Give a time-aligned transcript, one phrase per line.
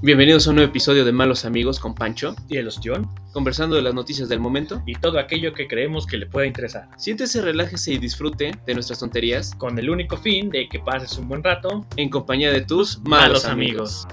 [0.00, 3.82] Bienvenidos a un nuevo episodio de Malos Amigos con Pancho, y el ostión conversando de
[3.82, 4.80] las noticias del momento.
[4.86, 9.00] y todo aquello que creemos que le pueda interesar, Siéntese, relájese y disfrute de nuestras
[9.00, 11.84] tonterías con el único fin de que pases un buen rato.
[11.96, 14.06] en compañía de tus malos amigos.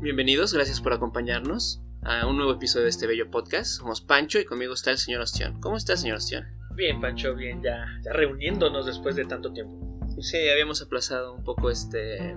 [0.00, 3.78] Bienvenidos, gracias por acompañarnos a un nuevo episodio de este bello podcast.
[3.78, 5.60] Somos Pancho y conmigo está el señor Ostión.
[5.60, 6.57] ¿Cómo está, señor Ostión?
[6.78, 9.74] Bien, Pancho, bien, ya, ya reuniéndonos después de tanto tiempo.
[10.20, 12.34] Sí, habíamos aplazado un poco este,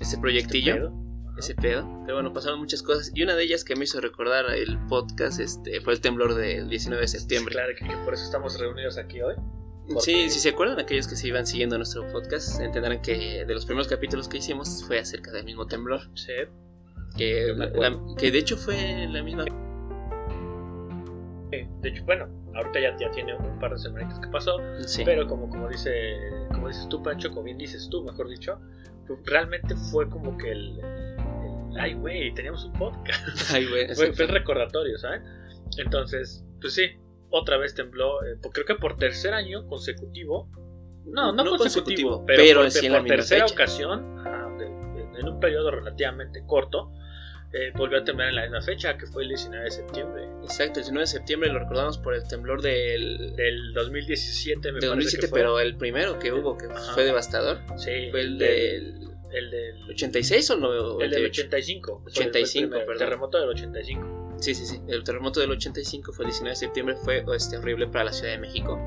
[0.00, 0.74] este proyectillo.
[0.74, 1.36] Este pedo.
[1.38, 2.02] ese pedo.
[2.04, 3.10] Pero bueno, pasaron muchas cosas.
[3.12, 6.68] Y una de ellas que me hizo recordar el podcast este, fue el temblor del
[6.68, 7.52] 19 de septiembre.
[7.54, 9.34] Claro que, que por eso estamos reunidos aquí hoy.
[9.88, 13.52] porque- Sí, si se acuerdan, aquellos que se iban siguiendo nuestro podcast entenderán que de
[13.54, 16.02] los primeros capítulos que hicimos fue acerca del mismo temblor.
[16.14, 16.32] Sí,
[17.16, 19.44] Que, la- que de hecho fue la misma.
[21.52, 25.02] Eh, de hecho, bueno, ahorita ya, ya tiene un par de semanitas que pasó, Sí.
[25.04, 26.16] pero como, como, dice,
[26.52, 28.58] como dices tú, Pancho, como bien dices tú, mejor dicho,
[29.06, 30.78] pues, realmente fue como que el...
[30.80, 31.16] el-
[31.78, 33.50] ay, güey, teníamos un podcast.
[33.52, 35.22] Ay, güey, fue, el recordatorio, ¿sabes?
[35.78, 36.82] Entonces, pues sí,
[37.30, 40.48] otra vez tembló, eh, creo que por tercer año consecutivo.
[41.04, 43.54] No, no, consecutivo, pero, pero por, sí en por la tercera fecha.
[43.54, 46.90] ocasión, ajá, de- de- en un periodo relativamente corto,
[47.52, 50.80] eh, volvió a temblar en la misma fecha, que fue el 19 de septiembre Exacto,
[50.80, 54.86] el 19 de septiembre lo recordamos por el temblor del, del 2017, me de parece
[54.88, 55.38] 2007, que fue.
[55.40, 56.94] pero el primero que hubo, que Ajá.
[56.94, 61.42] fue devastador, sí, fue el del el del, 86 o no, el del 88?
[61.48, 62.00] 85.
[62.04, 62.98] fue- fue el 85, primero, el perdón.
[62.98, 64.25] terremoto del 85.
[64.38, 64.80] Sí, sí, sí.
[64.88, 68.32] El terremoto del 85 fue el 19 de septiembre, fue este, horrible para la Ciudad
[68.32, 68.78] de México.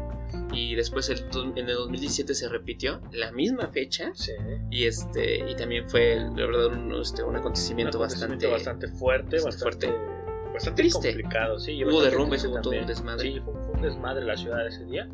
[0.52, 1.26] Y después el,
[1.56, 4.12] en el 2017 se repitió la misma fecha.
[4.14, 4.32] Sí.
[4.72, 8.88] Y este y también fue, la verdad, un, este, un acontecimiento, Un acontecimiento bastante, bastante
[9.00, 11.10] fuerte, bastante bastante, bastante Triste.
[11.10, 11.84] complicado, sí.
[11.84, 13.32] Hubo derrumbes, hubo todo un desmadre.
[13.32, 15.08] Sí, fue, fue un desmadre la ciudad ese día.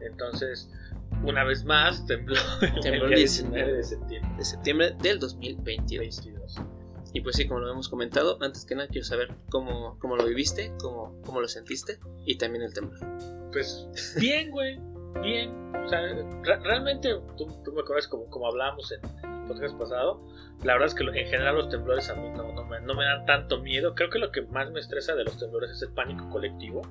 [0.00, 0.70] Entonces,
[1.24, 4.34] una vez más tembló, Tembló el el día 19 19 de septiembre.
[4.38, 5.98] de septiembre del 2022.
[6.24, 6.33] 22.
[7.14, 10.26] Y pues sí, como lo hemos comentado, antes que nada quiero saber cómo, cómo lo
[10.26, 13.00] viviste, cómo, cómo lo sentiste y también el temblor.
[13.52, 13.88] Pues
[14.20, 14.78] bien, güey,
[15.22, 15.72] bien.
[15.84, 19.78] O sea, re- realmente, tú, tú me acuerdas como, como hablábamos en, en el podcast
[19.78, 20.26] pasado,
[20.64, 23.04] la verdad es que en general los temblores a mí no, no, me, no me
[23.04, 23.94] dan tanto miedo.
[23.94, 26.82] Creo que lo que más me estresa de los temblores es el pánico colectivo.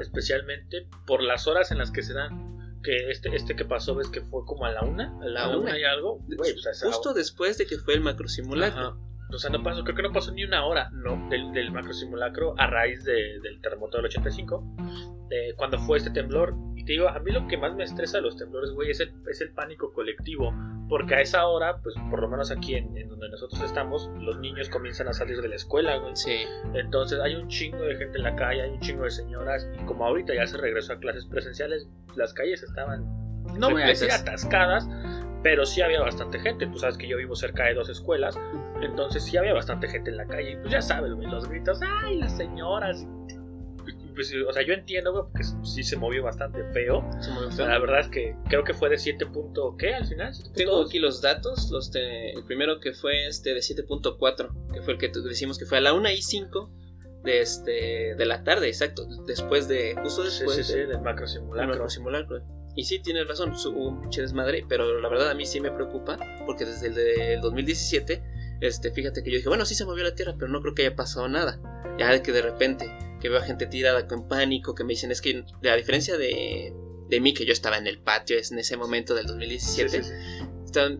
[0.00, 2.56] especialmente por las horas en las que se dan.
[2.82, 5.46] Que este, este que pasó, ves que fue como a la una, A la a
[5.48, 5.70] la una.
[5.70, 6.20] una y algo.
[6.28, 8.80] Güey, pues, Justo después de que fue el macro simulacro.
[8.80, 8.96] Ajá.
[9.32, 11.28] O sea, no pasó, creo que no pasó ni una hora No.
[11.28, 14.64] del, del macro simulacro a raíz de- del terremoto del 85,
[15.28, 16.54] de cuando fue este temblor.
[16.76, 19.00] Y te digo, a mí lo que más me estresa de los temblores, güey, es
[19.00, 20.54] el, es el pánico colectivo.
[20.88, 24.38] Porque a esa hora, pues por lo menos aquí en, en donde nosotros estamos, los
[24.38, 26.16] niños comienzan a salir de la escuela, güey.
[26.16, 29.68] Sí, Entonces hay un chingo de gente en la calle, hay un chingo de señoras
[29.78, 33.04] y como ahorita ya se regresó a clases presenciales, las calles estaban,
[33.58, 34.22] no Repletas.
[34.22, 34.88] atascadas,
[35.42, 36.66] pero sí había bastante gente.
[36.66, 38.38] Tú sabes que yo vivo cerca de dos escuelas,
[38.82, 41.80] entonces sí había bastante gente en la calle y pues ya sabes, güey, los gritos,
[41.82, 43.06] ¡ay, las señoras!
[44.14, 47.08] Pues, o sea, yo entiendo, güey, porque sí se movió bastante feo.
[47.20, 47.68] se movió feo.
[47.68, 50.32] la verdad es que creo que fue de 7 punto, ¿qué al final?
[50.54, 50.88] Tengo 7.2.
[50.88, 51.70] aquí los datos.
[51.70, 55.66] Los de- el primero que fue este de 7.4, que fue el que decimos que
[55.66, 56.68] fue a la 1 y 5
[57.22, 59.06] de, este, de la tarde, exacto.
[59.26, 61.68] Después de, justo después sí, sí, de- del macro del simulacro.
[61.70, 62.42] macro simulacro.
[62.74, 65.70] Y sí, tienes razón, hubo un pinche desmadre, pero la verdad a mí sí me
[65.70, 68.22] preocupa, porque desde el del 2017,
[68.60, 70.82] este, fíjate que yo dije, bueno, sí se movió la tierra, pero no creo que
[70.82, 71.60] haya pasado nada.
[71.98, 75.10] Ya de que de repente, que veo a gente tirada con pánico, que me dicen,
[75.10, 76.72] es que a diferencia de,
[77.08, 80.02] de mí, que yo estaba en el patio es en ese momento del Sí, 2017,
[80.02, 80.37] sí, sí.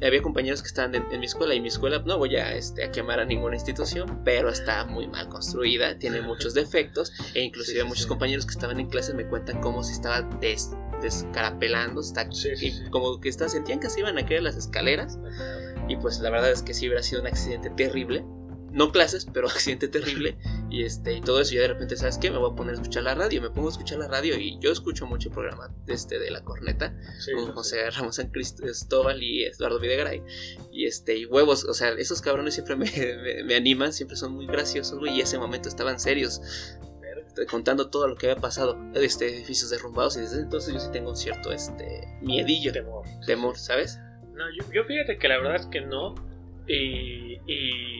[0.03, 2.85] Había compañeros que estaban en, en mi escuela, y mi escuela no voy a, este,
[2.85, 7.79] a quemar a ninguna institución, pero está muy mal construida, tiene muchos defectos, e inclusive
[7.79, 8.09] Sí, sí, muchos sí.
[8.09, 10.71] compañeros que estaban en clases me cuentan cómo se estaba des-
[11.03, 12.29] descarapelando, está,
[12.61, 15.19] y como que está, sentían que se iban a caer las escaleras,
[15.89, 18.25] y pues la verdad es que sí hubiera sido un accidente terrible.
[18.71, 20.37] No clases, pero accidente terrible.
[20.71, 22.31] Y este, y todo eso, ya de repente, ¿sabes qué?
[22.31, 23.41] Me voy a poner a escuchar la radio.
[23.41, 26.43] Me pongo a escuchar la radio y yo escucho mucho el programa este, de la
[26.45, 27.53] corneta Sí, con sí, sí.
[27.55, 30.23] José Ramos San Cristóbal y Eduardo Videgaray.
[30.71, 32.87] Y este, y huevos, o sea, esos cabrones siempre me,
[33.23, 35.15] me- me animan, siempre son muy graciosos, güey.
[35.17, 36.41] Y ese momento estaban serios,
[37.27, 40.17] este, contando todo lo que había pasado, este, edificios derrumbados.
[40.19, 43.07] Y desde entonces yo sí tengo un cierto este, miedillo, temor.
[43.27, 43.99] temor, ¿sabes?
[44.35, 46.15] No, yo, yo fíjate que la verdad es que no.
[46.71, 47.98] Y, y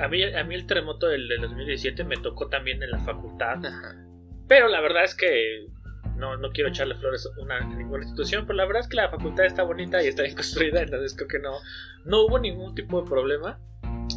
[0.00, 3.64] a, mí, a mí el terremoto del, del 2017 me tocó también en la facultad.
[3.64, 3.94] Ajá.
[4.48, 5.66] Pero la verdad es que
[6.16, 8.44] no, no quiero echarle flores a una, a ninguna institución.
[8.46, 10.82] Pero la verdad es que la facultad está bonita y está bien construida.
[10.82, 11.52] Entonces creo que no,
[12.04, 13.58] no hubo ningún tipo de problema.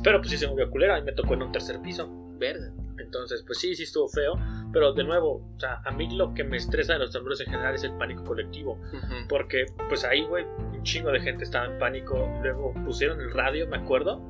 [0.03, 0.95] Pero pues sí se movió culera.
[0.95, 2.09] A mí me tocó en un tercer piso.
[2.39, 2.71] Verga.
[2.99, 4.33] Entonces, pues sí, sí estuvo feo,
[4.71, 7.47] pero de nuevo, o sea, a mí lo que me estresa de los temblores en
[7.47, 9.27] general es el pánico colectivo, Ujú.
[9.29, 13.67] porque pues ahí, güey, un chingo de gente estaba en pánico, luego pusieron el radio,
[13.67, 14.21] me acuerdo,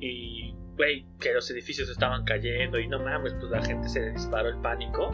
[0.00, 0.49] y,
[0.80, 4.56] güey, que los edificios estaban cayendo y no mames, pues la gente se disparó el
[4.62, 5.10] pánico,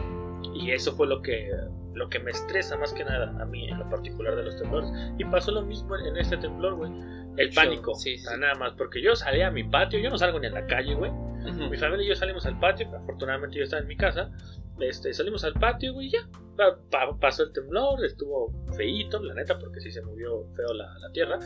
[0.55, 1.51] y eso fue lo que,
[1.93, 4.89] lo que me estresa más que nada a mí en lo particular de los temblores.
[5.17, 6.91] Y pasó lo mismo en este temblor, güey.
[7.37, 10.39] El pánico, sí, sí, nada más, porque yo salía a mi patio, yo no salgo
[10.39, 11.11] ni a la calle, güey.
[11.11, 11.69] Ujú.
[11.69, 14.31] Mi familia y yo salimos al patio, afortunadamente yo estaba en mi casa.
[14.79, 16.27] Este, salimos al patio, güey, ya.
[16.55, 20.97] Pa- pa- pasó el temblor, estuvo feíto, la neta, porque sí se movió feo la,
[20.99, 21.37] la tierra.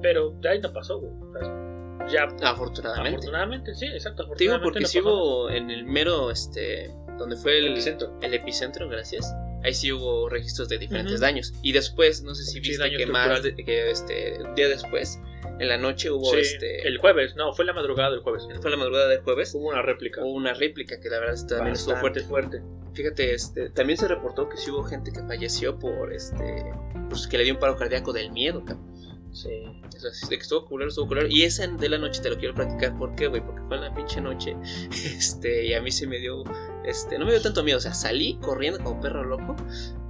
[0.00, 1.12] Pero de ahí no pasó, güey.
[1.12, 3.10] O sea, Ya, Afortunadamente.
[3.18, 4.26] afortunadamente, sí, exacto.
[4.36, 5.00] Te digo porque no nada.
[5.02, 8.18] hubo en el mero, este, donde fue el Epicentro.
[8.20, 9.32] el epicentro, gracias.
[9.64, 11.52] Ahí sí hubo registros de diferentes daños.
[11.62, 15.20] Y después, no sé si Sí, viste que más, de- que este, un día después,
[15.60, 18.48] en la noche hubo, Sí, este, el jueves, no, fue la madrugada del jueves.
[18.60, 20.20] fue la madrugada del jueves, Hubo una réplica.
[20.24, 22.20] hubo una réplica que la verdad también estuvo fuerte.
[22.22, 22.60] fuerte.
[22.94, 26.64] Fíjate, este, también se reportó que sí hubo gente que falleció por, este,
[27.08, 28.91] pues que le dio un paro cardíaco del miedo, cabrón.
[29.32, 29.64] Sí.
[29.86, 31.26] O sea, de que estuvo culero, estuvo culero.
[31.28, 32.96] Y esa de la noche te lo quiero platicar.
[32.96, 33.44] ¿Por qué, güey?
[33.44, 34.56] Porque fue en la pinche noche.
[34.92, 36.44] Este, y a mí se me dio.
[36.84, 37.78] Este, no me dio tanto miedo.
[37.78, 39.56] O sea, salí corriendo como perro loco.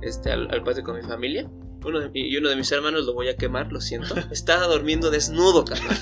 [0.01, 1.49] Este, al, al patio con mi familia.
[1.85, 4.15] Uno de, y uno de mis hermanos lo voy a quemar, lo siento.
[4.31, 5.97] Estaba durmiendo desnudo, cabrón.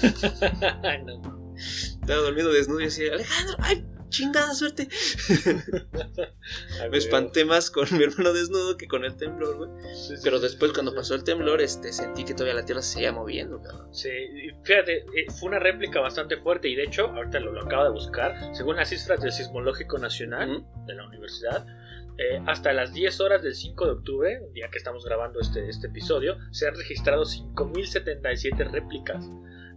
[1.06, 1.54] No.
[1.56, 4.88] Estaba durmiendo desnudo y decía, Alejandro, ay, chingada suerte.
[6.90, 9.70] Me espanté más con mi hermano desnudo que con el temblor, güey.
[9.94, 10.96] Sí, sí, Pero después, sí, cuando sí.
[10.96, 13.94] pasó el temblor, este, sentí que todavía la tierra se seguía moviendo, cabrón.
[13.94, 14.10] Sí,
[14.64, 17.90] fíjate, eh, fue una réplica bastante fuerte y de hecho, ahorita lo, lo acabo de
[17.90, 20.86] buscar, según las cifras del Sismológico Nacional Ujú.
[20.86, 21.66] de la universidad,
[22.18, 25.86] eh, hasta las 10 horas del 5 de octubre, día que estamos grabando este, este
[25.86, 29.24] episodio, se han registrado 5.077 réplicas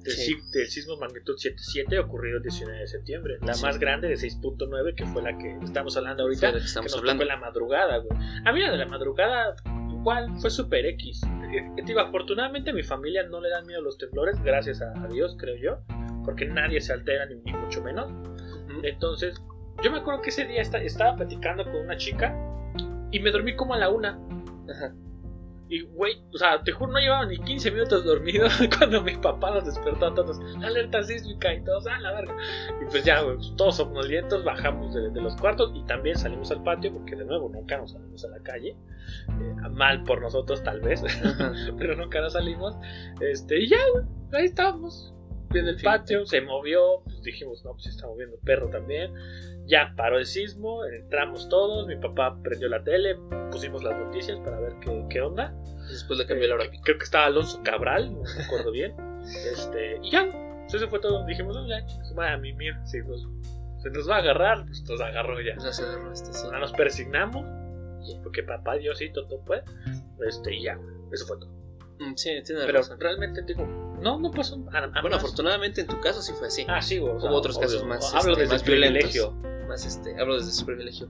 [0.04, 0.34] del, Sí.
[0.36, 3.38] si- del sismo magnitud 7.7 ocurrido el 19 de septiembre.
[3.42, 3.64] La Sí.
[3.64, 7.02] más grande de 6.9, que fue la que estamos hablando ahorita, que nos hablando.
[7.02, 8.20] tocó en la madrugada, güey.
[8.46, 9.56] A mí la de la madrugada
[9.92, 11.22] igual fue super X.
[11.54, 15.36] Eh, digo, afortunadamente a mi familia no le dan miedo los temblores, gracias a, Dios,
[15.40, 15.80] creo yo,
[16.26, 18.12] porque nadie se altera ni, ni mucho menos.
[18.84, 19.36] Entonces,
[19.84, 22.36] yo me acuerdo que ese día esta- estaba platicando con una chica
[23.12, 24.20] y me dormí como a la una.
[24.70, 24.94] Ajá.
[25.74, 28.48] Y, güey, o sea, te juro, no llevaba ni 15 minutos dormido
[28.78, 30.40] cuando mi papá nos despertó a todos.
[30.64, 32.38] Alerta sísmica y todos, a la verga.
[32.80, 36.62] Y pues ya, güey, todos somnolientos, bajamos de, de los cuartos y también salimos al
[36.62, 38.78] patio, porque de nuevo nunca nos salimos a la calle.
[39.30, 41.02] Eh, mal por nosotros, tal vez,
[41.80, 42.76] pero nunca nos salimos.
[43.20, 45.12] Este, y ya, güey, ahí estábamos.
[45.56, 49.12] En el patio, se movió, pues dijimos, no, pues se está moviendo el perro también.
[49.66, 53.18] Ya paró el sismo, entramos todos, mi papá prendió la tele,
[53.52, 55.54] pusimos las noticias para ver qué, qué onda.
[55.90, 58.94] Después le cambié la hora Eh, creo que estaba Alonso Cabral, no me acuerdo bien.
[59.24, 60.28] Este, y ya,
[60.68, 61.26] eso fue todo.
[61.26, 61.78] Dijimos, no, ya,
[62.34, 63.26] a mimir, si nos,
[63.82, 65.58] se nos va a agarrar, pues nos agarró ya.
[65.60, 66.48] Sea, se agarró este, sí.
[66.52, 67.46] Nos persignamos,
[68.22, 69.64] porque papá Diosito todo puede.
[70.28, 70.78] Este, y ya,
[71.14, 71.63] eso fue todo.
[72.12, 73.00] Mm, Sí, tiene Pero razón.
[73.00, 73.66] realmente digo,
[74.02, 74.56] no, no pasó.
[74.72, 75.24] A, a Bueno, más.
[75.24, 76.66] afortunadamente en tu caso sí fue así.
[76.68, 77.68] Ah, sí, o sea, Hubo otros obvio.
[77.68, 79.32] casos más, Hablo este, desde más privilegio,
[79.68, 81.10] Más este, hablo desde su privilegio.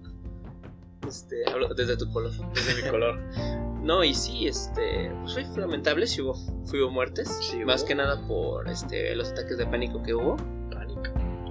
[1.08, 2.32] Este, hablo desde tu color.
[2.54, 3.20] desde mi color.
[3.84, 7.28] No, y sí, este, pues fue lamentable si hubo, sí hubo muertes.
[7.42, 7.88] Sí, más hubo.
[7.90, 10.38] que nada por este, los ataques de pánico que hubo.
[10.72, 11.02] Pánico.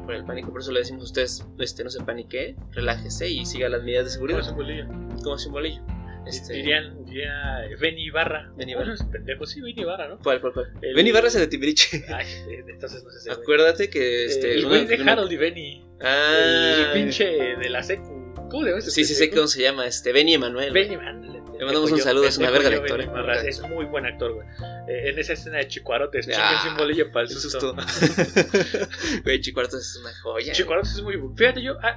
[0.06, 3.44] Por el pánico, por eso le decimos a ustedes, este, no se panique, relájese y
[3.44, 4.38] siga las medidas de seguridad.
[4.38, 4.86] Como ese bolillo.
[5.22, 5.82] Como un bolillo.
[6.26, 8.52] Este, Dirían, diría Benny Ibarra.
[8.56, 8.94] Benny Ibarra.
[8.96, 10.18] Bueno, pendejo, sí, Benny Ibarra, ¿no?
[10.18, 10.66] ¿Cuál, cuál, cuál?
[10.80, 12.04] El- Benny Barra es el de Timbiriche.
[12.14, 12.26] Ay,
[12.68, 13.30] entonces no sé si.
[13.30, 14.54] Acuérdate que este.
[14.54, 15.84] El güey de Harold y Benny.
[16.00, 17.24] Ah, el pinche
[17.56, 18.21] de la secu.
[18.52, 18.84] ¿Cómo le llamas?
[18.92, 20.72] Sí, sí sé cómo se llama, este, Benny Emanuel.
[20.72, 23.08] Benny, ándale, Le mandamos un saludo, es una verga de actor, eh.
[23.48, 24.46] Es muy buen actor, güey.
[24.88, 27.74] Eh, en esa escena de Chicuarotes, Ah, chinguense un bolillo para el susto.
[29.24, 30.52] Güey, Chicuarotes es una joya.
[30.52, 31.34] Chicuarotes es muy bueno.
[31.36, 31.76] Fíjate, yo.
[31.82, 31.96] ah,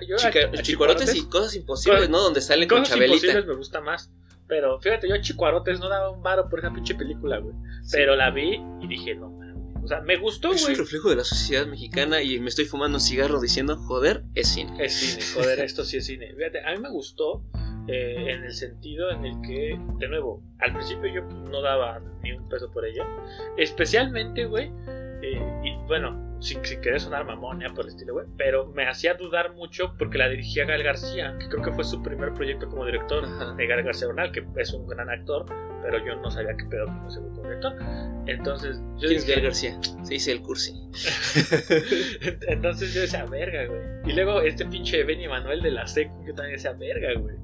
[0.61, 2.19] Chicuarotes y cosas imposibles, Cosas- ¿no?
[2.21, 3.15] Donde salen con Cosas Chabelita.
[3.17, 4.09] imposibles me gusta más.
[4.47, 7.55] Pero fíjate, yo Chicuarotes no daba un varo por esa pinche película, güey.
[7.91, 9.39] Pero la vi y dije, no.
[9.85, 10.77] O sea, me gustó, Es un güey.
[10.77, 14.83] reflejo de la sociedad mexicana y me estoy fumando un cigarro diciendo, joder, es cine.
[14.83, 16.33] Es cine, joder, esto sí es cine.
[16.35, 17.43] Fíjate, a mí me gustó
[17.87, 22.31] eh, en el sentido en el que, de nuevo, al principio yo no daba ni
[22.31, 23.05] un peso por ella.
[23.57, 24.71] Especialmente, güey,
[25.33, 28.87] eh, y bueno, sin, sin querer sonar mamón, ya por el estilo, güey, pero me
[28.87, 32.67] hacía dudar mucho porque la dirigía Gal García, que creo que fue su primer proyecto
[32.67, 35.45] como director de Gal García Bernal, que es un gran actor,
[35.81, 37.75] pero yo no sabía qué pedo como segundo director.
[38.27, 39.79] Entonces, yo ¿Quién es Gael García?
[40.03, 40.73] Se dice el cursi.
[42.47, 43.81] entonces yo decía, verga, güey.
[44.05, 47.35] Y luego este pinche Benny Manuel de la secu, yo también decía, verga, güey.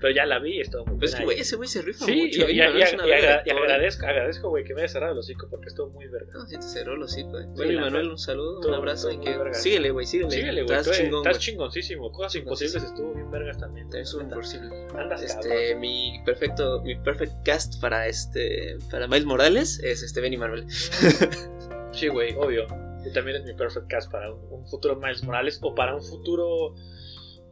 [0.00, 1.26] Pero ya la vi y estuvo muy Pero es que, buena.
[1.26, 2.48] güey, ese güey se rifa Sí, mucho.
[2.48, 6.06] y- y- agra- agradezco, agradezco, güey, que me haya cerrado el hocico porque estuvo muy
[6.08, 6.32] verga.
[6.32, 7.42] No, sí te cerró el hocico, eh.
[7.44, 8.10] Sí, Bueno, Manuel, verdad.
[8.12, 8.60] un saludo.
[8.66, 10.30] un abrazo y que síguele, güey, síguele.
[10.30, 10.78] Síguele, güey.
[10.78, 11.40] Estás chingón, Estás güey.
[11.46, 12.12] chingoncísimo.
[12.12, 13.88] Cosas imposibles estuvo bien vergas también.
[13.94, 14.32] Es un.
[14.32, 20.36] Andas Este, mi perfecto, mi perfect cast para este, para Miles Morales es este Benny
[20.38, 20.64] Manuel.
[21.92, 22.66] Sí, güey, obvio.
[23.04, 26.02] Y también es mi perfect cast para un, un futuro Miles Morales o para un
[26.02, 26.74] futuro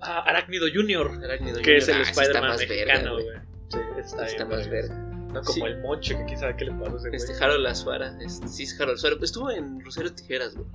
[0.02, 3.24] ah, Arácnido Junior, Arácnido que es el Ah, Spider-Man mexicano, güey.
[3.24, 3.36] güey.
[3.68, 4.94] Sí, está, Está bien más verga.
[4.94, 5.60] No como Sí.
[5.62, 7.16] el Monche, que quién sabe qué le pasó a ese güey.
[7.16, 10.66] Este, Harold Azuara, este, sí es Harold Azuara, pues estuvo en Rosario Tijeras, güey.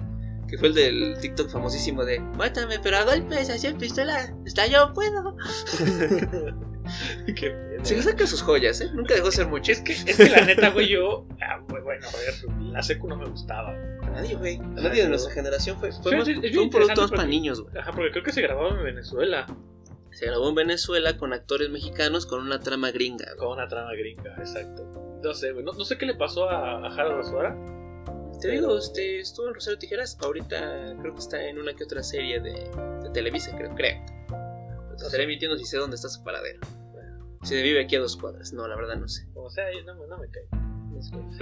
[0.48, 4.32] Que fue el del TikTok famosísimo de Mátame, pero a golpes, así en pistola.
[4.46, 5.36] Está yo, puedo.
[7.36, 7.86] Qué pedo.
[7.86, 8.90] Se saca sus joyas, ¿eh?
[8.94, 9.72] Nunca dejó de ser mucho.
[9.72, 11.26] Es que, es que la neta, güey, yo.
[11.42, 13.70] ah, güey, bueno, a ver, la secu no me gustaba.
[14.03, 14.56] A nadie, güey.
[14.58, 17.26] A nadie de nuestra generación fue, fue, Sí, más- sí, fue un producto más para
[17.26, 17.78] niños, güey.
[17.78, 19.46] Ajá, porque creo que se grababa en Venezuela
[20.12, 24.36] Se grabó en Venezuela con actores mexicanos con una trama gringa, con una trama gringa,
[24.38, 25.20] exacto.
[25.24, 27.56] No sé, güey, no, no sé qué le pasó a, a Harold Azuara.
[28.42, 30.18] Te digo, este, estuvo en Rosario Tijeras.
[30.22, 32.52] Ahorita creo que está en una que otra serie de,
[33.04, 33.74] de Televisa, creo.
[33.74, 34.04] creo.
[34.98, 36.60] Te estaré mintiendo si sé dónde está su paradero.
[37.44, 38.54] Si vive aquí a dos cuadras.
[38.54, 39.26] No, la verdad no sé.
[39.34, 40.44] O sea, no, me- no me cae.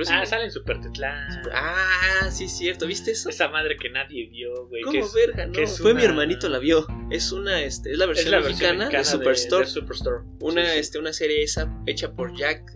[0.09, 1.41] Ah, sale en Super Tetlán.
[1.53, 2.87] Ah, sí, cierto.
[2.87, 3.29] ¿Viste eso?
[3.29, 4.81] Esa madre que nadie vio, güey.
[4.83, 5.45] que ¿Cómo es, verga?
[5.47, 6.85] No, que es fue mi hermanito la vio.
[7.09, 9.65] Es una, este, es la es versión la mexicana, de Superstore.
[9.65, 10.17] de Superstore.
[10.39, 10.79] Una, Sí, sí.
[10.79, 12.71] este, una serie esa hecha por Jack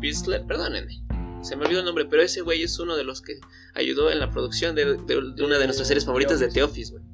[0.00, 1.02] Bisler, perdónenme.
[1.42, 3.34] Se me olvidó el nombre, pero ese güey es uno de los que
[3.74, 6.92] ayudó en la producción de, de- de una de nuestras series favoritas de The Office,
[6.92, 7.04] güey.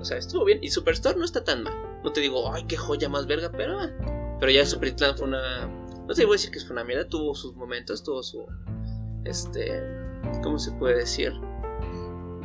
[0.00, 0.58] O sea, estuvo bien.
[0.62, 1.74] Y Superstore no está tan mal.
[2.04, 3.78] No te digo, ay, qué joya más verga, pero.
[3.80, 3.90] ah.
[4.40, 5.68] Pero ya Supertlan fue una.
[6.08, 8.44] No te voy a decir que fue una mierda, tuvo sus momentos, tuvo su.
[9.24, 9.82] Este.
[10.42, 11.32] ¿Cómo se puede decir?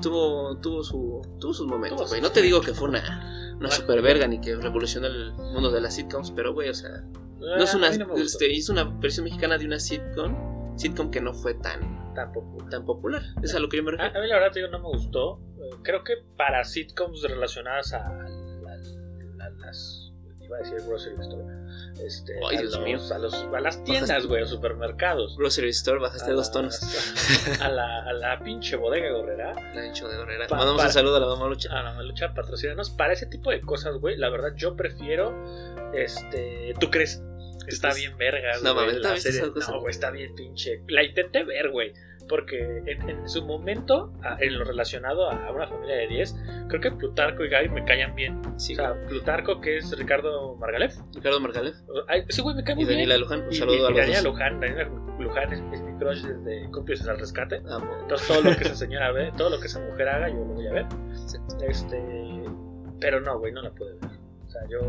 [0.01, 2.21] Tuvo, tuvo, su, tuvo sus momentos, güey.
[2.21, 5.81] No te digo que fue una, una super verga ni que revolucionó el mundo de
[5.81, 7.01] las sitcoms, pero, güey, o sea,
[7.39, 11.09] no es Ah, una, a no este, hizo una versión mexicana de una sitcom, sitcom
[11.09, 12.63] que no fue tan, Tampoco.
[12.69, 13.23] tan popular.
[13.41, 14.19] Es a lo que yo me A, refiero.
[14.19, 15.39] a mí la verdad te digo, no me gustó.
[15.59, 20.11] Eh, Creo que para sitcoms relacionadas a, a- a las...
[20.41, 21.43] Iba a decir grocery store.
[22.03, 22.99] Este, Ay, a, Dios los- mío.
[23.13, 25.35] a, los, a las tiendas, güey, a los supermercados.
[25.37, 26.79] Grocery Store, bajaste a dos la- tonos.
[27.61, 29.53] A la, a la pinche bodega gorrera.
[29.73, 30.47] La ancho de Gorrera.
[30.47, 31.69] Pa- Mandamos para- un saludo a la mamá lucha.
[31.71, 32.89] A la malucha patrocinanos.
[32.91, 35.33] Para ese tipo de cosas, güey, la verdad yo prefiero.
[35.93, 36.73] Este.
[36.79, 37.21] ¿Tú crees?
[37.67, 38.85] Está bien verga, No güey.
[39.01, 39.25] mames,
[39.89, 40.81] está bien pinche.
[40.87, 41.93] La intenté ver, güey.
[42.29, 46.35] Porque en, en su momento, a- en lo relacionado a una familia de 10,
[46.67, 48.41] creo que Plutarco y Gaby me callan bien.
[48.57, 50.95] Sí, o sea, Plutarco, que es Ricardo Margalef.
[51.15, 51.75] Ricardo Margalef
[52.07, 52.97] Ay, ese güey me cae muy y bien.
[52.99, 53.41] Daniela Luján.
[53.47, 54.25] Un saludo y- a y los Daniela dos.
[54.25, 57.61] Luján, Daniela Luján es, es mi crush desde Cómplices al Rescate.
[57.69, 57.87] Amo.
[58.01, 60.53] Entonces todo lo que esa señora ve, todo lo que esa mujer haga, yo lo
[60.53, 60.85] voy a ver.
[61.67, 62.43] Este.
[62.99, 64.11] Pero no, güey, no la pude ver.
[64.45, 64.79] O sea, yo.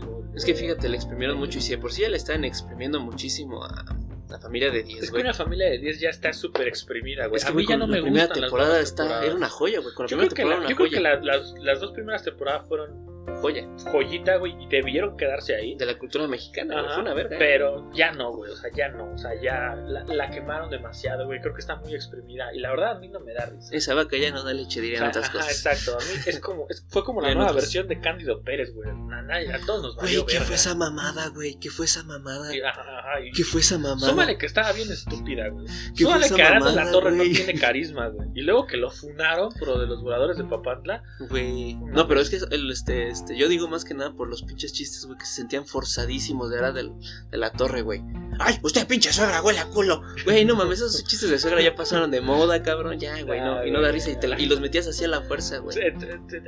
[0.00, 2.44] yo- Es que fíjate, le exprimieron mucho y si de por sí ya le están
[2.44, 3.84] exprimiendo muchísimo a
[4.30, 5.22] la familia de 10, Es que güey.
[5.22, 7.36] una familia de 10 ya está súper exprimida, güey.
[7.38, 9.34] Es que a güey, mí ya no la me primera gustan las temporada está, era
[9.34, 9.92] una joya, güey.
[9.98, 12.22] La Yo primera creo que, la- yo una creo que la- las, las dos primeras
[12.24, 13.09] temporadas fueron
[13.40, 15.74] Joya joyita, güey, y debieron quedarse ahí.
[15.76, 16.80] de la cultura mexicana.
[16.80, 17.36] Ajá, Fue una verga.
[17.36, 17.38] ¿eh?
[17.38, 18.50] Pero ya no, güey.
[18.52, 19.12] O sea, ya no.
[19.12, 21.40] O sea, ya la, la quemaron demasiado, güey.
[21.40, 22.52] Creo que está muy exprimida.
[22.54, 23.74] Y la verdad, a mí no me da risa.
[23.74, 25.50] Esa vaca ya no da leche, dirían Ajá, otras cosas.
[25.50, 25.92] exacto.
[25.94, 28.90] A mí es como, es- fue como la nueva versión de Cándido Pérez, güey.
[28.90, 30.46] A, todos nos valió Güey, ¿qué verga.
[30.46, 31.54] fue esa mamada, güey?
[31.60, 32.54] ¿Qué fue esa mamada?
[32.54, 34.10] Y- ajá, ajá, y- ¿Qué fue esa mamada?
[34.10, 35.66] Súmale que estaba bien estúpida, güey.
[35.66, 37.28] ¿Qué fue Súmale esa que Arana mamada, la Torre güey?
[37.30, 38.28] no tiene carisma, güey.
[38.34, 41.02] Y luego que lo funaron por lo de los voladores de Papantla.
[41.28, 41.74] Güey.
[41.76, 44.72] No, pero es que el, este, este, yo digo más que nada por los pinches
[44.72, 46.90] chistes, güey, que se sentían forzadísimos de era de
[47.32, 48.02] la torre, güey.
[48.38, 50.02] ¡Ay, usted pinche suegra, huele a culo!
[50.24, 53.64] Güey, no mames, esos chistes de suegra ya pasaron de moda, cabrón, ya, güey, no,
[53.66, 55.76] y no da risa y, te la- y los metías así a la fuerza, güey.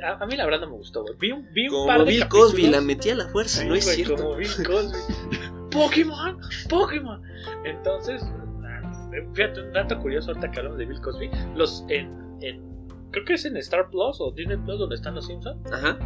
[0.03, 1.15] A, a mí la verdad no me gustó, güey.
[1.19, 2.45] Vi un, vi un Como par de Bill capítulos.
[2.51, 4.15] Cosby, la metía a la fuerza, Sí, no es güey, cierto.
[4.15, 4.97] Como Bill Cosby.
[5.71, 6.39] Pokémon,
[6.69, 7.21] Pokémon.
[7.65, 8.21] Entonces,
[9.33, 11.29] fíjate, un dato curioso ahorita que hablamos de Bill Cosby.
[11.55, 12.11] Los en,
[12.41, 12.72] en
[13.13, 15.71] creo que es en Star Plus o Disney Plus donde están los Simpsons.
[15.71, 15.97] Ajá.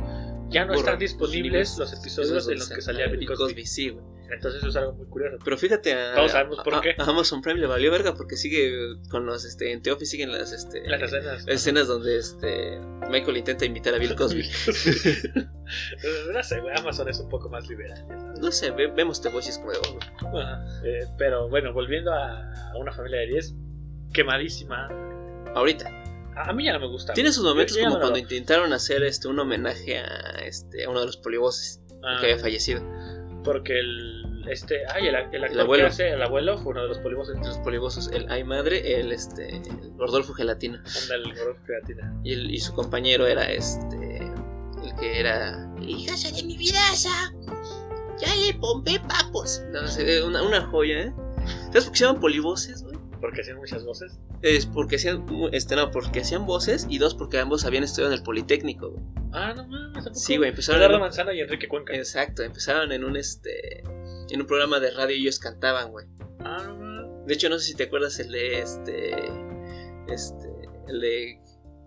[0.50, 3.66] Ya no están disponibles los episodios en los que salía Bill Cosby.
[3.66, 4.06] sí, güey.
[4.30, 5.38] Entonces eso es algo muy curioso.
[5.44, 6.96] Pero fíjate a, Todos sabemos por a- qué.
[6.98, 8.72] a Amazon Prime le valió verga porque sigue
[9.10, 11.46] con los este en The Office siguen las este Las escenas.
[11.48, 14.44] escenas donde este Michael intenta imitar a Bill Cosby.
[16.34, 18.06] no sé, güey, Amazon es un poco más liberal.
[18.42, 20.86] no sé, ve- vemos The Voice como de oh.
[20.86, 23.56] Eh, pero bueno, volviendo a, a una familia de 10,
[24.14, 24.90] quemadísima.
[25.56, 25.90] ahorita.
[26.46, 27.14] A, mí ya no me gusta.
[27.14, 30.40] Tiene sus momentos Yo- yo como no cuando lo- intentaron hacer este un homenaje a
[30.46, 32.82] este a uno de los polivoces Ah, que había fallecido.
[33.44, 34.24] Porque el.
[34.50, 34.82] Este.
[34.94, 35.84] Ay, el, el actor abuelo.
[35.84, 39.00] que hace el abuelo fue uno de los polivos en Los polivosos, el Ay Madre,
[39.00, 42.14] el este el Rodolfo Gelatina Onda el gordo creatina.
[42.24, 47.10] y, el- y su compañero era este el que era hijasa de mi vidaza.
[48.20, 49.62] Ya le pompé papos.
[49.72, 51.14] No sé, una, una joya, ¿eh?
[51.68, 52.84] ¿Sabes por qué se llaman polivoces?
[53.20, 54.20] Porque hacían muchas voces.
[54.42, 58.20] Es porque hacían, este, no, porque hacían voces y dos, porque ambos habían estudiado en
[58.20, 59.04] el Politécnico, güey.
[59.34, 60.06] Ah, no mames.
[60.14, 61.94] Sí, güey, empezaron Eduardo en Manzana y Enrique Cuenca.
[61.96, 63.82] Exacto, empezaron en un, este,
[64.30, 66.06] en un programa de radio y ellos cantaban, güey.
[66.40, 67.26] Ah, no mames.
[67.26, 69.12] De hecho, no sé si te acuerdas el de, este,
[70.08, 70.48] este,
[70.88, 71.42] el de,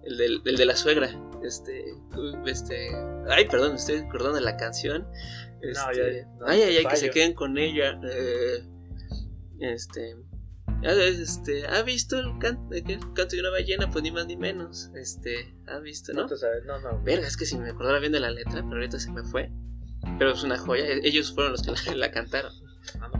[0.04, 1.10] el de, el de la suegra,
[1.42, 1.84] este,
[2.46, 2.90] este,
[3.28, 5.06] ay, perdón, me estoy acordando de la canción.
[5.62, 7.98] Este, ya, no, ay, ay, ay, que se queden con ella.
[8.10, 8.64] eh,
[9.60, 10.16] este,
[10.82, 12.84] este, ¿ha visto el, can- el
[13.14, 13.90] canto de una ballena?
[13.90, 14.90] Pues ni más ni menos.
[14.94, 16.22] Este, ¿ha visto, no?
[16.22, 17.02] No te sabes, no, no.
[17.02, 19.50] Verga, es que si me acordara bien de la letra, pero ahorita se me fue.
[20.18, 22.52] Pero es una joya, e- ellos fueron los que la, la cantaron.
[23.00, 23.10] Ah.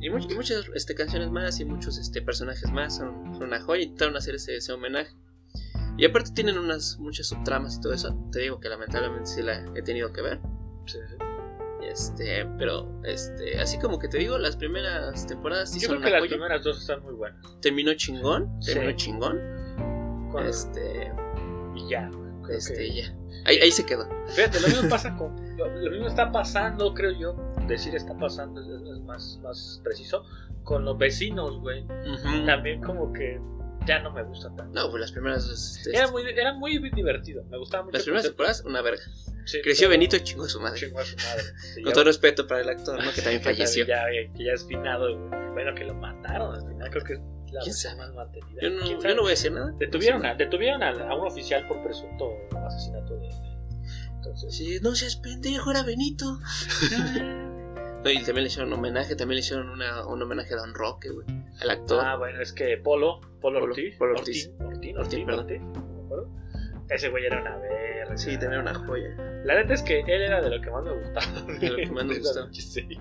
[0.00, 3.60] Y, much- y muchas este, canciones más y muchos este, personajes más son, son una
[3.60, 5.10] joya y intentaron hacer ese, ese homenaje.
[5.96, 8.16] Y aparte tienen unas muchas subtramas y todo eso.
[8.30, 10.40] Te digo que lamentablemente sí la he tenido que ver.
[10.86, 11.16] Sí, sí.
[11.82, 16.06] Este, pero este, así como que te digo, las primeras temporadas sí Yo son creo
[16.06, 16.30] que las joya.
[16.30, 17.40] primeras dos están muy buenas.
[17.60, 18.72] Terminó chingón, Sí.
[18.74, 19.40] terminó chingón.
[20.32, 21.12] Con- Este,
[21.74, 22.10] Y ya,
[22.50, 23.14] este, que- ya.
[23.46, 24.06] Ahí, ahí se quedó.
[24.28, 25.34] Fíjate, lo mismo pasa con.
[25.56, 27.36] Lo, lo mismo está pasando, creo yo.
[27.66, 30.24] Decir está pasando es, es más, más preciso.
[30.64, 31.86] Con los vecinos, güey.
[32.44, 33.40] También como que
[33.88, 34.78] ya no me gusta tanto.
[34.80, 35.48] No, pues las primeras.
[35.48, 37.42] este, Era muy, era muy divertido.
[37.44, 37.94] Me gustaba mucho.
[37.96, 39.02] las primeras temporadas, una verga.
[39.46, 40.78] Sí, Creció Benito y chingó a su madre.
[40.78, 41.42] Chingó a su madre.
[41.74, 43.10] Sí, Con todo respeto para el actor, ¿no?
[43.12, 43.86] Que también falleció.
[43.86, 44.04] Ya,
[44.36, 45.16] que ya es finado.
[45.54, 46.90] Bueno, que lo mataron al final.
[46.90, 47.20] Creo que es
[47.52, 47.96] la ¿Quién sabe?
[47.96, 48.60] más mantenida.
[48.60, 48.70] Yo
[49.14, 49.72] no, voy a decir nada.
[49.78, 52.30] Detuvieron, a, detuvieron a, a un oficial por presunto
[52.66, 53.28] asesinato de.
[54.16, 54.54] Entonces.
[54.54, 56.38] Sí, no seas pendejo, era Benito.
[58.10, 61.10] Y también le hicieron un homenaje, también le hicieron una, un homenaje a Don Roque,
[61.10, 61.26] güey.
[61.60, 62.04] Al actor.
[62.04, 64.66] Ah, bueno, es que Polo, Polo, Polo- Ortiz, Polo Ortiz, Ortiz.
[64.66, 65.40] Ortiz, Ortiz, Ortiz, perdón.
[65.44, 66.28] Ortiz, no me acuerdo.
[66.90, 68.16] Ese güey era una verga.
[68.16, 69.14] sí, era una joya.
[69.44, 71.42] La neta es que él era de lo que más me gustaba.
[71.60, 72.48] De lo que más esa gustaba.
[72.54, 73.00] serie.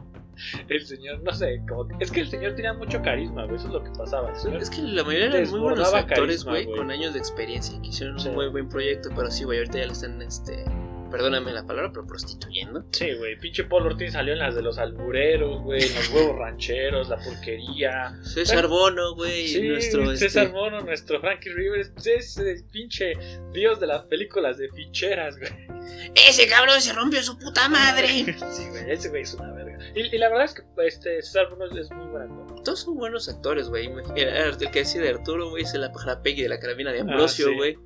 [0.68, 3.68] El señor, no sé, como que- es que el señor tenía mucho carisma, güey, eso
[3.68, 4.32] es lo que pasaba.
[4.34, 6.66] Es que la mayoría eran muy buenos actores, güey.
[6.68, 8.30] con años de experiencia, que hicieron Sí.
[8.30, 10.64] un muy buen proyecto, pero sí, güey, ahorita ya lo están, este,
[11.10, 12.84] perdóname la palabra, pero prostituyendo.
[12.92, 17.10] Sí, güey, pinche Polo Ortiz salió en las de los albureros, güey, los huevos rancheros,
[17.10, 18.18] la porquería.
[18.24, 23.14] César Bono, güey, Sí, nuestro, César este, Mono, nuestro Frankie Rivers, es el pinche
[23.54, 25.52] dios de las películas de ficheras, güey.
[26.16, 28.08] ese cabrón se rompió su puta madre.
[28.52, 29.78] Sí, güey, ese güey es una verga.
[29.96, 32.64] Y, y la verdad es que este, César Mono es muy buen actor.
[32.64, 33.90] Todos son buenos actores, güey.
[34.16, 37.48] El que decía de Arturo, güey, es la pájara Peggy de la carabina de Ambrosio,
[37.50, 37.78] Ah, sí.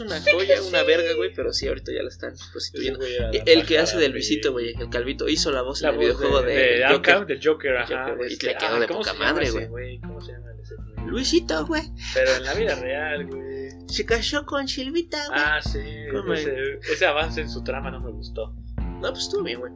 [0.00, 2.98] Una joya, una verga, güey, pero sí, ahorita ya la están prostituyendo.
[2.98, 4.12] güey la El que hace del.
[4.12, 7.14] Luisito, güey, el Calvito, hizo la voz La en el voz videojuego de, de, Joker.
[7.14, 7.98] Arkham, del Joker, ajá.
[7.98, 10.00] Joker, güey, y este, le quedó ah, de ¿cómo poca se llama madre, ese güey.
[10.00, 11.06] ¿Cómo se llama ese güey?
[11.06, 11.82] Luisito, güey,
[12.14, 13.70] Pero en la vida real, güey.
[13.88, 15.40] se casó con Silvita, güey.
[15.42, 15.80] Ah, sí.
[16.12, 18.54] ¿Cómo Ese, ese avance en su trama no me gustó.
[19.00, 19.72] No, pues estuvo bien, güey.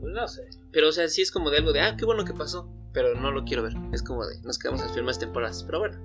[0.00, 0.42] Pues no sé.
[0.72, 3.14] Pero, o sea, sí es como de algo de, ah, qué bueno que pasó, pero
[3.14, 3.74] no lo quiero ver.
[3.92, 5.62] Es como de, nos quedamos en más temporadas.
[5.64, 5.98] Pero bueno,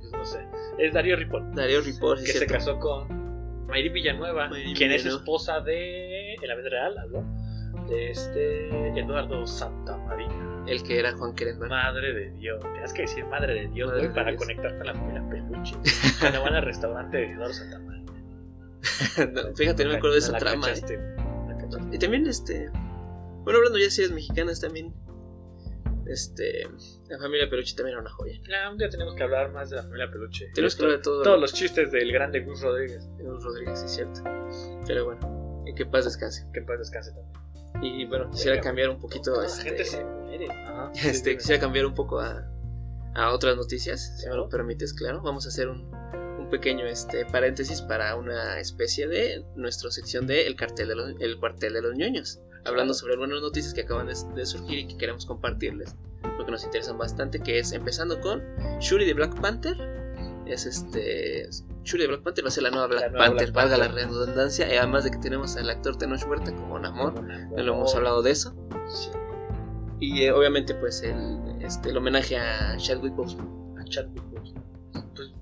[0.00, 0.38] Pues no sé.
[0.82, 1.54] Es Darío Ripoll.
[1.54, 5.22] Darío Ripoll, que es se casó con Mayri Villanueva, Mayri quien es Villanueva.
[5.22, 7.24] esposa de, en la vida real, hablo,
[7.88, 10.64] de este Eduardo Santamarina.
[10.66, 11.68] El que era Juan Querendón.
[11.68, 14.42] Madre de Dios, tienes que decir madre de Dios, Madre güey, de para Dios.
[14.42, 15.74] conectar con la familia Peluche.
[16.20, 17.92] Cuando van al restaurante de Eduardo Santamarina.
[19.32, 20.74] No, Fíjate, no me acuerdo de esa trama, eh.
[20.74, 20.98] cachaste.
[21.92, 22.70] Y también, este.
[23.44, 24.92] Bueno, hablando ya de series mexicanas, también.
[26.12, 26.68] Este.
[27.08, 28.38] La familia Peluche también era una joya.
[28.48, 30.50] Ya, un día tenemos que hablar más de la familia Peluche.
[30.54, 31.22] Tenemos que hablar de todo.
[31.22, 33.08] Todos los chistes del grande Gus Rodríguez.
[33.18, 34.22] Gus Rodríguez, sí, es cierto.
[34.86, 36.46] Pero bueno, y que paz descanse.
[36.52, 37.42] Que paz descanse también.
[37.82, 38.64] Y bueno, quisiera Venga.
[38.64, 39.34] cambiar un poquito.
[39.40, 40.50] La Este, gente se muere.
[40.50, 40.92] Ajá.
[41.04, 42.46] este, quisiera cambiar un poco a,
[43.14, 44.36] a otras noticias, si me Claro.
[44.44, 45.22] lo permites, claro.
[45.22, 45.90] Vamos a hacer un,
[46.38, 51.14] un pequeño este, paréntesis para una especie de nuestra sección de El, cartel de los,
[51.20, 52.40] el cuartel de los ñoños.
[52.64, 55.96] Hablando sobre buenas noticias que acaban de, de surgir y que queremos compartirles.
[56.36, 58.42] Porque nos interesan bastante, que es empezando con
[58.80, 59.76] Shuri de Black Panther.
[60.46, 61.48] Es este...
[61.84, 63.88] Shuri de Black Panther va a ser la nueva Black nueva Panther, Black valga la
[63.88, 64.72] redundancia.
[64.72, 67.14] Y además de que tenemos al actor Tenoch Huerta como Namor.
[67.56, 68.54] Ya lo hemos hablado de eso.
[68.88, 69.10] Sí.
[70.02, 73.78] Y eh, obviamente pues el, este, el homenaje a Chadwick Boseman.
[73.78, 74.64] A Chadwick Boseman.
[75.14, 75.32] Pues,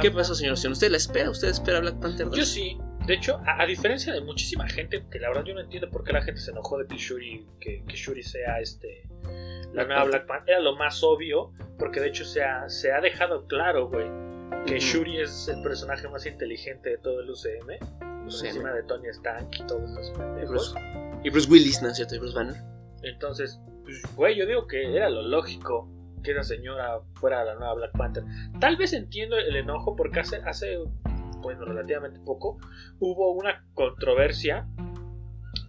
[0.00, 0.54] ¿Qué ah, pasó, señor?
[0.54, 2.36] Usted la espera, ¿usted espera Black Panther 2?
[2.36, 2.78] Yo sí.
[3.08, 6.04] De hecho, a, a diferencia de muchísima gente, que la verdad yo no entiendo por
[6.04, 9.08] qué la gente se enojó de que Shuri, que, que Shuri sea este
[9.72, 10.04] la nueva.
[10.04, 13.88] Black Panther, era lo más obvio, porque de hecho se ha, se ha dejado claro,
[13.88, 14.06] güey,
[14.66, 14.78] que.
[14.78, 18.46] Shuri es el personaje más inteligente de todo el UCM, UCM.
[18.46, 20.74] encima de Tony Stark y todos esos Y pendejos.
[20.74, 22.14] Bruce, y Bruce Willis, ¿no es cierto?
[22.14, 22.56] Y Bruce Banner.
[23.04, 25.88] Entonces, pues, güey, yo digo que era lo lógico
[26.22, 28.24] que esa señora fuera la nueva Black Panther.
[28.60, 30.78] Tal vez entiendo el enojo porque hace, hace
[31.40, 32.58] bueno, relativamente poco,
[32.98, 34.66] hubo una controversia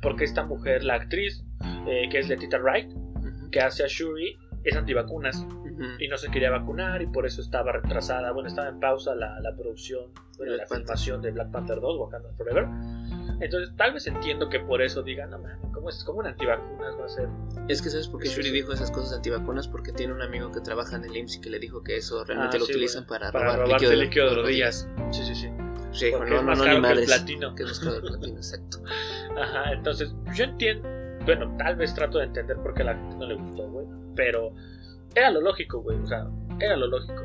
[0.01, 1.43] porque esta mujer, la actriz,
[1.87, 2.89] eh, que es Letita Wright,
[3.51, 5.83] que hace a Shuri, es antivacunas Ujú.
[5.99, 9.39] y no se quería vacunar y por eso estaba retrasada, bueno, estaba en pausa la,
[9.39, 12.67] la producción, bueno, la filmación de Black Panther 2, Wakanda Forever.
[13.41, 16.95] Entonces, tal vez entiendo que por eso digan, no mames, ¿cómo es como un antivacunas
[16.99, 17.29] va a ser?
[17.67, 20.59] Es que sabes por qué Shuri dijo esas cosas antivacunas porque tiene un amigo que
[20.59, 23.05] trabaja en el IMSS y que le dijo que eso realmente Ah, lo sí, utilizan
[23.05, 24.89] güey, para, para robar líquido, líquido de los rodillas.
[25.11, 25.49] Sí, sí, sí.
[25.91, 27.55] Sí, dijo, Porque no, es más no, caro ni que el platino.
[27.55, 28.83] Que es más caro el platino, exacto.
[29.39, 30.87] Ajá, entonces yo entiendo,
[31.25, 33.87] bueno, tal vez trato de entender por qué a la gente no le gustó, güey,
[34.15, 34.53] pero
[35.15, 36.27] era lo lógico, güey, o sea,
[36.59, 37.23] era lo lógico.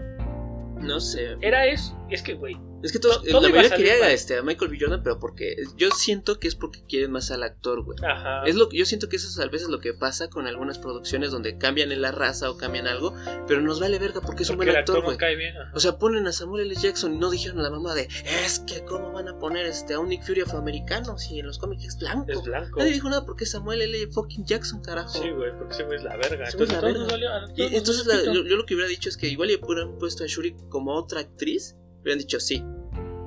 [0.80, 1.36] No sé.
[1.40, 4.10] Era eso, es que, güey, Es que todos, To- todo la a mayoría quería mal.
[4.10, 4.76] este, a Michael B.
[4.80, 7.98] Jordan, pero porque yo siento que es porque quieren más al actor, güey.
[8.04, 8.44] ajá.
[8.44, 11.30] Es lo yo siento que eso es a veces lo que pasa con algunas producciones
[11.30, 13.14] donde cambian en la raza o cambian algo,
[13.48, 15.16] pero nos vale verga porque es un buen el actor, güey.
[15.16, 15.60] no.
[15.74, 16.74] O sea, ponen a Samuel L.
[16.74, 18.06] Jackson y no dijeron a la mamá de
[18.44, 21.58] es que cómo van a poner este a un Nick Fury afroamericano si en los
[21.58, 22.30] cómics es blanco.
[22.30, 22.78] es blanco.
[22.80, 24.06] Nadie dijo nada porque es Samuel L.
[24.12, 25.08] fucking Jackson, carajo.
[25.22, 26.44] Sí, güey, porque ese güey es la verga.
[26.50, 27.06] Entonces, la verga.
[27.06, 29.56] valió- a Y entonces la- yo, yo lo que hubiera dicho es que igual le
[29.62, 31.76] hubieran puesto a Shuri como otra actriz.
[32.04, 32.62] Hubieran dicho sí.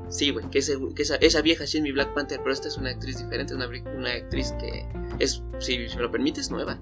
[0.09, 2.69] Sí, güey, que, ese- que esa, esa vieja sí es mi Black Panther, pero esta
[2.69, 4.87] es una actriz diferente, una, una actriz que
[5.19, 6.79] es, si me lo permites, nueva.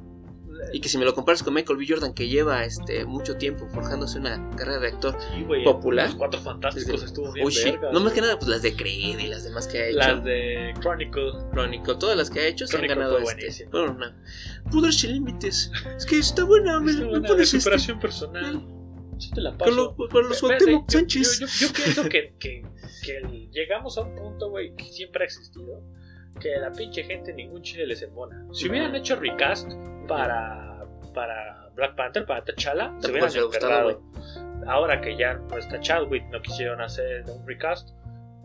[0.74, 1.86] Y que si me lo comparas con Michael B.
[1.88, 5.16] Jordan, que lleva este mucho tiempo forjándose una carrera de actor.
[5.34, 6.08] Sí, popular.
[6.08, 8.76] Los cuatro fantásticos desde- estuvo bien Uy, verga, No más que nada, pues las de
[8.76, 9.98] Creed y las demás que ha hecho.
[9.98, 11.32] Las de Chronicle.
[11.52, 13.66] Chronicle, todas las que ha hecho se han Chronicle ganado este.
[13.72, 13.98] Bueno.
[14.72, 15.72] Poderes sin límites.
[15.98, 17.60] Es que está buena, me, Estuvo me una pones de este.
[17.62, 18.64] superación personal.
[19.20, 19.72] Sí te la Con paso.
[19.72, 21.40] lo- con los Espérate, Cuauhtémoc yo- Sánchez.
[21.40, 22.64] Yo, yo- yo pienso que, que,
[23.04, 25.82] que el- llegamos a un punto, güey, que siempre ha existido.
[26.40, 28.46] Que a la pinche gente ningún chile les embona.
[28.52, 29.72] Si hubieran hecho recast
[30.06, 34.02] para, para Black Panther, para T'Challa, se hubieran emperrado.
[34.68, 37.90] Ahora que ya no está Chadwick, no quisieron hacer un recast,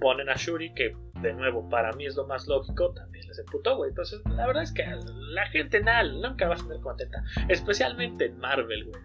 [0.00, 3.76] ponen a Shuri, que de nuevo para mí es lo más lógico, también les emputó,
[3.76, 3.88] güey.
[3.90, 4.85] Entonces, la verdad es que
[5.33, 7.24] la gente nada, nunca va a tener contenta.
[7.48, 9.02] Especialmente en Marvel, güey.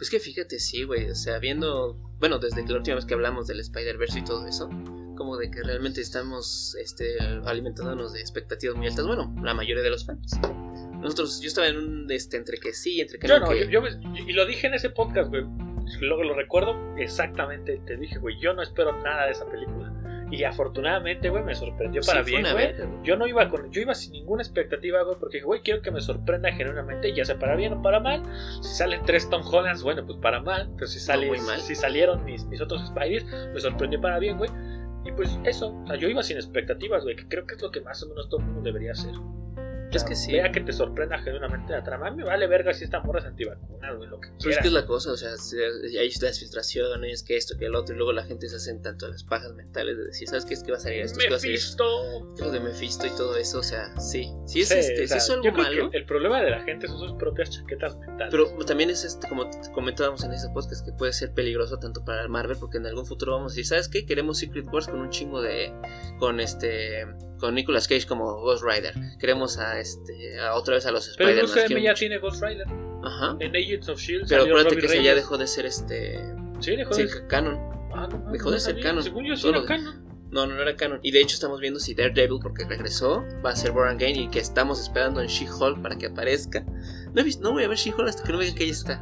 [0.00, 1.10] Es que fíjate, sí, güey.
[1.10, 1.94] O sea, viendo.
[2.20, 4.68] Bueno, desde que la última vez que hablamos del Spider-Verse y todo eso.
[5.16, 9.04] Como de que realmente estamos este, alimentándonos de expectativas muy altas.
[9.06, 10.38] Bueno, la mayoría de los fans.
[11.00, 12.10] Nosotros, yo estaba en un.
[12.10, 13.46] Este, entre que sí, entre que Yo no.
[13.46, 13.82] no, que- yo,
[14.26, 15.44] y lo dije en ese podcast, güey.
[16.00, 17.80] Luego lo recuerdo exactamente.
[17.86, 19.92] Te dije, güey, yo no espero nada de esa película.
[20.30, 22.74] Y afortunadamente, güey, me sorprendió Sí, para fue bien, güey.
[23.02, 26.00] Yo no iba con, yo iba sin ninguna expectativa, güey, porque, güey, quiero que me
[26.00, 28.22] sorprenda genuinamente, ya sea para bien o para mal.
[28.62, 30.70] Si salen tres Tom Hollands, bueno, pues para mal.
[30.74, 31.60] Pero si sale, muy mal.
[31.60, 34.50] si salieron mis, mis otros Spideys, me sorprendió para bien, güey.
[35.04, 37.70] Y pues eso, o sea, yo iba sin expectativas, güey, que creo que es lo
[37.70, 39.12] que más o menos todo el mundo debería hacer.
[39.92, 40.32] Es que sí.
[40.32, 42.08] Vea que te sorprenda genuinamente la trama.
[42.08, 44.58] A mí me vale verga si esta morra es antivacuna, güey, lo que Pero es
[44.58, 45.56] que es la cosa, o sea, se-
[45.98, 49.08] hay las filtraciones, que esto, que el otro, y luego la gente se hacen tanto
[49.08, 50.54] las pajas mentales de decir, ¿sabes qué?
[50.54, 51.84] Es que va a salir esto, Mephisto.
[52.38, 54.30] lo de Mephisto y todo eso, o sea, sí.
[54.46, 55.90] Sí es, Sí, este, o sí es algo malo.
[55.92, 58.28] el problema de la gente son sus propias chaquetas mentales.
[58.30, 62.28] Pero también es este, como comentábamos en ese podcast, que puede ser peligroso tanto para
[62.28, 64.04] Marvel, porque en algún futuro vamos a decir, ¿sabes qué?
[64.04, 65.72] Queremos Secret Wars con un chingo de.
[66.18, 67.06] con este.
[67.38, 68.94] Con Nicolas Cage como Ghost Rider.
[69.18, 70.38] Queremos a este.
[70.40, 71.66] a otra vez a los Pero Spider-Man.
[71.66, 72.66] UCM ya tiene Ghost Rider.
[73.04, 73.36] Ajá.
[73.40, 74.28] En Agents of Shield.
[74.28, 76.18] Pero acuérdate que ese ya dejó de ser este.
[76.60, 77.26] Sí, dejó de ser.
[77.28, 77.58] canon.
[77.94, 78.82] Ah, no, dejó de no ser sabía.
[78.82, 79.02] canon.
[79.02, 80.08] Según yo sí era de- canon.
[80.30, 81.00] No, no, no era canon.
[81.02, 84.28] Y de hecho estamos viendo si Daredevil, porque regresó, va a ser Born Again y
[84.28, 86.60] que estamos esperando en She-Hulk para que aparezca.
[87.14, 89.00] No, he visto, no voy a ver She-Hulk hasta que no vean que ella está.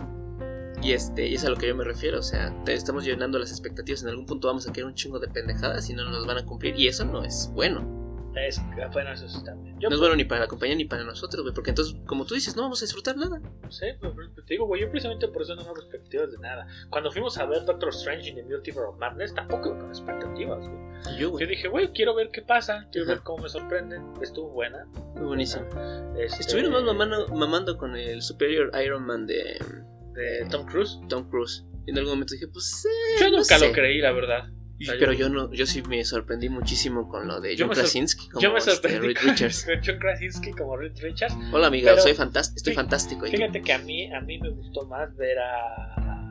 [0.83, 3.39] Y este, y es a lo que yo me refiero, o sea, te- estamos llenando
[3.41, 6.27] las expectativas, en algún punto vamos a querer un chingo de pendejadas y no nos
[6.27, 8.06] van a cumplir, y eso no es bueno.
[8.37, 8.61] Es,
[8.93, 9.79] bueno, eso sí también.
[9.81, 12.27] Yo no es bueno ni para la compañía ni para nosotros, güey, porque entonces, como
[12.27, 13.41] tú dices, no vamos a disfrutar nada.
[14.01, 16.67] pero- pero te digo, güey, yo precisamente por eso no hago expectativas de nada.
[16.91, 21.19] Cuando fuimos a ver Doctor Strange in the Multiverse of Madness, tampoco con expectativas, güey.
[21.19, 23.15] Yo, dije, güey, quiero ver qué pasa, quiero Ajá.
[23.15, 24.03] ver cómo me sorprenden.
[24.23, 24.85] Estuvo buena.
[25.15, 25.65] muy buenísimo.
[26.19, 29.59] Este, Estuvieron más mamando, mamando con el Superior Iron Man de,
[30.13, 30.99] de Tom Cruise.
[31.09, 31.65] Tom Cruise.
[31.87, 33.69] Y en algún momento dije, pues, eh, Yo no nunca sé.
[33.69, 34.49] lo creí, la verdad.
[34.79, 38.41] Y- pero yo no, yo sí me sorprendí muchísimo con lo de John Krasinski como
[38.43, 39.65] Yo me este, sorprendí Reed Richards.
[39.65, 41.35] con John Krasinski como Reed Richards.
[41.53, 43.27] Hola amiga, soy fantástico, estoy fí- fantástico.
[43.27, 46.26] Fíjate que a mí, a mí me gustó más ver a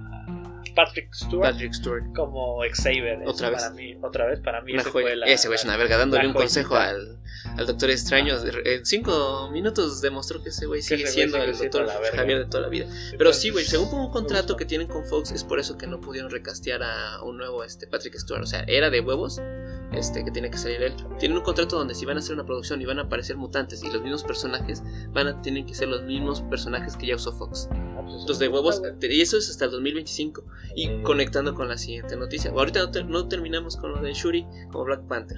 [0.76, 3.20] Patrick Stewart Patrick Stewart, como Xavier.
[3.26, 3.64] Otra vez.
[3.64, 5.98] Para mí, otra vez, para mí una ese fue la, Ese güey es una verga,
[5.98, 7.20] dándole un consejo al,
[7.58, 8.36] al Doctor Extraño.
[8.66, 11.88] En cinco minutos demostró que ese güey sigue siendo el Doctor.
[12.14, 12.86] Javier de toda la vida.
[12.86, 15.78] Pero Entonces, sí, güey, según por un contrato que tienen con Fox, es por eso
[15.78, 18.44] que no pudieron recastear a un nuevo este Patrick Stewart.
[18.44, 19.42] O sea, era de huevos
[19.94, 20.94] este que tiene que salir él.
[21.20, 23.84] Tienen un contrato donde si van a hacer una producción y van a aparecer mutantes
[23.84, 27.32] y los mismos personajes, van a tienen que ser los mismos personajes que ya usó
[27.34, 27.70] Fox.
[27.72, 30.44] Entonces de huevos, y eso es hasta el 2025.
[30.76, 32.52] Y conectando con la siguiente noticia.
[32.52, 35.38] Ahorita no, ter- no terminamos con lo de Shuri como Black Panther.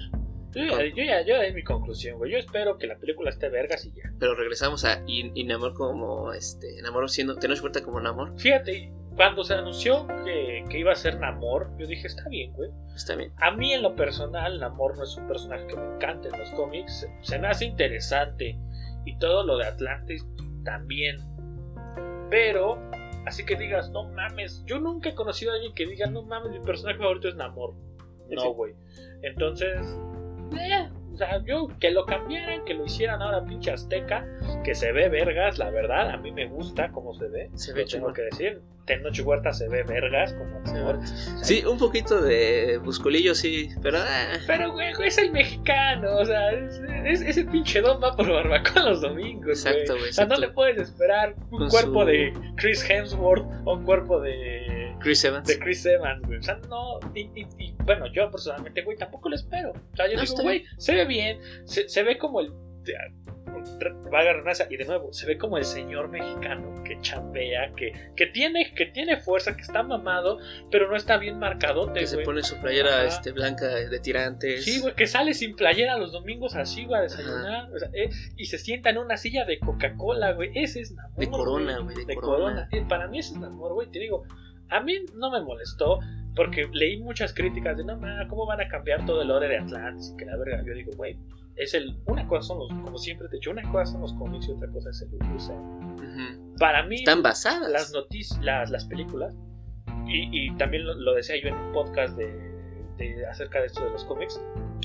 [0.54, 2.32] Yo ya, yo ya, yo ya di mi conclusión, güey.
[2.32, 4.10] Yo espero que la película esté vergas y ya.
[4.18, 8.32] Pero regresamos a y, y Namor como este Namor siendo tenemos cuenta como Namor.
[8.38, 12.70] Fíjate, cuando se anunció que, que iba a ser Namor, yo dije, está bien, güey.
[12.94, 13.32] Está bien.
[13.38, 16.48] A mí en lo personal, Namor no es un personaje que me encante en los
[16.50, 17.00] cómics.
[17.00, 18.56] Se, se me hace interesante.
[19.04, 20.24] Y todo lo de Atlantis
[20.64, 21.18] también.
[22.30, 22.78] Pero,
[23.26, 24.62] así que digas, no mames.
[24.66, 27.74] Yo nunca he conocido a alguien que diga, no mames, mi personaje favorito es Namor.
[28.30, 28.74] No, güey.
[29.22, 29.98] Entonces,
[30.56, 34.26] eh, sea, yo que lo cambiaran, que lo hicieran ahora pinche azteca,
[34.64, 37.50] que se ve vergas, la verdad, a mí me gusta cómo se ve.
[37.54, 38.60] Se ve tengo que decir.
[38.86, 40.62] Tenoch Huerta se ve vergas como.
[41.42, 46.52] Sí, un poquito de busculillo, sí, pero ah, Pero, güey, es el mexicano, o sea,
[46.52, 50.08] es, es- ese pinche don va por barbacoa los domingos, Exacto, güey.
[50.08, 53.84] O sea, no le puedes esperar un Con cuerpo su- de Chris Hemsworth o un
[53.84, 54.66] cuerpo de,
[55.00, 55.46] Chris Evans.
[55.46, 56.38] de Chris Evans, güey.
[56.38, 59.70] O sea, no, y, y- y, bueno, yo personalmente, güey, tampoco lo espero.
[59.92, 62.52] O sea, yo No, digo, güey, se ve bien, se, se ve como el...
[64.10, 68.26] Vaga renaza, y de nuevo, se ve como el señor mexicano que chambea, que, que,
[68.26, 70.38] tiene, que tiene fuerza, que está mamado,
[70.70, 73.04] pero no está bien marcadote, que se pone su playera Ajá.
[73.06, 74.64] este, blanca de tirantes.
[74.64, 77.70] Sí, güey, que sale sin playera los domingos así, güey, a desayunar.
[77.72, 80.50] O sea, eh, y se sienta en una silla de Coca-Cola, güey.
[80.54, 81.18] Ese es Namor.
[81.18, 81.94] De Corona, güey.
[81.94, 82.38] güey, de De Corona.
[82.38, 82.68] Corona.
[82.72, 83.90] Eh, para mí ese es Namor, güey.
[83.90, 84.24] Te digo,
[84.70, 86.00] a mí no me molestó
[86.36, 89.58] porque leí muchas críticas de, no, ma, ¿cómo van a cambiar todo el lore de
[89.58, 90.12] Atlantis?
[90.14, 90.62] Y que la verga.
[90.64, 91.18] Yo digo, güey,
[91.56, 91.96] es el.
[92.06, 92.68] Una cosa son los.
[92.84, 95.08] Como siempre te he dicho, una cosa son los cómics y otra cosa es el
[95.14, 95.94] UCM.
[95.94, 96.54] Ujú.
[96.58, 97.70] Para mí Están basadas.
[97.70, 99.34] las noticias, las, las películas,
[100.06, 102.26] y, y también lo, lo decía yo en un podcast de,
[102.98, 104.40] de- acerca de esto de los cómics,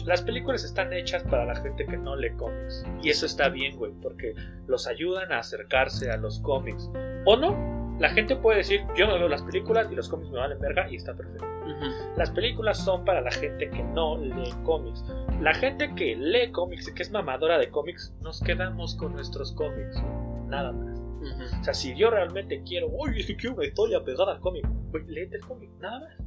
[0.06, 2.84] las películas están hechas para la gente que no lee cómics.
[3.04, 4.34] Y eso está bien, güey, porque
[4.67, 6.89] los ayudan a acercarse a los cómics.
[7.26, 10.39] O no, la gente puede decir, yo no veo las películas y los cómics me
[10.39, 11.45] valen verga y está perfecto.
[12.17, 15.03] Las películas son para la gente que no lee cómics.
[15.41, 19.53] La gente que lee cómics y que es mamadora de cómics, nos quedamos con nuestros
[19.53, 20.01] cómics.
[20.47, 20.99] Nada más.
[21.60, 24.65] O sea, si yo realmente quiero, uy, es que quiero una historia pegada al cómic,
[24.91, 26.22] güey, léete el cómic, nada más.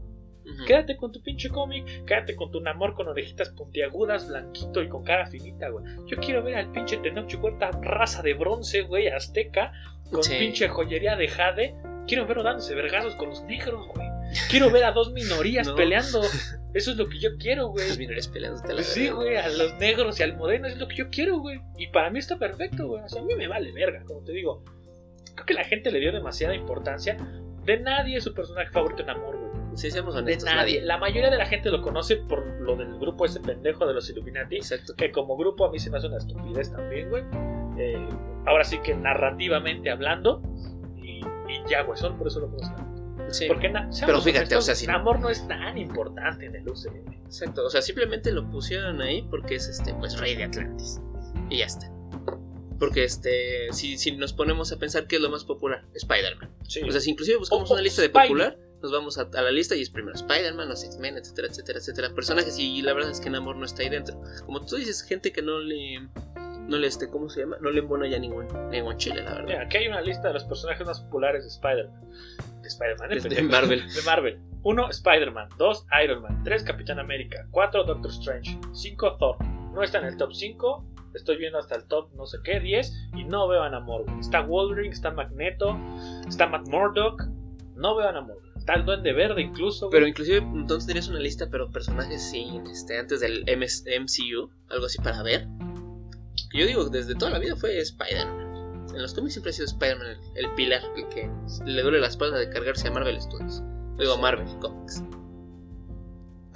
[0.66, 5.02] Quédate con tu pinche cómic, quédate con tu Namor con orejitas puntiagudas, blanquito y con
[5.04, 5.84] cara finita, güey.
[6.06, 9.72] Yo quiero ver al pinche Tenoch Huerta, raza de bronce, güey, azteca,
[10.10, 10.36] con Sí.
[10.38, 11.74] pinche joyería de jade.
[12.06, 14.06] Quiero verlo dándose vergazos con los negros, güey.
[14.48, 15.74] Quiero ver a dos minorías No.
[15.74, 16.20] peleando.
[16.74, 17.88] Eso es lo que yo quiero, güey.
[17.88, 20.76] Los mineros peleándote a la Pues sí, güey, a los negros y al moreno es
[20.78, 21.60] lo que yo quiero, güey.
[21.78, 23.02] Y para mí está perfecto, güey.
[23.02, 24.62] O sea, a mí me vale verga, como te digo.
[25.34, 27.16] Creo que la gente le dio demasiada importancia.
[27.64, 29.45] De nadie es su personaje favorito en amor, güey.
[29.76, 30.56] Sí, seamos De honestos, nadie.
[30.56, 30.80] nadie.
[30.82, 34.08] La mayoría de la gente lo conoce por lo del grupo ese pendejo de los
[34.10, 34.56] Illuminati.
[34.56, 34.94] Exacto.
[34.96, 37.22] Que como grupo a mí se me hace una estupidez también, güey.
[37.78, 38.08] Eh,
[38.46, 40.42] ahora sí que narrativamente hablando.
[40.96, 42.74] Y, y ya, güey, solo por eso lo conocen.
[43.30, 43.46] Sí.
[43.48, 47.12] Porque Pero fíjate, honestos, o sea, si- Namor no es tan importante en el UCM.
[47.26, 47.66] Exacto.
[47.66, 51.00] O sea, simplemente lo pusieron ahí porque es este, pues, rey de Atlantis.
[51.50, 51.90] Y ya está.
[52.78, 56.50] Porque este, si, si nos ponemos a pensar qué es lo más popular, Spider-Man.
[56.68, 56.82] Sí.
[56.82, 59.42] O sea, si inclusive buscamos O- o una lista de popular, nos vamos a, a
[59.42, 62.10] la lista y es primero Spider-Man, los X-Men, etcétera, etcétera, etcétera.
[62.14, 64.20] Personajes y la verdad es que Namor no está ahí dentro.
[64.44, 66.08] Como tú dices, gente que no le,
[66.68, 67.56] no le, este, ¿cómo se llama?
[67.60, 69.44] No le embona ya ningún, ningún chile, la verdad.
[69.44, 72.00] Mira, aquí hay una lista de los personajes más populares de Spider-Man.
[72.62, 73.20] De Spider-Man, ¿eh?
[73.20, 73.42] De-.
[73.42, 73.92] Marvel.
[73.92, 74.40] De Marvel.
[74.62, 74.90] 1.
[74.90, 75.48] Spider-Man.
[75.58, 75.86] 2.
[76.04, 76.42] Iron Man.
[76.44, 76.62] 3.
[76.62, 77.46] Capitán América.
[77.50, 77.84] 4.
[77.84, 78.58] Doctor Strange.
[78.72, 79.16] 5.
[79.18, 79.36] Thor.
[79.72, 80.86] No está en el top 5.
[81.14, 83.10] Estoy viendo hasta el top no sé qué, 10.
[83.16, 84.04] Y no veo a Namor.
[84.20, 85.76] Está Wolverine, está Magneto,
[86.28, 87.22] está Matt Murdock.
[87.74, 88.45] No veo a Namor.
[88.66, 89.86] Está el Duende Verde incluso.
[89.86, 89.92] güey.
[89.92, 94.86] Pero inclusive entonces tenías una lista, pero personajes sin, este, antes del MS MCU, algo
[94.86, 95.46] así para ver.
[96.52, 98.88] Yo digo, desde toda la vida fue Spider-Man.
[98.92, 101.30] En los cómics siempre ha sido Spider-Man el, el pilar, el que
[101.64, 103.62] le duele la espalda de cargarse a Marvel Studios.
[103.98, 104.20] Digo, Sí.
[104.20, 105.02] Marvel Comics.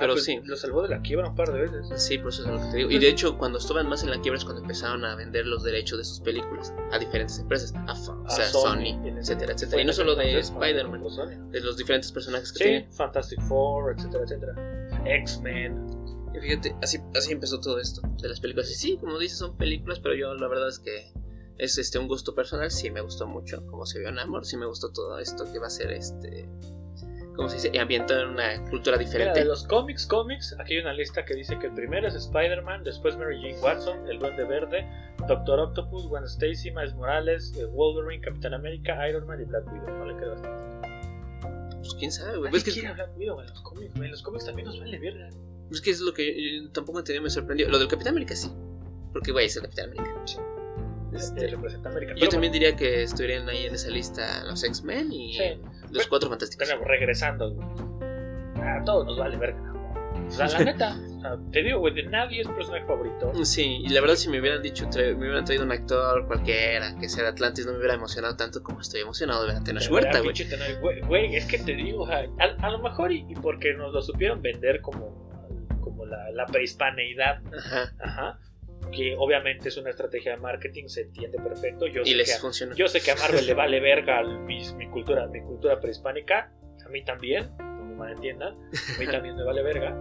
[0.01, 0.41] Ah, Pero pues, sí.
[0.45, 2.03] Lo salvó de la quiebra un par de veces.
[2.03, 2.91] Sí, por eso es lo que te digo.
[2.91, 5.63] Y de hecho, cuando estaban más en la quiebra es cuando empezaron a vender los
[5.63, 9.83] derechos de sus películas a diferentes empresas, a A a Sony, en ese- etcétera, etcétera.
[9.83, 11.51] Y no solo de Spider-Man, Sony.
[11.51, 12.93] de los diferentes personajes que Sí, tienen.
[12.93, 15.01] Fantastic Four, etcétera, etcétera.
[15.05, 15.87] X-Men.
[16.35, 18.71] Y fíjate, así, así empezó todo esto de las películas.
[18.71, 21.13] Y sí, como dices, son películas, pero yo la verdad es que
[21.59, 22.71] es este un gusto personal.
[22.71, 24.47] Sí me gustó mucho como se vio en Amor.
[24.47, 26.49] Sí me gustó todo esto que va a ser este.
[27.41, 27.79] ¿Cómo se dice?
[27.81, 29.39] Ambientado en una cultura Mira, diferente.
[29.39, 32.85] de los cómics, cómics, aquí hay una lista que dice que el primero es Spider-Man,
[32.85, 34.87] después Mary Jane Watson, el Duende Verde,
[35.27, 39.89] Doctor Octopus, Gwen Stacy, Miles Morales, eh, Wolverine, Capitán América, Iron Man y Black Widow.
[39.89, 40.89] No le creo bastante.
[41.79, 42.51] Pues quién sabe, güey.
[42.51, 44.11] Pues que, quiere a Black Widow en los cómics, güey.
[44.11, 45.31] Los cómics también nos vale verga.
[45.71, 47.71] pues que es lo que yo tampoco entendí, me sorprendió.
[47.71, 48.53] Lo del Capitán América sí.
[49.15, 50.15] Porque, güey, es el Capitán América.
[51.15, 52.13] Este, Eh, representa América.
[52.17, 55.43] yo también diría que estuvieran ahí en esa lista los X-Men y Sí.
[55.93, 56.69] Los Cuatro Fantásticos.
[56.69, 57.69] bueno, regresando, güey.
[58.63, 59.73] A todos nos vale verga.
[60.27, 63.33] O sea, la neta, O sea, te digo, güey, de nadie es personaje favorito.
[63.45, 67.09] Sí, y la verdad, si me hubieran dicho, me hubieran traído un actor cualquiera que
[67.09, 69.91] sea de Atlantis, no me hubiera emocionado tanto como estoy emocionado de ver a Tenoch
[69.91, 70.35] Huerta, güey.
[70.81, 73.75] Güey, güey, es que te digo, o sea, a, a lo mejor y, y porque
[73.75, 75.29] nos lo supieron vender como,
[75.81, 77.93] como la, la prehispaneidad, Ajá.
[78.01, 78.39] ajá,
[78.91, 81.87] que obviamente es una estrategia de marketing, se entiende perfecto.
[81.87, 82.75] Yo Y sé, que a, funcionó.
[82.75, 86.53] yo sé que a Marvel le vale verga mi, mi cultura, mi cultura prehispánica,
[86.85, 89.95] a mí también, no me malentiendan, a mí también me vale verga.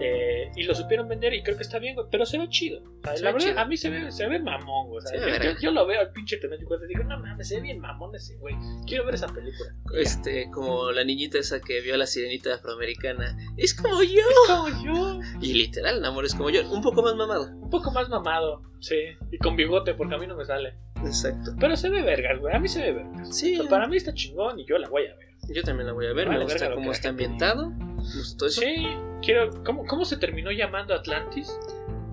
[0.00, 2.80] Eh, y lo supieron vender y creo que está bien, güey, pero se ve chido.
[2.82, 3.60] O sea, Se la ve verdad, chido.
[3.60, 4.98] a mí se ve, se ve mamón, güey.
[4.98, 7.48] o sea, Se yo, yo- yo lo veo al pinche Tenoch y digo, no mames,
[7.48, 8.54] se ve bien mamón ese güey.
[8.86, 9.70] Quiero ver esa película.
[9.92, 10.00] Y ya.
[10.02, 13.36] Este, como la niñita esa que vio a la sirenita afroamericana.
[13.56, 14.22] Es como yo.
[14.46, 15.20] como yo.
[15.40, 16.68] Y literal, el amor es como yo.
[16.70, 17.48] Un poco más mamado.
[17.52, 18.96] Un poco más mamado, sí.
[19.30, 20.74] Y con bigote, porque a mí no me sale.
[21.04, 21.52] Exacto.
[21.58, 22.54] Pero se ve vergas, güey.
[22.54, 23.36] A mí se ve vergas.
[23.36, 25.28] Sí, O sea, para mí está chingón y yo la voy a ver.
[25.54, 26.26] yo también la voy a ver.
[26.28, 27.70] Vale, me gusta cómo está ambientado.
[27.70, 28.48] Me eso.
[28.48, 28.86] Sí,
[29.22, 29.50] quiero.
[29.64, 31.56] ¿Cómo, cómo se terminó llamando Atlantis?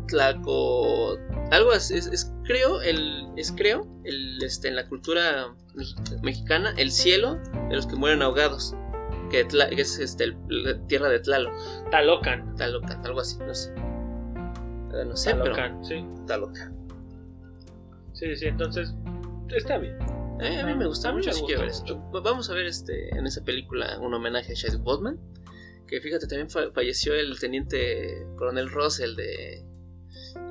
[0.07, 1.17] Tlaco.
[1.51, 1.95] Algo así.
[1.97, 7.35] Es, es creo, el, es creo, el, este, en la cultura mexi- mexicana, el cielo
[7.69, 8.75] de los que mueren ahogados.
[9.31, 11.53] Que, Tla- que es este, el- la tierra de Tlaloc.
[11.91, 12.55] Talocan.
[12.55, 13.71] Talocan, algo así, no sé.
[13.75, 15.43] No sé, pero.
[15.55, 16.05] Talocan, sí.
[16.25, 16.75] Talocan.
[18.19, 18.93] Sí, sí, entonces.
[19.49, 19.97] Está bien.
[20.41, 21.69] Eh, a mí me gusta A mucho, sí ver.
[22.13, 25.19] Va- Vamos a ver este en esa película un homenaje a Chadwick Boseman.
[25.87, 29.65] Que fíjate, también fa- falleció el teniente coronel Ross, el de.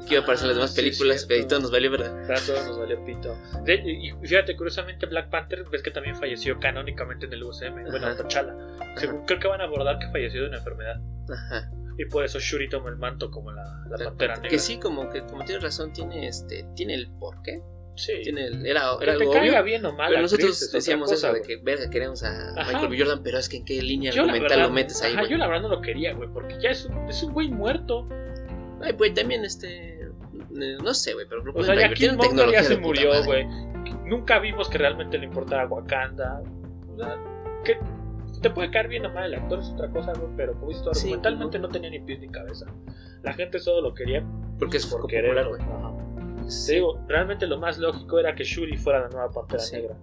[0.06, 1.46] que iba a aparecer en las Ah, demás sí, películas, cierto.
[1.48, 2.26] pero nos valió verdad.
[2.26, 3.36] Para todos nos valió pito.
[3.64, 7.84] De- y fíjate, curiosamente, Black Panther, ves que también falleció canónicamente en el UCM.
[7.90, 8.16] Bueno, Ajá.
[8.16, 8.54] T'Challa.
[8.96, 10.96] Según- creo que van a abordar que falleció de una enfermedad.
[11.30, 11.70] Ajá.
[11.98, 14.48] Y por eso Shuri toma el manto como la, la pantera negra.
[14.48, 16.64] Que sí, como que como tienes razón, tiene este.
[16.76, 17.60] Tiene el porqué.
[17.96, 18.12] Sí.
[18.22, 19.64] Tiene el, era, Que era te algo caiga obvio.
[19.64, 20.10] bien o mal.
[20.10, 21.58] Pero nosotros actriz, decíamos cosa, eso de güey.
[21.58, 22.70] que, verga, queremos a Ajá.
[22.72, 22.98] Michael B.
[23.00, 25.32] Jordan, pero es que en qué línea Yo argumental verdad- lo metes ahí, ajá, güey.
[25.32, 28.08] yo la verdad no lo quería, güey, porque ya es un, es un güey muerto.
[28.80, 29.98] Ay, pues también este.
[30.00, 33.44] eh, No sé, güey, pero lo O sea, ya Killmonger ya se murió, güey.
[34.04, 36.40] Nunca vimos que realmente le importara Wakanda.
[36.94, 37.16] O sea,
[37.64, 37.76] que
[38.40, 40.90] te puede caer bien o mal el actor, es otra cosa, güey, pero como tú,
[40.94, 41.66] Sí, argumentalmente ¿no?
[41.66, 42.66] no tenía ni pies ni cabeza.
[43.22, 44.24] La gente solo lo quería
[44.58, 45.46] Porque es por querer.
[45.48, 45.60] güey.
[46.66, 49.76] Te digo, realmente lo más lógico era que Shuri fuera la nueva Pantera Sí.
[49.76, 49.96] Negra.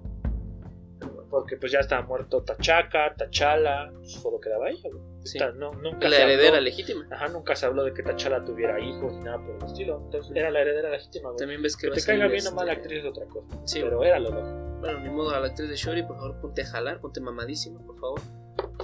[1.30, 5.04] Porque pues ya estaba muerto T'Chaka, T'Challa, pues solo quedaba ella, güey.
[5.24, 5.40] Sí.
[5.56, 7.08] No, nunca La se heredera habló- legítima.
[7.12, 10.02] Ajá, nunca se habló de que T'Challa tuviera hijos ni nada por el estilo.
[10.06, 11.38] Entonces era la heredera legítima, güey.
[11.40, 13.48] También ves que te caiga bien o este, mal la actriz es otra cosa.
[13.66, 14.78] Sí, pero era lo lógico.
[14.80, 17.80] Bueno, ni modo a la actriz de Shuri, por favor, ponte a jalar, ponte mamadísima,
[17.84, 18.22] por favor.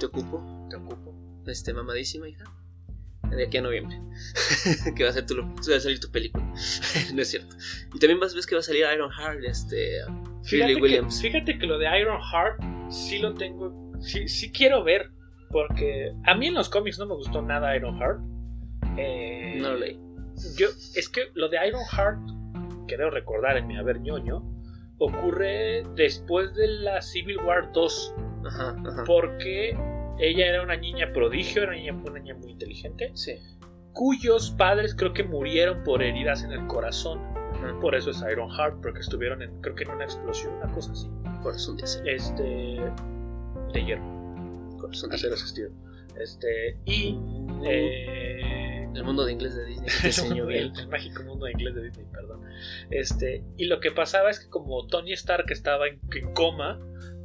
[0.00, 1.14] Te ocupo, te ocupo.
[1.46, 2.44] Este, mamadísima, hija.
[3.36, 3.98] De aquí a noviembre.
[4.96, 6.44] que va a, ser tu, va a salir tu película.
[7.14, 7.56] no es cierto.
[7.94, 10.00] Y también vas, ves que va a salir Iron Heart, este.
[10.44, 11.22] Fíjate Billy que, Williams.
[11.22, 15.10] fíjate que lo de Iron Heart sí lo tengo, sí, sí quiero ver.
[15.50, 18.20] Porque a mí en los cómics no me gustó nada Iron Heart.
[18.96, 19.98] Eh, No lo leí.
[20.56, 24.42] Yo, es que lo de Iron Heart, creo recordar en mi haber ñoño,
[24.98, 28.14] ocurre después de la Civil War 2.
[28.46, 29.04] Ajá, ajá.
[29.04, 29.76] Porque
[30.22, 33.32] ella era una niña prodigio, era una niña, una niña muy inteligente, Sí.
[33.92, 37.20] cuyos padres creo que murieron por heridas en el corazón.
[37.80, 40.92] Por eso es Iron Heart, porque estuvieron en, creo que en una explosión, una cosa
[40.92, 41.08] así.
[41.42, 42.06] Corazón de acero.
[42.08, 42.42] Este.
[43.72, 45.70] de hierro, Corazón de acero existido.
[46.18, 46.76] Este.
[46.86, 47.18] Y.
[47.64, 49.88] Eh, El mundo de inglés de Disney.
[50.32, 50.72] el, el- bien.
[50.76, 52.40] el mágico mundo de inglés de Disney, perdón.
[52.90, 56.78] Este, y lo que pasaba es que como Tony Stark estaba en, en coma,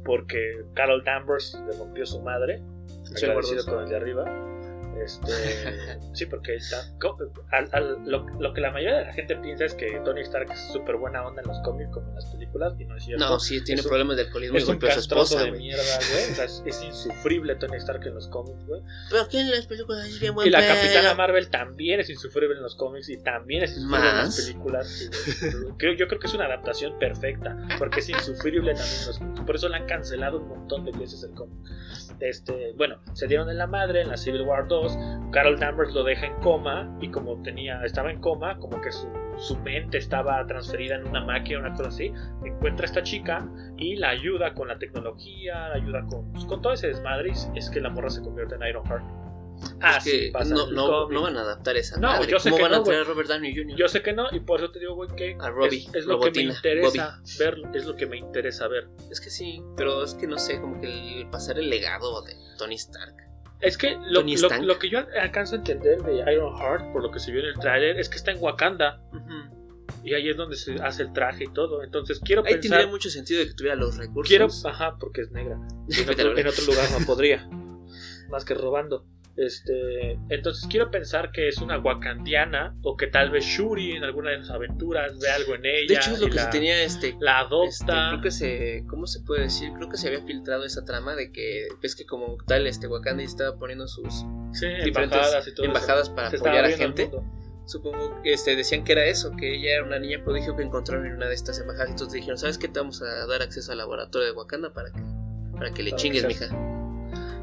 [0.04, 2.62] porque Carol Danvers le rompió su madre,
[3.16, 4.57] agradecido con el de arriba.
[5.04, 5.32] Este,
[6.14, 6.82] sí, porque está,
[7.52, 10.50] al- al- lo, lo que la mayoría de la gente piensa es que Tony Stark
[10.52, 13.24] es súper buena onda en los cómics como en las películas, y no es cierto.
[13.28, 15.44] No, sí, tiene Es un- problemas de alcoholismo y es un golpeó a su esposa,
[15.44, 15.82] de mierda,
[16.12, 16.30] güey.
[16.32, 18.82] O sea, es, es insufrible Tony Stark en los cómics, güey.
[19.10, 20.66] Pero aquí en las películas es bien buen Y la.
[20.66, 25.10] Capitana Marvel también es insufrible en los cómics y también es insufrible en las películas.
[25.78, 29.40] Creo, yo creo que es una adaptación perfecta, porque es insufrible también en los cómics.
[29.42, 31.58] Por eso la han cancelado un montón de veces el cómic.
[32.20, 34.87] Este, bueno, se dieron en la madre en la Civil War 2.
[35.32, 39.08] Carol Danvers lo deja en coma y como tenía, estaba en coma, como que su,
[39.38, 42.12] su mente estaba transferida en una máquina, una cosa así.
[42.44, 43.46] Encuentra a esta chica
[43.76, 47.32] y la ayuda con la tecnología, la ayuda con, pues, con todo ese desmadre.
[47.54, 49.04] y Es que la morra se convierte en Iron Heart.
[49.80, 52.30] Ah, Es que sí, pasa no, no, no van a adaptar esa No, madre.
[52.30, 52.94] yo sé ¿Cómo que van a no, güey.
[52.94, 53.76] traer a Robert Downey Jr.?
[53.76, 56.06] Yo sé que no, y por eso te digo, güey, que A Robbie, es, es
[56.06, 58.88] lo que me interesa ver, es lo que me interesa ver.
[59.10, 60.86] Es que sí, pero es que no sé, como que
[61.22, 63.16] el pasar el legado de Tony Stark.
[63.60, 67.10] Es que lo, lo- lo que yo alcanzo a entender de Iron Heart, por lo
[67.10, 69.00] que se vio en el tráiler, es que está en Wakanda.
[70.04, 71.82] Y ahí es donde se hace el traje y todo.
[71.82, 72.70] Entonces quiero Ahí pensar.
[72.78, 74.28] tendría mucho sentido de que tuviera los recursos.
[74.28, 75.58] Quiero, ajá, porque es negra.
[75.88, 77.48] En otro, en otro lugar no podría.
[78.30, 79.04] Más que robando.
[79.38, 84.30] Este, entonces quiero pensar que es una wakandiana o que tal vez Shuri en alguna
[84.32, 85.86] de sus aventuras ve algo en ella.
[85.86, 87.54] De hecho es lo que la, se tenía este la este,
[87.86, 88.08] adopta.
[88.10, 89.70] creo que se ¿cómo se puede decir?
[89.74, 93.22] Creo que se había filtrado esa trama de que ves que como tal este Wakanda
[93.22, 94.24] estaba poniendo sus
[94.54, 95.72] sí, diferentes embajadas y todo eso.
[95.72, 97.08] embajadas para Se apoyar a gente.
[97.64, 101.06] Supongo que este, decían que era eso, que ella era una niña prodigio que encontraron
[101.06, 101.90] en una de estas embajadas.
[101.90, 102.66] Entonces dijeron, ¿sabes qué?
[102.66, 105.00] Te vamos a dar acceso al laboratorio de Wakanda para que,
[105.52, 106.77] para que le Para chingues, que mija.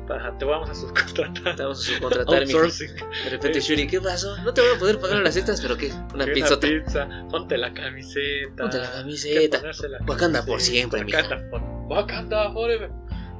[0.09, 1.55] Ajá, te vamos a subcontratar.
[1.55, 2.41] Te vamos a subcontratar.
[2.41, 2.95] Outsourcing.
[2.95, 4.37] De repente Shuri, ¿qué pasó?
[4.43, 5.91] No te voy a poder pagar las extras, pero ¿qué?
[6.13, 6.67] Una pizzota.
[6.67, 8.55] pizza, ponte la camiseta.
[8.63, 9.61] Ponte la camiseta.
[9.61, 11.21] la Wakanda por camiseta, siempre, mija.
[11.21, 12.91] Wakanda, por- Wakanda forever.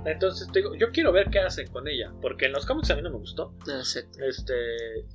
[0.06, 2.96] Entonces te digo, yo quiero ver qué hacen con ella, porque en los cómics a
[2.96, 4.20] mí no me gustó, No, exacto.
[4.24, 4.54] este,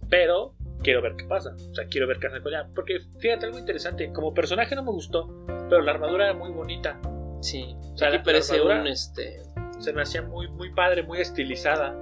[0.08, 3.46] pero quiero ver qué pasa, o sea, quiero ver qué hacen con ella, porque fíjate
[3.46, 5.28] algo interesante, como personaje no me gustó,
[5.68, 7.00] pero la armadura era muy bonita,
[7.42, 7.74] Sí.
[7.94, 9.42] O sea, Aquí la- parece la armadura- un este.
[9.80, 11.96] Se me hacía muy, muy padre, muy estilizada,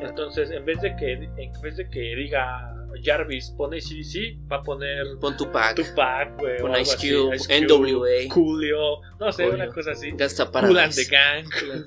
[0.00, 4.62] entonces en vez de que, en vez de que diga Jarvis pone CDC, va a
[4.62, 5.76] poner Pon tu pack.
[5.76, 8.32] Tupac, güey, algo Ice Cube, NWA.
[8.32, 9.64] Coolio, no sé, Coolio.
[9.64, 10.10] una cosa así.
[10.12, 10.68] Gasta para.
[10.68, 11.44] Cool and the Gang.
[11.44, 11.84] Gang.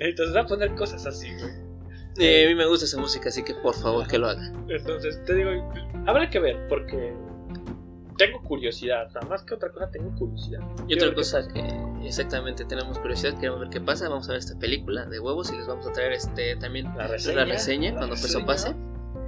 [0.00, 1.72] Entonces va a poner cosas así, güey.
[2.18, 4.52] Eh, a mí me gusta esa música, así que por favor que lo haga.
[4.68, 5.50] Entonces te digo,
[6.06, 7.14] habrá que ver, porque
[8.26, 10.60] tengo curiosidad, sea, más que otra cosa tengo curiosidad.
[10.88, 11.62] Y otra cosa que
[12.06, 15.56] exactamente tenemos curiosidad, queremos ver qué pasa, vamos a ver esta película de huevos y
[15.56, 18.74] les vamos a traer este también la reseña, la reseña la cuando reseña, eso pase.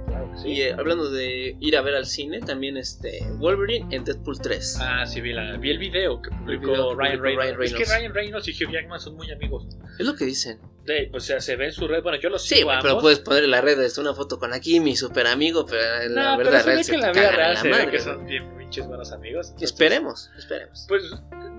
[0.07, 0.49] Claro que sí.
[0.49, 4.77] Y eh, hablando de ir a ver al cine, también este Wolverine en Deadpool 3.
[4.81, 7.57] Ah, sí, vi, la, vi el video que publicó, video que Ryan, publicó Reynolds.
[7.57, 7.89] Ryan Es que Reynolds.
[7.89, 9.67] Ryan Reynolds y Hugh Jackman son muy amigos.
[9.99, 10.59] Es lo que dicen.
[10.85, 12.03] De, o sea, se ve en su red.
[12.03, 14.53] Bueno, yo Sí, sigo a pero puedes poner en la red este, una foto con
[14.53, 17.11] aquí mi super amigo, pero en la No, pero verdad se ve que en la
[17.11, 19.47] vida real la se ve que son bien pinches buenos amigos.
[19.47, 20.85] entonces, Esperemos, esperemos.
[20.87, 21.01] Pues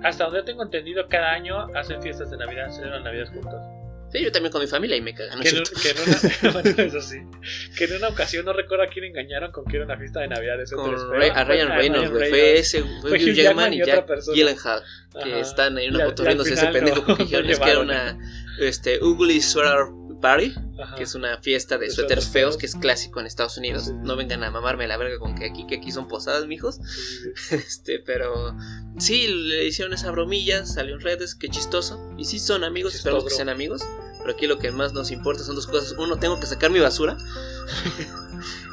[0.04, 3.60] hasta donde tengo entendido, cada año hacen fiestas de Navidad, celebran Navidad juntos.
[4.18, 5.38] Sí, yo también con mi familia y me cagan.
[5.38, 7.16] ¿no Que en, que en una, bueno, eso sí.
[7.76, 10.28] Que en una ocasión no recuerdo a quién engañaron con que era una fiesta de
[10.28, 10.60] Navidad.
[10.60, 11.12] Eso Con espero.
[11.12, 12.30] Ray- a Ryan Reynolds, güey.
[12.30, 14.06] Fue ese, fue Hugh Jackman y y Jack.
[14.34, 14.82] Gyllenhaal,
[15.22, 15.40] que Ajá.
[15.40, 18.18] están ahí en una foto riéndose ese pendejo porque dijeron es que era una
[18.60, 19.86] este, Ugly Sweater
[20.22, 20.96] Party, Ajá.
[20.96, 23.84] que es una fiesta de suéteres feos que es clásico en Estados Unidos.
[23.84, 23.92] Sí.
[24.02, 26.76] No vengan a mamarme la verga con que aquí, que aquí son posadas, mijos.
[27.34, 27.56] Sí.
[27.66, 28.56] Este, pero
[28.98, 32.00] sí, le hicieron esa bromilla, salió en redes, qué chistoso.
[32.16, 33.08] Y sí son amigos, Chistoso.
[33.18, 33.82] esperamos que sean amigos.
[34.26, 35.94] Pero aquí lo que más nos importa son dos cosas.
[35.96, 37.16] Uno, tengo que sacar mi basura.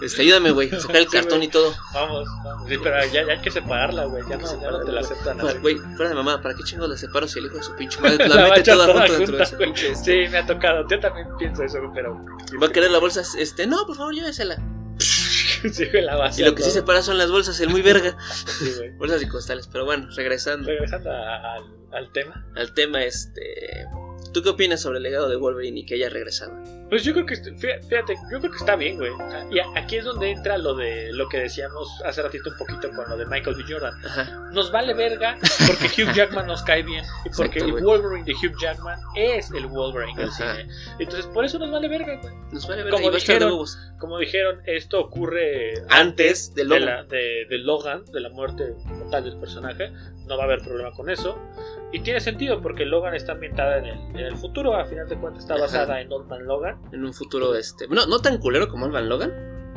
[0.02, 1.74] Este, ayúdame, güey, sacar el Sí, cartón y todo.
[1.94, 2.68] Vamos, vamos.
[2.68, 4.22] Sí, pero ya, ya hay que separarla, güey.
[4.30, 5.38] Ya, no, ya no te la aceptan.
[5.62, 8.00] Güey, fuera de mamá, ¿para qué chingo la separo si el hijo de su pinche
[8.02, 10.26] madre La la, mete toda toda junta dentro de su pinche este?
[10.26, 10.86] Sí, me ha tocado.
[10.90, 12.20] Yo también pienso eso, pero.
[12.62, 14.58] Va a querer la bolsa, este, no, por favor, llévesela.
[15.00, 18.18] sí, la Y lo que sí separa son las bolsas, el muy verga.
[18.46, 18.92] Sí, güey.
[18.98, 19.68] Bolsas y costales.
[19.72, 22.46] Pero bueno, regresando Regresando a- al, al tema.
[22.56, 23.86] al tema, este.
[24.34, 26.54] ¿Tú qué opinas sobre el legado de Wolverine y que haya regresado?
[26.90, 29.12] Pues yo creo que, fíjate, yo creo que está bien, güey.
[29.52, 33.08] Y aquí es donde entra lo de lo que decíamos hace ratito un poquito con
[33.10, 33.64] lo de Michael B.
[33.68, 33.94] Jordan.
[34.06, 34.50] Ajá.
[34.52, 37.84] Nos vale verga porque Hugh Jackman nos cae bien y porque Exacto, el.
[37.84, 40.68] Wolverine de Hugh Jackman es el Wolverine del cine.
[41.00, 42.34] Entonces, por eso nos vale verga, güey.
[42.52, 43.66] Nos vale ver Como dijeron.
[44.00, 46.86] Como dijeron, esto ocurre Antes de de, Logan.
[46.86, 49.92] la- de- de Logan, de la muerte total del personaje.
[50.28, 51.38] No va a haber problema con eso.
[51.94, 54.76] Y tiene sentido porque Logan está ambientada en el, en el futuro.
[54.76, 55.64] A final de cuentas está Ajá.
[55.64, 56.82] basada en Old Man Logan.
[56.92, 57.88] En un futuro, este.
[57.88, 59.32] No, no tan culero como Alvan Logan,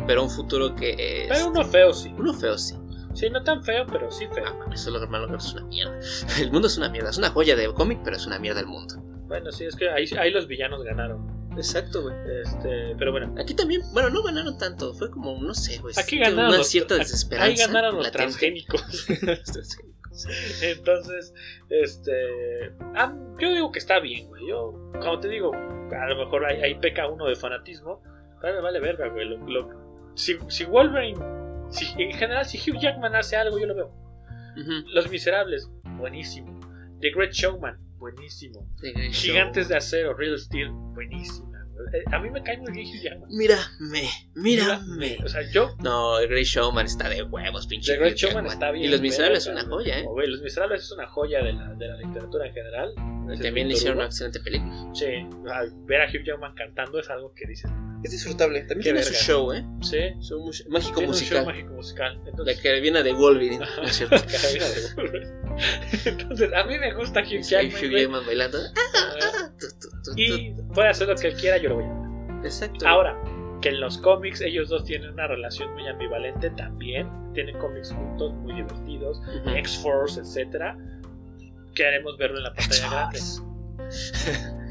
[0.06, 1.28] pero un futuro que es.
[1.28, 2.12] Pero uno feo, sí.
[2.18, 2.74] Uno feo, sí.
[3.14, 4.44] Sí, no tan feo, pero sí feo.
[4.46, 5.98] Ah, eso Logan Logan es una mierda.
[6.40, 7.10] El mundo es una mierda.
[7.10, 8.96] Es una joya de cómic, pero es una mierda el mundo.
[9.26, 11.36] Bueno, sí, es que ahí, ahí los villanos ganaron.
[11.56, 12.14] Exacto, güey.
[12.42, 14.94] Este, pero bueno, Aquí también, bueno, no ganaron tanto.
[14.94, 15.94] Fue como, no sé, güey.
[15.98, 17.66] aquí ganaron Una los, cierta ahí desesperanza.
[17.66, 18.18] ganaron los latente.
[18.18, 19.06] transgénicos.
[20.62, 21.34] Entonces,
[21.68, 24.48] este, ah, yo digo que está bien, güey.
[24.48, 28.02] Yo, como te digo, a lo mejor ahí, ahí peca uno de fanatismo.
[28.42, 29.28] Vale, vale verga, güey.
[29.28, 31.18] Lo- lo- si, si Wolverine,
[31.70, 33.92] si, en general, si Hugh Jackman hace algo, yo lo veo.
[34.94, 36.58] Los Miserables, buenísimo.
[37.00, 38.66] The Great Showman, buenísimo.
[38.80, 39.32] The Great Show.
[39.32, 41.55] Gigantes de Acero, Real Steel, buenísima.
[41.92, 43.28] Eh, A mí me cae muy bien Hugh Jackman.
[43.30, 45.18] Mírame, mírame.
[45.24, 47.92] O sea, yo No, el Great Showman está de huevos, pinche.
[47.92, 48.52] The Great Showman Jackman.
[48.52, 48.84] está bien.
[48.84, 50.04] Y Los Miserables es una joya, ¿eh?
[50.04, 52.92] Güey, Los Miserables es una joya de la, de la literatura en general.
[53.42, 54.72] También el le hicieron una excelente película.
[54.94, 55.06] Sí,
[55.52, 57.70] al ver a Hugh Jackman cantando es algo que dices.
[58.04, 58.60] Es disfrutable.
[58.60, 59.24] También tiene su verga.
[59.26, 59.64] show, ¿eh?
[59.82, 61.46] Sí, Su mágico tiene un show musical.
[61.46, 62.20] mágico musical.
[62.24, 63.58] La Entonces, que viene de Wolverine.
[63.58, 64.16] ¿no es cierto?
[64.30, 65.32] Carabina de Wolverine.
[66.04, 67.72] Entonces, a mí me gusta Hugh Jackman.
[67.84, 67.90] Hugh.
[67.90, 68.58] Jackman bailando.
[68.76, 69.75] Ah, tu, tu.
[70.16, 72.44] Y puede hacer lo que él quiera, yo lo voy a ver.
[72.44, 72.86] Exacto.
[72.86, 73.20] Ahora,
[73.62, 77.08] que en los cómics ellos dos tienen una relación muy ambivalente también.
[77.34, 79.18] Tienen cómics juntos, muy divertidos.
[79.18, 79.50] Ujú.
[79.56, 80.76] X-Force, etcétera.
[81.74, 83.20] Queremos verlo en la pantalla grande.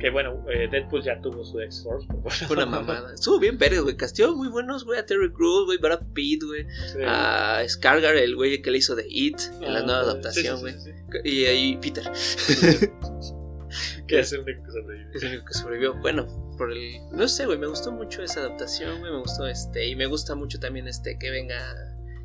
[0.00, 2.08] Que bueno, eh, Deadpool ya tuvo su X-Force.
[2.50, 3.12] Una mamada.
[3.12, 3.98] Estuvo bien verdes, güey.
[3.98, 4.98] Castió muy buenos, güey.
[4.98, 5.76] A Terry Crews, güey.
[5.76, 6.64] Brad Pitt, güey.
[6.90, 7.00] Sí.
[7.04, 10.72] A Scargar, el güey que le hizo de It en la Ah, nueva adaptación, güey.
[10.72, 11.18] sí, sí.
[11.28, 12.04] Y ahí Peter.
[14.06, 15.10] Que es el único que sobrevive.
[15.14, 15.94] Es el único que sobrevivió.
[16.00, 16.26] Bueno,
[16.58, 16.92] por el.
[17.12, 17.58] No sé, güey.
[17.58, 19.12] Me gustó mucho esa adaptación, güey.
[19.12, 19.86] Me gustó este.
[19.86, 21.18] Y me gusta mucho también este.
[21.18, 21.56] Que venga.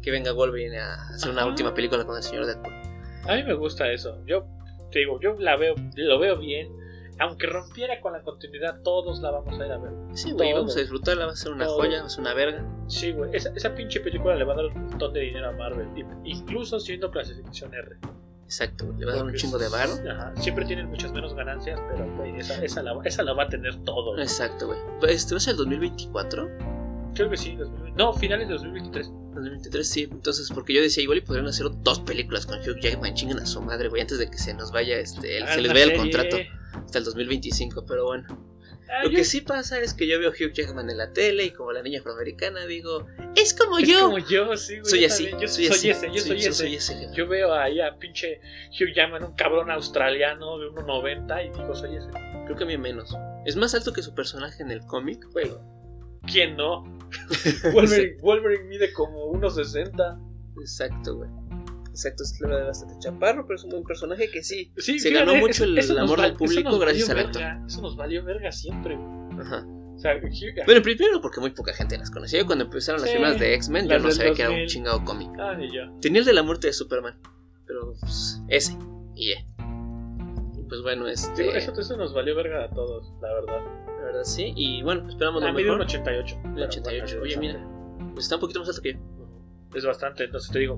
[0.02, 1.50] Que venga Wolverine a hacer una Ajá.
[1.50, 2.74] última película con el señor Deadpool.
[3.28, 4.24] A mí me gusta eso.
[4.28, 4.46] Yo
[4.91, 6.70] te digo, yo la veo, lo veo bien.
[7.18, 9.91] Aunque rompiera con la continuidad, todos la vamos a ir a ver.
[10.14, 10.52] Sí, güey.
[10.54, 11.26] Vamos a disfrutarla.
[11.28, 11.78] Va a ser una Todo.
[11.78, 12.02] joya.
[12.02, 12.64] Va a ser una verga.
[12.88, 13.32] Sí, güey.
[13.34, 15.88] Esa, esa pinche película le va a dar un montón de dinero a Marvel.
[16.26, 17.98] Incluso siendo clasificación R.
[18.46, 18.93] Exacto.
[18.98, 19.93] Le va a dar un chingo de varo.
[20.10, 20.34] Ajá.
[20.39, 23.76] Siempre tienen muchas menos ganancias, pero güey, esa, esa, la, esa la va a tener
[23.84, 24.12] todo.
[24.14, 24.24] güey.
[24.24, 24.80] Exacto, güey.
[25.10, 26.48] Este va a ser el 2024.
[27.16, 27.56] Creo que sí.
[27.56, 27.98] 2020.
[28.04, 29.08] No, finales de 2023.
[29.36, 30.08] 2023, sí.
[30.12, 33.46] Entonces, porque yo decía, igual y podrían hacer dos películas con Hugh Jackman, chingan a
[33.46, 35.84] su madre, güey, antes de que se nos vaya, este, el- Hagan se les vaya
[35.86, 36.02] el serie.
[36.04, 36.38] contrato
[36.86, 38.55] hasta el 2025, pero bueno.
[38.90, 41.12] Ah, Lo yo- que sí pasa es que yo veo a Hugh Jackman en la
[41.12, 44.02] tele y como la niña afroamericana digo, es como es yo.
[44.02, 44.86] como yo, sí, güey.
[44.90, 45.24] soy yo así.
[45.40, 47.08] Yo soy, ese, yo soy, ese.
[47.14, 48.40] Yo veo ahí a pinche
[48.72, 52.10] Hugh Jackman, un cabrón australiano de 1.90 y digo, soy ese.
[52.46, 53.16] Creo que a mí menos.
[53.46, 55.26] Es más alto que su personaje en el cómic.
[55.32, 55.52] Güey,
[56.32, 56.84] ¿quién no?
[57.74, 60.20] Wolverine, Wolverine mide como 1.60.
[60.62, 61.30] Exacto, güey.
[61.96, 64.72] Exacto, es la verdad bastante chaparro, pero es un buen personaje que sí.
[64.78, 67.41] Sí, Se fíjate, ganó mucho el amor del público gracias al actor.
[67.41, 68.96] verga, Eso nos valió verga siempre.
[69.39, 69.66] Ajá.
[69.96, 70.14] O sea,
[70.66, 72.39] Bueno, primero porque muy poca gente las conocía.
[72.41, 74.68] Yo Cuando empezaron las Sí, de X-Men, yo no sabía que era un 2000.
[74.70, 75.30] chingado cómic.
[75.39, 75.84] ah, ni yo.
[76.02, 77.18] Tenía el de la muerte de Superman,
[77.66, 78.78] pero pues, ese,
[79.16, 79.39] y ya.
[80.60, 81.58] Y pues bueno, este.
[81.58, 83.62] eso, eso nos valió verga a todos, la verdad.
[84.00, 85.88] La verdad sí, y bueno, esperamos lo A mí de un mejor.
[85.89, 86.36] 88.
[86.43, 87.06] Un pero 88.
[87.06, 87.68] bueno, Oye, es mira,
[88.14, 89.00] pues está un poquito más alto que yo.
[89.74, 90.78] Es bastante, entonces te digo.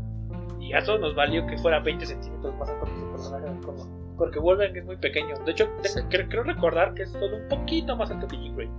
[0.68, 3.60] Y a todos nos valió que fuera 20 centímetros más alto que su personaje del
[3.62, 3.86] cómic.
[4.18, 5.36] Porque Wolverine es muy pequeño.
[5.46, 6.00] De hecho, Sí.
[6.10, 8.70] cre- creo recordar que es solo un poquito más alto que Jean Grey.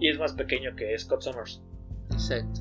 [0.00, 1.60] Y es más pequeño que Scott Summers.
[2.12, 2.60] Exacto.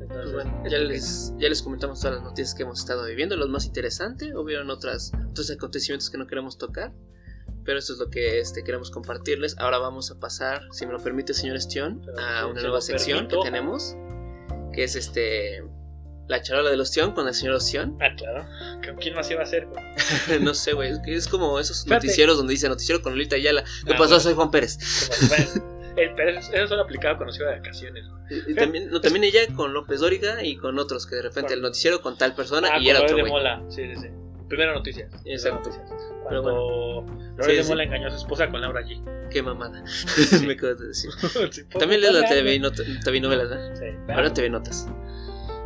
[0.00, 3.48] Entonces, bueno, ya les, ya les comentamos todas las noticias que hemos estado viviendo, los
[3.50, 4.34] más interesantes.
[4.34, 6.92] Hubieron otras, otros acontecimientos que no queremos tocar.
[7.64, 9.58] Pero eso es lo que este, queremos compartirles.
[9.58, 13.18] Ahora vamos a pasar, si me lo permite, señor Claro, a una nueva lo sección
[13.26, 13.40] permito.
[13.42, 13.94] que tenemos.
[14.72, 15.62] Que es este.
[16.28, 17.96] La charola del Ostión con el señor Ostión.
[18.00, 18.46] Ah, claro.
[18.84, 19.66] ¿Con quién más iba a ser?
[20.42, 20.90] no sé, güey.
[20.92, 22.06] Es, que es como esos Fíjate.
[22.06, 23.64] noticieros donde dice noticiero con Lolita Ayala.
[23.86, 24.08] ¿Qué Ah, pasó?
[24.10, 24.20] bueno.
[24.20, 24.78] Soy Juan Pérez.
[25.28, 28.04] Bueno, el, pero eso, eso solo aplicaba cuando se iba de vacaciones.
[28.30, 31.54] Y, y también, no, también ella con López Dóriga y con otros que de repente
[31.54, 33.32] el noticiero con tal persona Ah, y era otro de güey.
[33.32, 33.62] Mola.
[33.70, 34.08] Sí, sí, sí.
[34.48, 35.08] Primera noticia.
[35.24, 35.60] Primera.
[36.28, 37.06] Pero Cuando
[37.40, 37.68] Sí, de sí.
[37.70, 39.02] Mola engañó a su esposa con Laura G.
[39.30, 39.82] Qué mamada.
[40.46, 41.10] me acabas de decir.
[41.32, 43.74] Pues, También lees la TV, not TV novelas, ¿verdad?
[43.76, 44.86] Sí, Ahora TV Notas.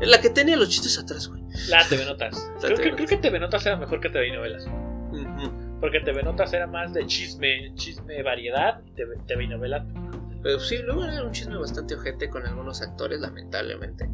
[0.01, 1.43] La que tenía los chistes atrás, güey.
[1.69, 2.51] La TV Notas.
[2.55, 4.67] La creo, TV que, creo que TV Notas era mejor que TV Novelas.
[4.67, 5.79] Ujú.
[5.81, 8.81] Porque TV Notas era más de chisme, chisme variedad.
[8.87, 9.85] Y TV, TV Novelas.
[10.43, 14.09] Pero sí, luego era un chisme bastante ojete con algunos actores, lamentablemente.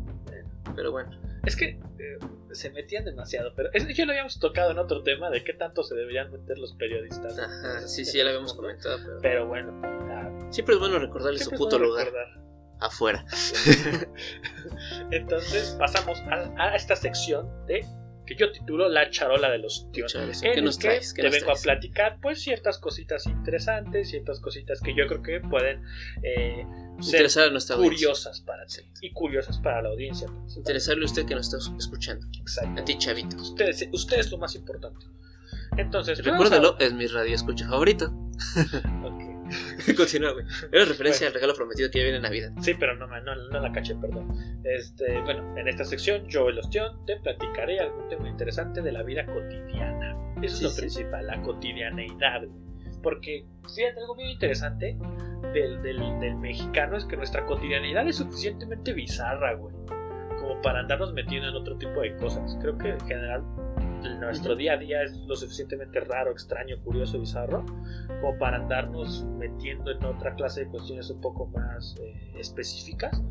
[0.74, 1.10] Pero bueno.
[1.44, 2.18] Es que eh,
[2.52, 3.52] se metían demasiado.
[3.54, 6.58] Pero eso ya lo habíamos tocado en otro tema de qué tanto se deberían meter
[6.58, 7.38] los periodistas.
[7.38, 8.98] Ajá, sí, sí, ya lo habíamos comentado.
[8.98, 9.18] Pero...
[9.22, 9.80] Pero bueno.
[9.84, 12.06] ah, Siempre es bueno recordarle su es puto lugar.
[12.06, 12.47] recordar.
[12.80, 13.24] Afuera.
[15.10, 17.84] Entonces pasamos a, a esta sección de
[18.28, 21.14] que yo titulo La charola de los en ¿Qué nos que traes?
[21.14, 25.22] ¿Qué te nos vengo a platicar pues ciertas cositas interesantes, ciertas cositas que yo creo
[25.22, 25.82] que pueden
[26.22, 26.66] eh,
[27.00, 28.08] ser a nuestra audiencia.
[28.08, 30.28] curiosas para ti y curiosas para la audiencia.
[30.56, 32.26] Interesarle a usted que nos está escuchando.
[32.38, 32.82] Exacto.
[32.82, 33.36] A ti, chavito.
[33.36, 35.06] Ustedes, usted es lo más importante.
[35.78, 38.12] Entonces, Recuérdalo, es mi radio escucha favorito.
[39.04, 39.27] ok.
[39.96, 40.44] Continúa, güey.
[40.72, 41.28] Era referencia Bueno.
[41.28, 42.50] al regalo prometido que ya viene en Navidad.
[42.60, 44.28] Sí, pero no, no, no la caché, perdón.
[44.64, 49.02] Este, bueno, en esta sección, yo, el ostión, te platicaré algún tema interesante de la
[49.02, 50.16] vida cotidiana.
[50.42, 50.80] Eso Sí, es lo sí.
[50.80, 52.42] principal, la cotidianeidad.
[52.46, 52.68] güey.
[53.02, 53.44] Porque,
[53.74, 54.96] fíjate, algo muy interesante
[55.52, 59.74] del, del, del mexicano es que nuestra cotidianidad es suficientemente bizarra, güey.
[60.40, 62.56] Como para andarnos metiendo en otro tipo de cosas.
[62.60, 63.42] Creo que en general
[64.20, 67.64] nuestro día a día es lo suficientemente raro, extraño, curioso, bizarro,
[68.20, 73.22] como para andarnos metiendo en otra clase de cuestiones un poco más eh, específicas.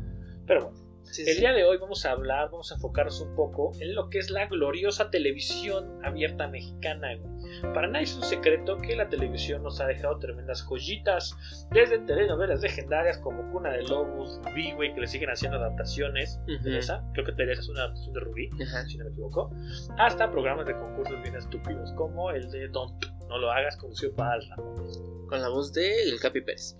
[0.46, 1.40] Pero bueno, Sí, el sí.
[1.40, 4.30] día de hoy vamos a hablar, vamos a enfocarnos un poco en lo que es
[4.30, 7.16] la gloriosa televisión abierta mexicana.
[7.16, 7.37] güey.
[7.74, 11.36] Para nadie es un secreto que la televisión nos ha dejado tremendas joyitas,
[11.70, 16.40] desde telenovelas legendarias como Cuna de Lobos, Rubí, güey, que le siguen haciendo adaptaciones.
[16.48, 16.62] Ujú.
[16.62, 18.50] Teresa, creo que Teresa es una adaptación de Rubí,
[18.86, 19.50] si no me equivoco,
[19.98, 24.40] hasta programas de concursos bien estúpidos, como el de Don't, no lo hagas, conducido para
[24.40, 25.26] Ramón.
[25.28, 26.76] Con la voz de el Capi Pérez.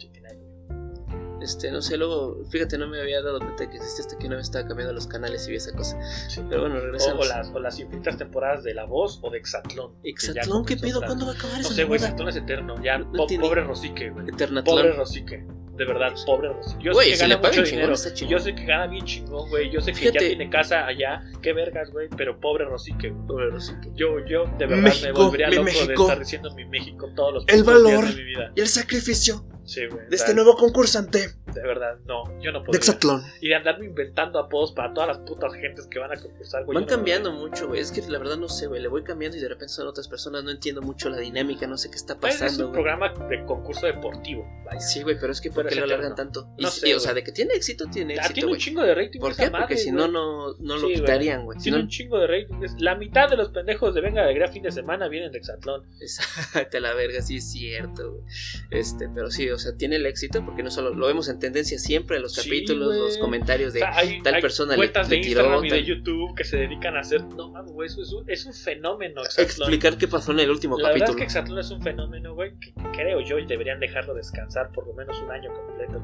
[1.41, 4.27] Este, no sé, luego, fíjate, no me había dado cuenta de que existe hasta que
[4.27, 5.97] una vez estaba cambiando los canales y vi esa cosa.
[6.29, 6.41] Sí.
[6.49, 7.27] Pero bueno, regresamos.
[7.27, 9.93] o las, o las infinitas temporadas de La Voz o de Exatlón.
[10.03, 11.01] Exatlón, ¿qué pedo?
[11.01, 12.01] ¿Cuándo va a acabar No esa sé, güey?
[12.01, 12.83] Exatlón es eterno.
[12.83, 13.43] Ya, No po- entendí.
[13.47, 14.27] pobre Rosique, güey.
[14.65, 15.45] Pobre Rosique.
[15.77, 16.83] De verdad, pobre Rosique.
[16.83, 17.95] Yo Güey, sé que gana mucho dinero.
[17.95, 18.31] chingón.
[18.33, 19.71] Yo sé que gana bien chingón, güey.
[19.71, 20.19] Yo sé que Fíjate.
[20.25, 21.23] ya tiene casa allá.
[21.41, 22.09] Qué vergas, güey.
[22.17, 23.13] Pero pobre Rosique.
[23.29, 23.89] Pobre Rosique.
[23.95, 26.03] Yo, yo de verdad me volvería loco de México.
[26.03, 28.09] estar diciendo mi México todos los El putos días valor.
[28.11, 28.53] de mi vida.
[28.57, 30.09] Y el sacrificio Sí, güey.
[30.09, 32.25] de este nuevo concursante De verdad, no.
[32.41, 32.79] Yo no de podría.
[32.79, 33.23] Exatlón.
[33.43, 36.75] Y de andarme inventando apodos para todas las putas gentes que van a concursar, güey.
[36.75, 37.81] Van no cambiando mucho, güey.
[37.81, 38.81] Es que la verdad no sé, güey.
[38.81, 40.43] Le voy cambiando y de repente son otras personas.
[40.43, 43.45] No entiendo mucho la dinámica, no sé qué está Pues es pasando, un programa de
[43.45, 44.49] concurso deportivo.
[44.65, 44.81] Vaya.
[44.81, 46.49] Sí, güey, pero es que ¿por qué lo alargan tanto?
[46.57, 48.83] Y, No sé, o sea, de que tiene éxito, tiene Ah, éxito, tiene un chingo
[48.83, 49.21] de rating.
[49.21, 49.51] ¿Por qué?
[49.51, 51.59] Porque si no, no, no lo Sí, quitarían, güey.
[51.59, 52.55] Tiene no, un chingo de rating.
[52.79, 55.85] La mitad de los pendejos de Venga de Alegría fin de semana vienen de Exatlón.
[56.01, 58.25] Exacto, la verga, sí es cierto, güey.
[58.71, 61.79] Este, pero sí, o sea, tiene el éxito porque no solo lo vemos en tendencia
[61.79, 65.09] siempre en los capítulos, los comentarios O de sea, hay, tal hay persona le- cuentas
[65.09, 67.25] le de tiró, Instagram y de YouTube que se dedican a hacer.
[67.25, 67.87] No mames, güey.
[67.87, 69.23] Eso es un, es un fenómeno.
[69.23, 69.69] Exatlón.
[69.69, 71.17] explicar qué pasó en el último La verdad es capítulo.
[71.19, 74.93] que Exatlón es un fenómeno, güey, que creo yo y deberían dejarlo descansar por lo
[74.95, 76.01] menos un año completo.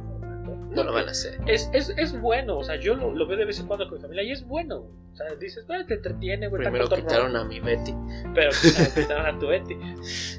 [0.75, 1.39] No lo van a hacer.
[1.47, 3.97] Es, es, es bueno, o sea, yo lo, lo veo de vez en cuando con
[3.99, 4.81] mi familia y es bueno.
[4.81, 4.93] güey.
[5.13, 6.63] O sea, dices, "Ah, te entretiene, güey.
[6.63, 7.07] Primero cotorrón".
[7.07, 7.95] quitaron a mi Betty.
[8.35, 8.51] Pero
[8.97, 9.77] quitaron a tu Betty.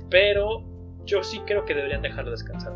[0.10, 0.66] Pero
[1.06, 2.74] yo sí creo que deberían dejarlo descansar.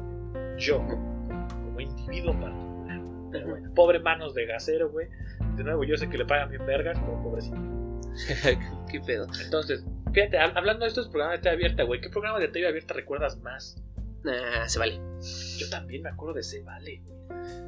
[0.60, 3.02] Yo, como, como individuo particular.
[3.32, 5.08] Pero bueno, pobre manos de gasero, güey.
[5.56, 7.58] De nuevo, yo sé que le pagan bien vergas, pero pobrecito.
[8.92, 9.28] ¿Qué pedo?
[9.44, 12.68] Entonces, fíjate, hab- hablando de estos programas de TV abierta, güey, ¿qué programa de TV
[12.68, 13.82] abierta recuerdas más?
[14.24, 15.00] Nah, se vale.
[15.58, 17.02] Yo también me acuerdo de Se Vale.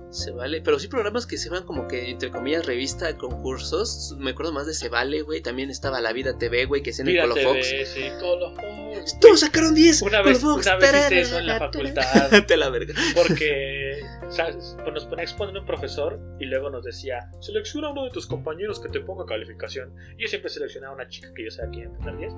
[0.10, 0.62] Se vale.
[0.62, 4.16] Pero sí programas que se van como que, entre comillas, revista, concursos.
[4.20, 5.41] Me acuerdo más de Se vale, güey.
[5.41, 7.89] También estaba La Vida TV, güey, que es en el Mira Colo TV, Fox.
[7.93, 9.20] sí, Colo Fox.
[9.20, 10.02] Todos sacaron 10.
[10.02, 12.43] Una vez, Fox, una vez hice eso en la facultad.
[12.47, 12.93] Te la verga.
[13.16, 14.78] Porque ¿sabes?
[14.82, 18.12] Pues nos ponía a exponer un profesor y luego nos decía, selecciona a uno de
[18.12, 19.93] tus compañeros que te ponga calificación.
[20.18, 22.34] Y yo siempre seleccionaba a una chica que yo sabía que iba a tener 10.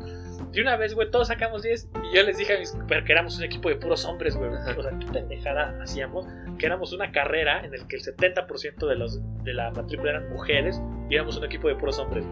[0.54, 3.12] Y una vez, güey, todos sacamos 10 y yo les dije a mis pero que
[3.12, 4.50] éramos un equipo de puros hombres, güey.
[4.50, 6.26] O sea, qué pendejada hacíamos.
[6.58, 10.30] Que éramos una carrera en el que el 70% de, los, de la matrícula eran
[10.30, 12.26] mujeres y éramos un equipo de puros hombres.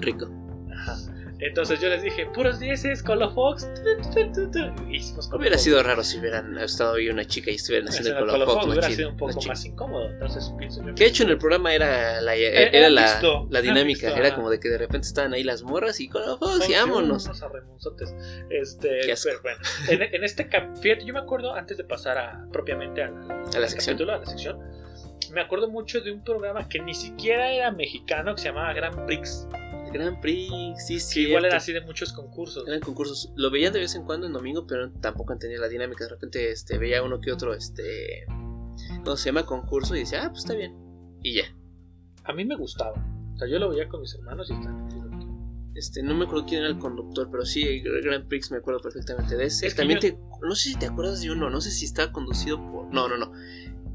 [0.00, 0.28] Rico.
[0.72, 0.94] Ajá.
[1.38, 3.68] Entonces yo les dije, puros 10 Colo Fox.
[3.74, 4.82] Tu, tu, tu, tu.
[4.90, 5.62] Y hicimos Hubiera Fox.
[5.64, 8.54] sido raro si hubieran estado ahí una chica y estuvieran haciendo el Colo Fox.
[8.54, 10.10] Fox hubiera chido, sido un poco más incómodo.
[10.10, 13.46] Entonces pienso yo Que de hecho en el programa era la, Era era la, mixto,
[13.50, 16.38] la dinámica, mixto, era como de que de repente estaban ahí las morras y Colo
[16.38, 17.28] Fox Son y vámonos.
[18.50, 19.58] Este, pero bueno,
[19.88, 23.42] en, en este cap- fíjate, yo me acuerdo antes de pasar a, propiamente a la,
[23.54, 23.96] A la sección.
[23.96, 24.58] capítulo, a la sección,
[25.32, 29.06] me acuerdo mucho de un programa que ni siquiera era mexicano que se llamaba Grand
[29.06, 29.48] Prix,
[29.96, 30.52] Grand Prix,
[30.86, 31.20] sí, sí.
[31.22, 32.66] igual era así de muchos concursos.
[32.66, 33.32] Eran concursos.
[33.36, 36.04] Lo veían de vez en cuando en domingo, pero tampoco entendía la dinámica.
[36.04, 38.26] De repente este, veía uno que otro, este.
[39.04, 39.46] ¿Cómo se llama?
[39.46, 40.74] Concurso y decía, ah, pues está bien.
[41.22, 41.44] Y ya.
[42.24, 42.92] A mí me gustaba.
[43.34, 44.88] O sea, yo lo veía con mis hermanos y estaba.
[45.74, 48.80] Este, no me acuerdo quién era el conductor, pero sí, el Grand Prix me acuerdo
[48.80, 49.66] perfectamente de ese.
[49.66, 52.12] Es También yo- te, no sé si te acuerdas de uno, no sé si estaba
[52.12, 52.86] conducido por.
[52.94, 53.30] No, no, no.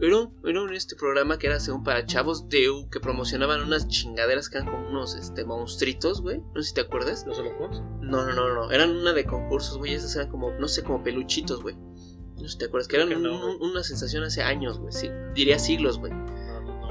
[0.01, 3.87] Era un, era un, este programa que era según para chavos de que promocionaban unas
[3.87, 6.39] chingaderas que eran como unos este monstruitos, güey.
[6.55, 7.23] No sé si te acuerdas.
[7.27, 7.81] ¿Los holocuns?
[8.01, 8.71] No, no, no, no.
[8.71, 9.93] Eran una de concursos, güey.
[9.93, 11.75] Esas eran como, no sé, como peluchitos, güey.
[11.75, 12.87] No sé si te acuerdas.
[12.87, 14.91] Que eran que un- no, un- una sensación hace años, güey.
[14.91, 16.11] Sí, diría siglos, güey.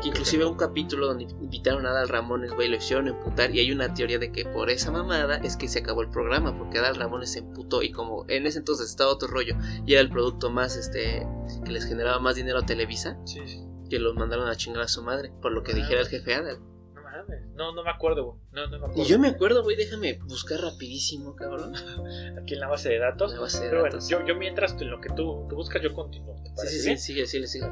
[0.02, 3.54] Que inclusive un capítulo donde invitaron a Adal Ramones, güey, lo hicieron emputar.
[3.54, 6.56] Y hay una teoría de que por esa mamada es que se acabó el programa.
[6.56, 7.82] Porque Adal Ramones se emputó.
[7.82, 9.56] Y como en ese entonces estaba otro rollo.
[9.84, 11.26] Y era el producto más, este,
[11.64, 13.18] que les generaba más dinero a Televisa.
[13.26, 13.60] Sí, sí.
[13.90, 15.32] Que los mandaron a chingar a su madre.
[15.42, 15.76] Por lo que Ah.
[15.76, 16.60] dijera el jefe Adal.
[16.94, 17.46] No mames.
[17.54, 18.38] No, no me acuerdo, güey.
[18.52, 19.02] No, no me acuerdo.
[19.02, 21.74] Y yo me acuerdo, güey, déjame buscar rapidísimo, cabrón.
[22.42, 23.32] Aquí en la base de datos.
[23.34, 24.08] La base de Pero bueno, datos.
[24.08, 26.36] yo, yo mientras en lo que tú, tú buscas, yo continúo.
[26.42, 26.98] ¿te Sí, parece sí, bien?
[26.98, 27.66] sí, sigue, sigue, sigue.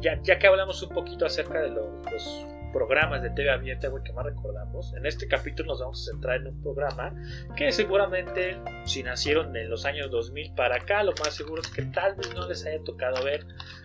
[0.00, 4.02] Ya, ya que hablamos un poquito acerca de lo- los programas de TV abierta, güey,
[4.04, 7.12] que más recordamos, en este capítulo nos vamos a centrar en un programa
[7.56, 11.82] que seguramente, si nacieron en los años 2000 para acá, lo más seguro es que
[11.86, 13.44] tal vez no les haya tocado ver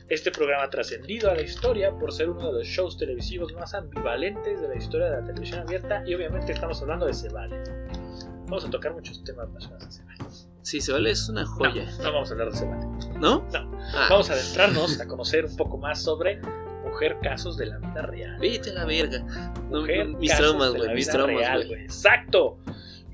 [0.09, 4.61] este programa trascendido a la historia por ser uno de los shows televisivos más ambivalentes
[4.61, 7.63] de la historia de la televisión abierta y obviamente estamos hablando de Se Vale.
[8.47, 10.01] Vamos a tocar muchos temas relacionados
[10.65, 10.81] a Se Vale.
[10.81, 11.85] Sí, se vale, es una No, joya.
[12.03, 12.85] no vamos a hablar de Se Vale.
[13.19, 13.47] ¿No?
[13.53, 13.77] No.
[13.93, 16.41] Ah, Vamos a adentrarnos a conocer un poco más sobre
[16.83, 18.37] Mujer Casos de la Vida Real.
[18.39, 19.19] Vete a la verga.
[19.69, 21.83] No, Mujer, mis casos traumas, güey, mis traumas, güey.
[21.83, 22.57] Exacto.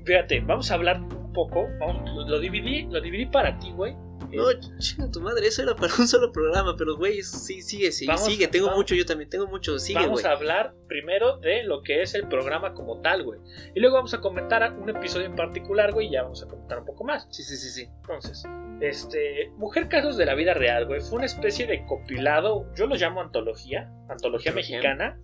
[0.04, 1.66] Fíjate, vamos a hablar un poco.
[1.80, 3.94] Vamos, lo, lo dividí, lo dividí para ti, güey,
[4.32, 4.44] No,
[4.78, 8.24] chinga tu madre, eso era para un solo programa, pero güey, sí, sigue, sigue, Vamos-
[8.26, 8.48] sigue.
[8.48, 12.02] Tengo vamos- mucho, yo también tengo mucho, sigue, vamos a hablar primero de lo que
[12.02, 13.40] es el programa como tal, güey.
[13.74, 16.80] Y luego vamos a comentar un episodio en particular, güey, y ya vamos a comentar
[16.80, 17.26] un poco más.
[17.30, 17.88] Sí, sí, sí, sí.
[18.02, 18.44] Entonces,
[18.82, 22.96] este, Mujer Casos de la Vida Real, güey, fue una especie de compilado, yo lo
[22.96, 24.52] llamo antología, antología Antología.
[24.52, 25.18] mexicana,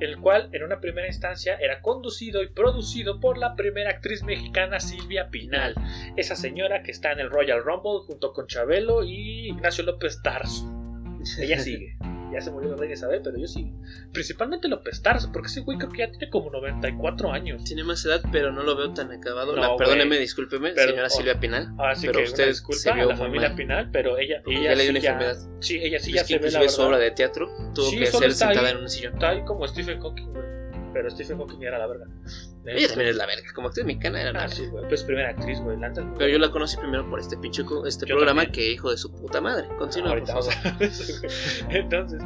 [0.00, 4.80] el cual en una primera instancia era conducido y producido por la primera actriz mexicana
[4.80, 5.74] Silvia Pinal,
[6.16, 10.79] esa señora que está en el Royal Rumble junto con Chabelo y Ignacio López Tarso.
[11.40, 11.96] Ella sigue.
[12.32, 13.72] Ya se murió la reina Isabel, pero yo sigue.
[14.12, 17.64] Principalmente López Tarso, porque ese güey creo que ya tiene como 94 años.
[17.64, 19.56] Tiene más edad, pero no lo veo tan acabado.
[19.56, 21.68] No, La- perdóneme, discúlpeme, Pero- señora oh, Silvia Pinal.
[21.76, 23.56] Ahora sí Pero que usted disculpa a la familia mal.
[23.56, 25.48] Pinal, pero ella, ella ya le dio sí una ya- enfermedad.
[25.60, 27.98] Sí, ella sí es ya que se ve la su obra de teatro tuvo Sí,
[27.98, 29.14] que ser sentada en un sillón.
[29.14, 30.59] Está ahí como Stephen Hawking, güey.
[30.92, 32.06] Pero Stephen Hawking era la verga.
[32.66, 34.56] Ella también es la verga, como actriz mexicana era la Ah, verga.
[34.56, 34.88] sí, güey.
[34.88, 35.78] Pues primera actriz, güey.
[35.78, 38.52] la neta, Pero yo la conocí primero por este pinche este Yo programa también.
[38.52, 39.66] que hijo de su puta madre.
[39.78, 40.90] Continúa, Ahorita vamos a güey.
[41.70, 42.20] Entonces,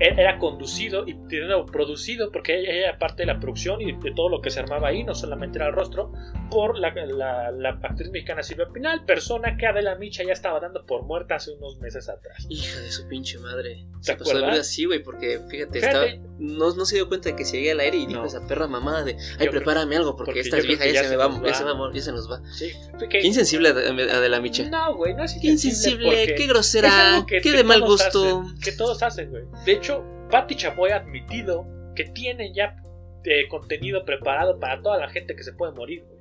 [0.00, 4.12] era conducido y de nuevo, producido, porque ella era parte de la producción y de
[4.12, 6.12] todo lo que se armaba ahí, no solamente era el rostro,
[6.50, 10.84] por la, la- la actriz mexicana Silvia Pinal, persona que Adela Micha ya estaba dando
[10.84, 12.44] por muerta hace unos meses atrás.
[12.48, 13.86] Hija de su pinche madre.
[13.98, 14.50] ¿Te Se pasó de acuerdas?
[14.50, 16.08] verdad sí, güey, porque fíjate, Fíjate.
[16.08, 18.26] estaba- no, no se dio cuenta de que seguía al aire y dijo No.
[18.26, 21.10] esa perra mamada de, ay, prepárame algo porque, porque esta vieja ya, ya se se
[21.12, 21.54] me va, nos ya va.
[21.54, 22.40] se va, a morir, ya se nos va.
[22.52, 22.72] Sí,
[23.08, 24.68] Qué insensible Ade- Adela Micha.
[24.68, 28.40] No, güey, no es Qué insensible, qué grosera, qué que de mal gusto.
[28.42, 29.44] hacen, que todos hacen, güey.
[29.64, 32.76] De hecho, Patti Chapoy ha admitido que tienen ya
[33.24, 36.13] eh, contenido preparado para toda la gente que se puede morir, güey.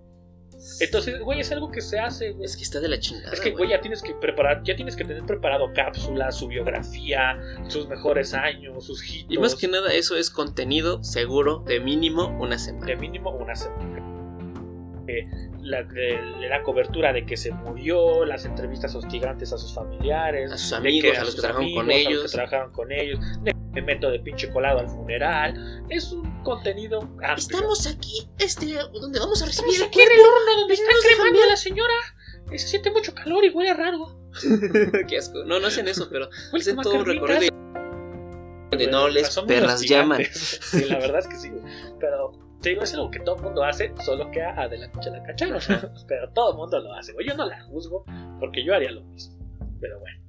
[0.79, 2.45] Entonces, güey, es algo que se hace, güey.
[2.45, 3.33] Es que está de la chingada.
[3.33, 7.37] Es que, güey, ya tienes que preparar, ya tienes que tener preparado cápsulas, su biografía,
[7.67, 9.33] sus mejores años, sus hitos.
[9.35, 12.85] Y más que nada, eso es contenido seguro de mínimo una semana.
[12.85, 13.99] de mínimo una semana.
[15.07, 15.27] Eh,
[15.61, 20.49] la, de- de la cobertura de que se murió, las entrevistas hostigantes a sus familiares,
[20.51, 22.91] A sus amigos, a los sus que trabajaron con amigos, a los que trabajaron con
[22.93, 23.19] ellos,
[23.73, 25.83] me meto de pinche colado al funeral.
[25.89, 27.35] Es un contenido amplio.
[27.35, 31.15] Estamos aquí, este, donde vamos a recibir Estamos aquí en el horno donde está de
[31.15, 31.93] cremando a la señora.
[32.51, 34.19] Y se siente mucho calor y huele raro.
[35.07, 35.43] Qué asco.
[35.45, 37.39] No, no hacen eso, pero hacen todo un recorrido
[38.71, 40.23] de, de no les perras llaman.
[40.33, 41.51] Sí, la verdad es que sí.
[41.99, 45.09] Pero te digo, es algo que todo el mundo hace, solo que a Adela Micha
[45.09, 45.59] la cacharon.
[46.07, 47.13] Pero todo el mundo lo hace.
[47.25, 48.05] Yo no la juzgo
[48.39, 49.37] porque yo haría lo mismo.
[49.81, 50.19] Pero bueno.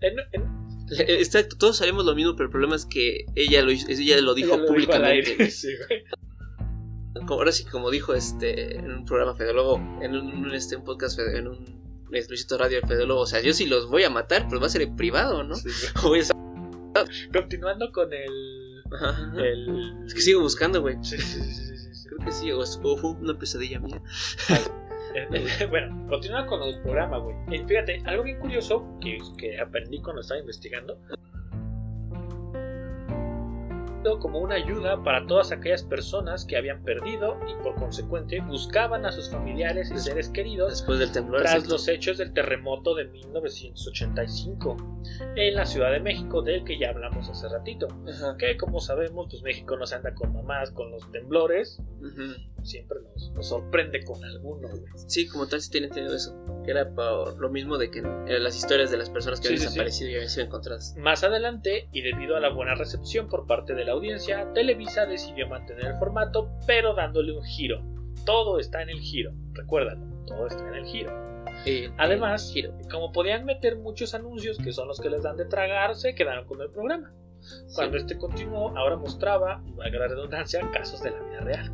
[0.00, 3.86] En- en- Exacto, todos sabemos lo mismo, pero el problema es que ella lo, ella
[3.86, 5.30] lo dijo ella lo dijo al públicamente.
[5.32, 6.04] aire, sí, güey.
[7.26, 11.18] Como- ahora sí, como dijo este en un programa Fedólogo, en un, este, un podcast,
[11.18, 14.46] fede- en un Luisito Radio de Fedólogo, o sea, yo sí los voy a matar,
[14.48, 15.54] pues va a ser en privado, ¿no?
[15.54, 15.68] Sí,
[16.94, 18.82] a Continuando con el.
[18.92, 20.96] Ajá, el Es que sigo buscando, güey.
[21.02, 22.08] Sí, sí, sí, sí.
[22.08, 24.02] Creo que sí, o, es- o fue una pesadilla mía.
[25.70, 27.36] Bueno, continuando con el programa, güey.
[27.52, 30.98] Eh, Fíjate, algo bien curioso que, que aprendí cuando estaba investigando.
[34.20, 39.12] como una ayuda para todas aquellas personas que habían perdido y por consecuente buscaban a
[39.12, 41.40] sus familiares y seres queridos Después del temblor.
[41.42, 44.76] tras los hechos del terremoto de 1985
[45.36, 47.86] en la Ciudad de México del que ya hablamos hace ratito.
[48.08, 48.36] Ajá.
[48.38, 52.32] Que como sabemos, pues México no se anda con mamás con los temblores, Ujú.
[52.64, 54.82] Siempre nos, nos sorprende con alguno, güey.
[55.06, 56.34] Sí, como tal, sí tienen entendido eso.
[56.64, 59.60] Que era por lo mismo de que las historias de las personas que Sí, habían
[59.60, 59.70] sí, sí.
[59.74, 60.94] desaparecido y habían sido encontradas.
[60.98, 65.48] Más adelante, y debido a la buena recepción por parte de la audiencia, Televisa decidió
[65.48, 67.82] mantener el formato, pero dándole un giro.
[68.26, 71.10] Todo está en el giro, recuérdalo, todo está en el giro.
[71.66, 72.78] Eh, Además, eh, giro.
[72.90, 76.46] como podían meter muchos anuncios que son los que les dan de tragar, se quedaron
[76.46, 77.12] con el programa.
[77.74, 78.04] Cuando Sí.
[78.04, 81.72] este continuó, ahora mostraba, valga la redundancia, casos de la vida real.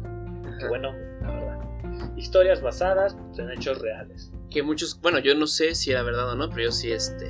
[0.67, 0.93] Bueno,
[1.23, 2.17] la verdad.
[2.17, 4.33] Historias basadas en hechos reales.
[4.51, 7.27] que muchos, bueno, yo no sé si era verdad o no, pero yo sí, este,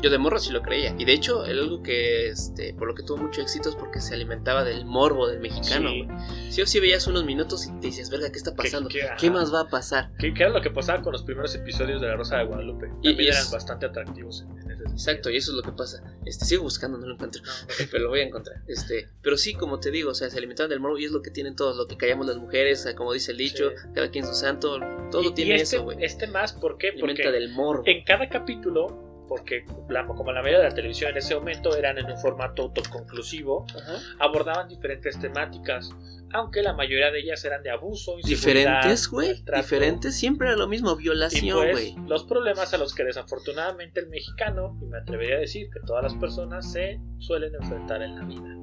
[0.00, 0.94] yo de morro sí lo creía.
[0.96, 4.00] Y de hecho, el algo que, este, por lo que tuvo mucho éxito es porque
[4.00, 6.04] se alimentaba del morbo del mexicano, Sí.
[6.04, 6.18] güey.
[6.52, 8.88] Sí o sí veías unos minutos y te dices, verga, ¿qué está pasando?
[8.88, 10.12] ¿Qué- ¿Qué, qué- más va a pasar?
[10.18, 12.86] Que, que era lo que pasaba con los primeros episodios de La Rosa de Guadalupe.
[13.02, 14.69] Y- También y es- eran bastante atractivos en.
[14.90, 16.02] Exacto, y eso es lo que pasa.
[16.24, 17.42] Este, sigo buscando, no lo encuentro.
[17.90, 18.62] Pero lo voy a encontrar.
[18.68, 21.22] Este, pero sí, como te digo, o sea, se alimentaban del morbo y es lo
[21.22, 23.88] que tienen todos, lo que callamos las mujeres, como dice el dicho, Sí.
[23.94, 24.78] cada quien su santo,
[25.10, 25.98] todo y, tiene y este, eso, güey.
[26.02, 26.88] este más, ¿por qué?
[26.88, 27.82] Alimenta Porque del morbo.
[27.86, 31.98] en cada capítulo, porque la- como la mayoría de la televisión en ese momento eran
[31.98, 33.98] en un formato autoconclusivo, Ajá.
[34.18, 35.90] abordaban diferentes temáticas,
[36.32, 39.42] aunque la mayoría de ellas eran de abuso, Diferentes, güey.
[39.56, 42.08] Diferentes, siempre era lo mismo, violación, pues, güey.
[42.08, 46.02] los problemas a los que desafortunadamente el mexicano, y me atrevería a decir que todas
[46.02, 48.56] las personas se suelen enfrentar en la vida.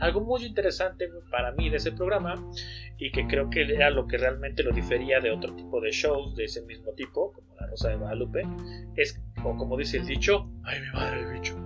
[0.00, 2.34] Algo muy interesante para mí de ese programa,
[2.98, 6.34] y que creo que era lo que realmente lo difería de otro tipo de shows
[6.36, 8.42] de ese mismo tipo, como La Rosa de Guadalupe,
[8.96, 11.56] es o como dice el dicho, ay mi madre el bicho.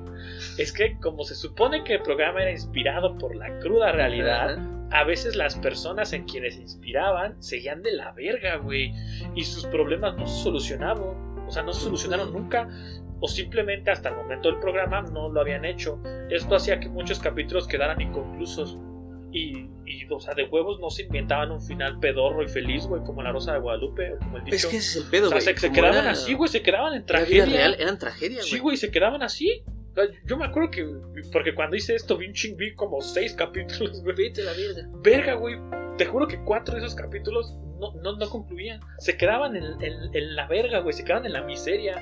[0.59, 4.82] Es que como se supone que el programa era inspirado por la cruda realidad, Ajá.
[4.93, 8.93] A veces las personas en quienes se inspiraban seguían de la verga, güey.
[9.34, 11.03] Y sus problemas no se solucionaban.
[11.47, 12.68] O sea, no se solucionaron nunca.
[13.20, 16.01] O simplemente hasta el momento del programa no lo habían hecho.
[16.30, 18.76] Esto hacía que muchos capítulos quedaran inconclusos.
[19.34, 23.03] Y, y, o sea, de huevos no se inventaban un final pedorro y feliz, güey,
[23.03, 24.57] como la Rosa de Guadalupe o como el dicho.
[24.57, 25.55] Es que ese es el pedo, o sea, güey.
[25.55, 27.45] se, se quedaban era así, güey, se quedaban en la tragedia.
[27.47, 28.61] vida real, eran tragedia, Sí, güey.
[28.61, 29.62] güey, se quedaban así.
[30.26, 30.86] Yo me acuerdo que,
[31.32, 34.16] porque cuando hice esto, vi un ching, vi como seis capítulos, güey.
[34.16, 34.88] Vete a la verga.
[35.03, 35.57] Verga, güey.
[35.99, 38.80] Te juro que cuatro de esos capítulos no, no, no concluían.
[38.99, 40.93] Se quedaban en, en- en la verga, güey.
[40.95, 41.97] Se quedaban en la miseria.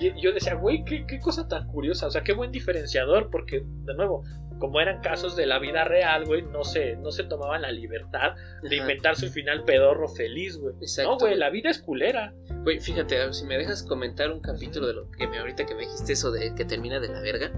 [0.00, 2.06] Y yo decía, güey, qué, qué cosa tan curiosa.
[2.06, 3.30] O sea, qué buen diferenciador.
[3.30, 4.22] Porque, de nuevo,
[4.62, 8.36] como eran casos de la vida real, güey, no se, no se tomaban la libertad
[8.62, 8.84] de Ajá.
[8.84, 10.72] inventarse un final pedorro feliz, güey.
[11.02, 12.32] No, güey, la vida es culera.
[12.62, 15.74] Güey, fíjate, ver, si me dejas comentar un capítulo de lo que me ahorita que
[15.74, 17.50] me dijiste eso de que termina de la verga.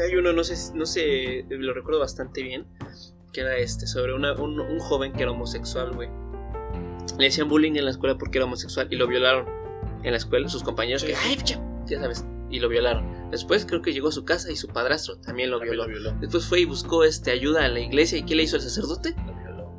[0.00, 2.64] Hay uno, no sé, no sé, lo recuerdo bastante bien,
[3.32, 6.08] que era este, sobre una- un, un joven que era homosexual, güey.
[7.18, 9.46] Le decían bullying en la escuela porque era homosexual y lo violaron
[10.04, 11.08] en la escuela, sus compañeros Sí.
[11.08, 13.30] que, ay, picha", ya sabes, y lo violaron.
[13.30, 15.88] Después creo que llegó a su casa y su padrastro también lo También violó.
[15.92, 16.18] lo violó.
[16.20, 19.14] Después fue y buscó este, ayuda en la iglesia y ¿qué le hizo el sacerdote?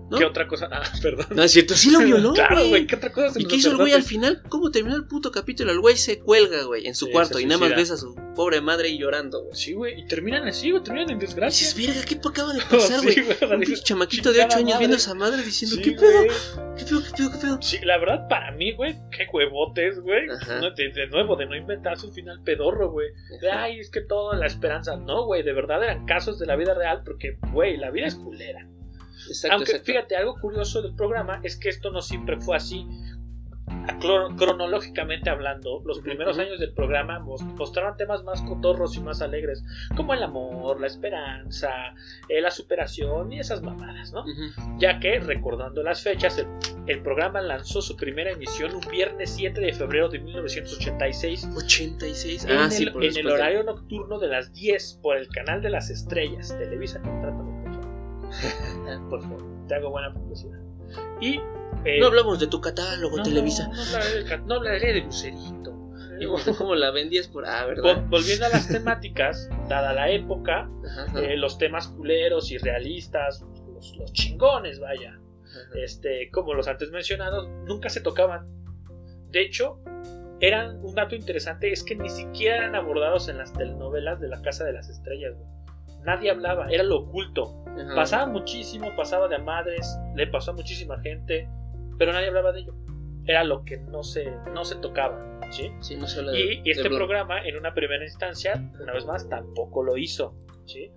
[0.09, 0.17] ¿No?
[0.17, 0.67] ¿Qué otra cosa?
[0.71, 1.25] Ah, perdón.
[1.31, 2.33] No es cierto, sí lo violó.
[2.33, 2.85] claro, güey.
[2.87, 3.31] ¿qué otra cosa?
[3.33, 4.43] se ¿Y qué hizo el güey al final?
[4.49, 5.71] ¿Cómo terminó el puto capítulo?
[5.71, 8.15] El güey se cuelga, güey, en su Sí, cuarto y nada más ves a su
[8.35, 9.55] pobre madre llorando, güey.
[9.55, 11.67] Sí, güey, y terminan así, güey, terminan en Y desgracia.
[11.67, 13.17] dices, verga, ¿qué acaba de pasar, güey?
[13.19, 14.79] Un chamaquito de 8 chingada años madre.
[14.79, 16.23] viendo a esa madre diciendo, Sí, ¿qué pedo?
[16.77, 17.61] ¿Qué pedo, qué pedo, qué pedo?
[17.61, 20.27] Sí, la verdad, para mí, güey, qué huevotes, güey.
[20.27, 23.07] No, De, de nuevo, de no inventarse un final pedorro, güey.
[23.51, 24.95] Ay, es que todo la esperanza.
[24.95, 28.15] No, güey, de verdad eran casos de la vida real porque, güey, la vida es
[28.15, 28.67] culera.
[29.27, 29.85] Exacto, Aunque, exacto.
[29.91, 32.85] fíjate, algo curioso del programa es que esto no siempre fue así.
[34.37, 39.63] Cronológicamente hablando, los primeros años del programa mos- mostraron temas más cotorros y más alegres,
[39.95, 41.69] como el amor, la esperanza,
[42.29, 44.23] eh, la superación y esas mamadas, ¿no?
[44.79, 46.47] Ya que, recordando las fechas, el,
[46.87, 52.45] el programa lanzó su primera emisión un viernes 7 de febrero de 1986 86.
[52.45, 55.69] en, Ah, sí, el, en el horario nocturno de las 10 por el canal de
[55.69, 56.55] las estrellas.
[56.57, 57.58] Televisa, contrátame,
[59.09, 59.43] por favor.
[59.67, 60.59] te hago buena publicidad.
[61.21, 61.39] Y.
[61.85, 63.67] eh, No hablamos de tu catálogo, no, Televisa.
[63.67, 65.75] No, hablaré de, ca- no hablaré de Lucerito.
[66.21, 66.25] Y
[66.57, 67.45] cómo la vendías por.
[67.45, 68.03] Ah, ¿verdad?
[68.09, 71.21] Volviendo a las temáticas, dada la época, Ajá, ajá.
[71.21, 75.17] eh, los temas culeros y realistas, los, los chingones, vaya.
[75.45, 75.79] Ajá.
[75.81, 78.47] este, como los antes mencionados, nunca se tocaban.
[79.29, 79.79] De hecho,
[80.41, 84.41] eran un dato interesante es que ni siquiera eran abordados en las telenovelas de la
[84.41, 85.35] Casa de las Estrellas.
[85.37, 85.47] güey.
[86.05, 87.63] Nadie hablaba, era lo oculto.
[87.67, 87.95] Ajá.
[87.95, 91.47] Pasaba muchísimo, pasaba de a madres, le pasó a muchísima gente,
[91.97, 92.73] pero nadie hablaba de ello.
[93.25, 95.71] Era lo que no se, no se tocaba, ¿sí?
[95.81, 99.27] Sí, no se de- Y de este programa, en una primera instancia, una vez más,
[99.29, 100.35] tampoco lo hizo.
[100.65, 100.91] ¿sí?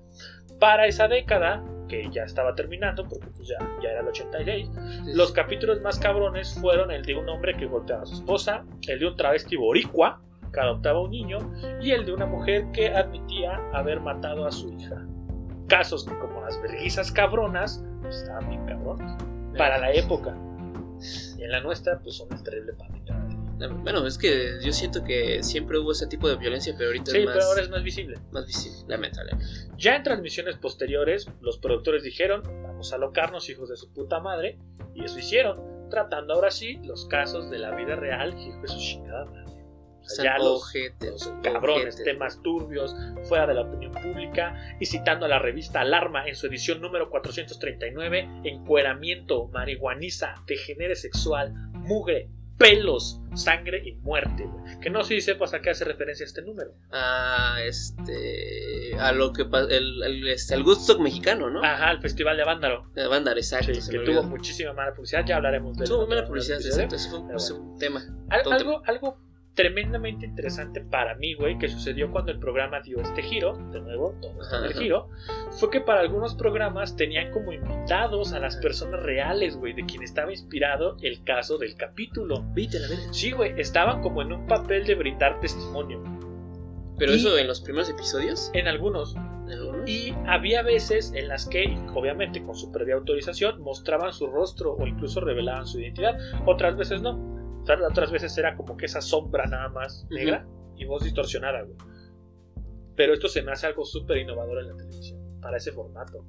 [0.59, 4.71] Para esa década, que ya estaba terminando, porque pues ya, ya era el 86,
[5.05, 8.65] Sí, los capítulos más cabrones fueron el de un hombre que golpeaba a su esposa,
[8.89, 10.23] el de un travesti boricua
[10.53, 11.39] que adoptaba un niño
[11.81, 15.07] y el de una mujer que admitía haber matado a su hija.
[15.69, 19.11] Casos que como las verguizas cabronas, pues estaban bien cabrones.
[19.57, 20.37] Para la época.
[21.39, 23.03] Y en la nuestra, pues son una terrible pandemia.
[23.83, 27.19] Bueno, es que yo siento que siempre hubo ese tipo de violencia, pero ahorita Sí,
[27.19, 28.19] es más, pero ahora es más visible.
[28.33, 29.45] más visible, lamentablemente.
[29.77, 34.59] Ya en transmisiones posteriores, los productores dijeron, vamos a alocarnos, hijos de su puta madre,
[34.95, 38.79] y eso hicieron, tratando ahora sí los casos de la vida real, hijo de su
[38.79, 39.42] chingada madre.
[40.05, 41.53] O sea, ya los, ojetes, los ojetes.
[41.53, 42.95] cabrones, temas turbios,
[43.29, 47.09] fuera de la opinión pública, y citando a la revista Alarma en su edición número
[47.11, 52.29] 439, encueramiento, marihuaniza, degenere sexual, mugre,
[52.59, 54.49] pelos, sangre y muerte.
[54.81, 56.73] Que no sé si sepas a qué hace referencia este número.
[56.93, 58.95] A este.
[59.01, 61.65] A lo que el, el, este, al Woodstock mexicano, ¿no?
[61.65, 62.87] Ajá, el Festival de Vándaro.
[62.95, 63.03] De
[63.39, 63.75] exacto.
[63.75, 64.23] Sí, que tuvo olvidó.
[64.25, 66.07] muchísima mala publicidad, ya hablaremos de Tuvo él.
[66.07, 66.97] buena publicidad, exacto.
[66.97, 67.77] Ese fue un, bueno.
[67.79, 68.03] tema.
[68.31, 69.19] Al- algo, algo
[69.55, 74.15] tremendamente interesante para mí, güey, que sucedió cuando el programa dio este giro, de nuevo,
[74.23, 75.09] todo está en el giro,
[75.51, 80.03] fue que para algunos programas tenían como invitados a las personas reales, güey, de quien
[80.03, 82.45] estaba inspirado el caso del capítulo.
[82.55, 83.13] Vete a la verga.
[83.13, 86.03] Sí, güey, estaban como en un papel de brindar testimonio.
[86.99, 88.51] Pero Y- eso en los primeros episodios.
[88.55, 89.15] En algunos.
[89.17, 89.89] ¿En algunos?
[89.91, 94.87] Y había veces en las que, obviamente con su previa autorización, mostraban su rostro o
[94.87, 96.17] incluso revelaban su identidad.
[96.47, 97.32] Otras veces no.
[97.63, 100.47] Otras veces era como que esa sombra nada más negra
[100.77, 101.77] y voz distorsionada, güey.
[102.97, 106.25] Pero esto se me hace algo súper innovador en la televisión, para ese formato.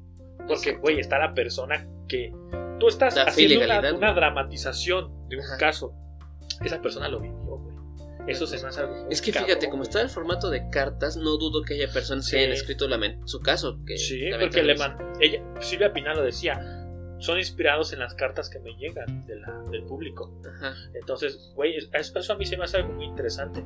[0.48, 2.32] Porque, güey, está la persona que
[2.80, 5.58] tú estás y haciendo una, una dramatización de un Ajá.
[5.58, 5.94] caso.
[6.64, 7.74] Esa persona lo vivió, güey.
[8.28, 11.18] Eso se me hace algo Es que cabrón, fíjate, como está el formato de cartas,
[11.18, 12.32] no dudo que haya personas Sí.
[12.32, 12.88] que hayan escrito
[13.26, 13.80] su caso.
[13.86, 16.73] Que Sí, porque le man- ella, Silvia Pinal lo decía,
[17.24, 20.32] son inspirados en las cartas que me llegan de la- del público.
[20.58, 20.74] Ajá.
[20.94, 23.64] Entonces, güey, es- eso, eso a mí se me hace algo muy interesante.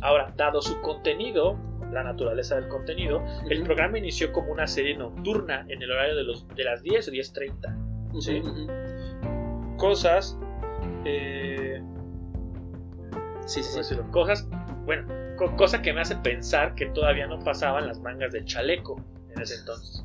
[0.00, 1.58] Ahora, dado su contenido,
[1.92, 6.22] la naturaleza del contenido, el programa inició como una serie nocturna en el horario de,
[6.24, 7.76] los, de las 10 o 10.30.
[8.20, 8.40] Sí.
[8.40, 9.76] Ujú, ujú.
[9.76, 10.38] Cosas,
[11.04, 11.82] eh,
[13.46, 14.00] Sí, ¿cómo sí, sí.
[14.10, 14.46] Cosas,
[14.84, 15.06] bueno,
[15.36, 18.96] co- cosa que me hace pensar que todavía no pasaban las mangas del chaleco
[19.34, 20.04] en ese entonces.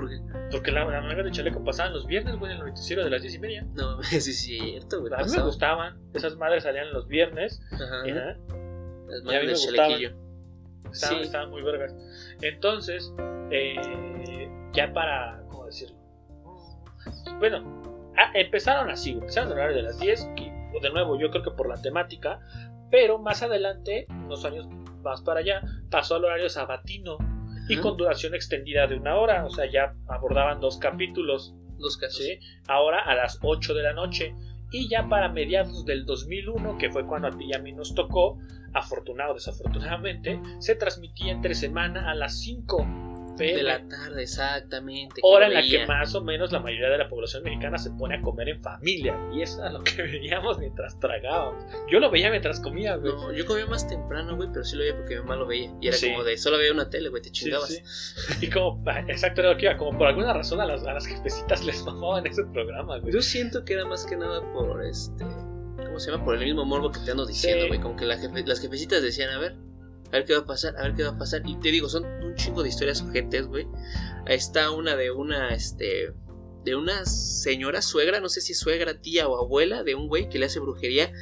[0.00, 0.20] Porque,
[0.52, 3.22] Porque la- las mangas del chaleco pasaban los viernes, güey, en el noticiero de las
[3.22, 3.66] 10 y media.
[3.74, 5.12] no, sí es cierto, güey.
[5.14, 7.60] A mí me gustaban, esas madres salían los viernes.
[7.72, 8.04] Ajá.
[8.04, 9.74] Las Y a mí me gustaban.
[9.90, 10.16] chalequillo.
[10.92, 11.22] Estaban, Sí.
[11.22, 11.94] estaban muy vergas.
[12.42, 13.12] Entonces,
[13.50, 15.96] eh, ya para, ¿cómo decirlo?
[17.38, 21.50] Bueno, empezaron así, empezaron al horario de las 10, que, de nuevo, yo creo que
[21.50, 22.40] por la temática,
[22.90, 24.66] pero más adelante, unos años
[25.02, 27.18] más para allá, pasó al horario sabatino
[27.68, 32.24] y con duración extendida de una hora, o sea, ya abordaban dos capítulos, Dos casos.
[32.24, 32.38] ¿sí?
[32.66, 34.34] Ahora a las 8 de la noche.
[34.70, 37.94] Y ya para mediados del 2001, que fue cuando a ti y a mí nos
[37.94, 38.38] tocó,
[38.74, 42.86] afortunado o desafortunadamente, se transmitía entre semana a las 5
[43.38, 45.20] De la tarde, exactamente.
[45.22, 48.16] Hora en la que más o menos la mayoría de la población mexicana se pone
[48.16, 49.16] a comer en familia.
[49.32, 51.64] Y eso era lo que veíamos mientras tragábamos.
[51.90, 53.12] Yo lo veía mientras comía, güey.
[53.12, 55.72] No, yo comía más temprano, güey, pero sí lo veía porque mi mamá lo veía.
[55.80, 56.10] Y era Sí.
[56.10, 57.68] como de, solo veía una tele, güey, te chingabas.
[57.68, 57.82] sí.
[58.40, 61.06] Y como, exacto, era lo que iba, como por alguna razón a las, a las
[61.06, 63.12] jefecitas les mamaban ese programa, güey.
[63.12, 65.24] Yo siento que era más que nada por este.
[65.76, 66.24] ¿Cómo se llama?
[66.24, 67.80] Por el mismo morbo que te ando diciendo, güey.
[67.80, 69.54] Como que la jefe- las jefecitas decían, a ver,
[70.08, 71.42] a ver qué va a pasar, a ver qué va a pasar.
[71.46, 73.66] Y te digo, son un chingo de historias ojetes, güey.
[74.26, 76.12] Ahí está una de una, este.
[76.64, 80.38] De una señora suegra, no sé si suegra, tía o abuela, de un güey que
[80.38, 81.12] le hace brujería.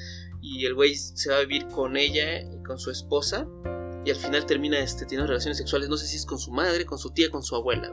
[0.41, 3.47] Y el güey se va a vivir con ella y con su esposa.
[4.05, 5.89] Y al final termina este, teniendo relaciones sexuales.
[5.89, 7.91] No sé si es con su madre, con su tía, con su abuela.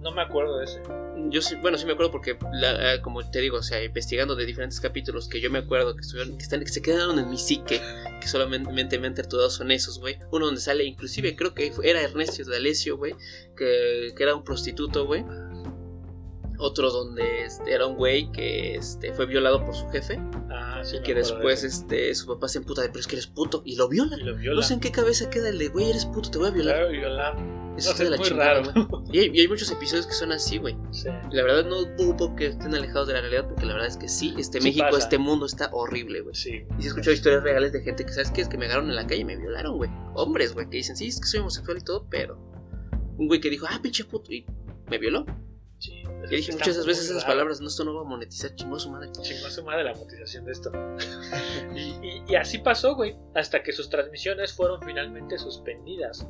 [0.00, 0.82] No me acuerdo de ese.
[1.30, 4.36] Yo sí, bueno, sí me acuerdo porque, la- ah, como te digo, o sea, investigando
[4.36, 7.30] de diferentes capítulos que yo me acuerdo que, estuvieron, que, están, que se quedaron en
[7.30, 7.80] mi psique,
[8.24, 10.18] que solamente me han torturado son esos, güey.
[10.32, 13.14] Uno donde sale, inclusive creo que era Ernesto de Alessio, güey,
[13.56, 15.24] que, que era un prostituto, güey.
[16.58, 20.20] Otro donde este, era un güey que este, fue violado por su jefe
[20.50, 20.96] Ah, sí.
[20.96, 23.62] y que de después este, su papá se emputa de, pero es que eres puto,
[23.64, 24.16] y lo viola.
[24.16, 24.56] Y lo viola.
[24.60, 26.76] No sé en qué cabeza queda el de, güey, eres puto, te voy a violar.
[27.76, 28.86] Eso No sé, de la es muy chingada, raro.
[28.88, 29.02] güey.
[29.12, 30.76] Y hay, y hay muchos episodios que son así, güey.
[30.90, 31.08] Sí.
[31.32, 34.08] La verdad no dudo que estén alejados de la realidad porque la verdad es que
[34.08, 34.98] sí, este Sí México, pasa.
[34.98, 36.34] este mundo está horrible, güey.
[36.34, 36.64] Sí.
[36.78, 38.40] Y sí he escuchado historias reales de gente que, ¿sabes qué?
[38.42, 39.90] Es que me agarraron en la calle y me violaron, güey.
[40.14, 42.38] Hombres, güey, que dicen, sí, es que soy homosexual y todo, pero...
[43.16, 44.44] Un güey que dijo, ah, pinche puto, y
[44.90, 45.24] me violó.
[45.78, 46.02] sí.
[46.30, 49.10] Y dije muchas veces esas palabras, no, esto no va a monetizar, chingó su madre.
[49.12, 50.72] Chingó su madre la monetización de esto.
[51.76, 56.26] y, y- y así pasó, güey, hasta que sus transmisiones fueron finalmente suspendidas.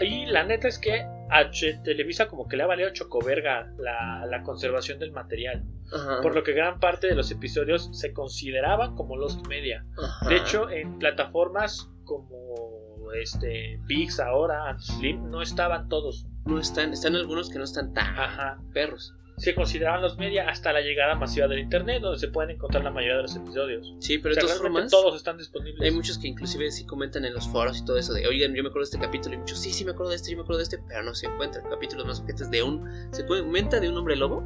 [0.00, 1.50] Y la neta es que a
[1.84, 5.64] Televisa como que le ha valido chocoverga la, la conservación del material.
[5.92, 6.20] Ajá.
[6.22, 9.84] Por lo que gran parte de los episodios se consideraban como Lost Media.
[10.02, 10.28] Ajá.
[10.28, 16.26] De hecho, en plataformas como este VIX ahora, Slim, no estaban todos.
[16.46, 18.58] no están, están algunos que no están tan Ajá.
[18.72, 19.14] perros.
[19.40, 22.90] Se consideraban los media hasta la llegada masiva del internet, donde se pueden encontrar la
[22.90, 23.94] mayoría de los episodios.
[23.98, 25.02] Sí, pero O sea, de todas realmente formas...
[25.04, 25.80] todos están disponibles.
[25.82, 28.62] Hay muchos que inclusive sí comentan en los foros y todo eso de, oigan, yo
[28.62, 30.42] me acuerdo de este capítulo y muchos, sí, sí me acuerdo de este, yo me
[30.42, 33.88] acuerdo de este, pero no se encuentran capítulos más objetos de un, se comenta de
[33.88, 34.44] un hombre lobo,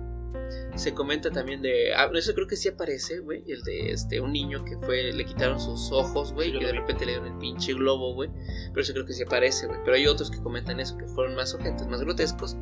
[0.76, 4.32] se comenta también de, ah, eso creo que sí aparece, güey, el de este, un
[4.32, 6.78] niño que fue, le quitaron sus ojos, güey, Sí, y de vi.
[6.78, 8.30] repente le dieron el pinche globo, güey,
[8.70, 11.34] pero eso creo que sí aparece, güey, pero hay otros que comentan eso, que fueron
[11.34, 12.56] más objetos, más grotescos,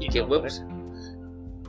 [0.00, 0.62] y, Y que no huevos.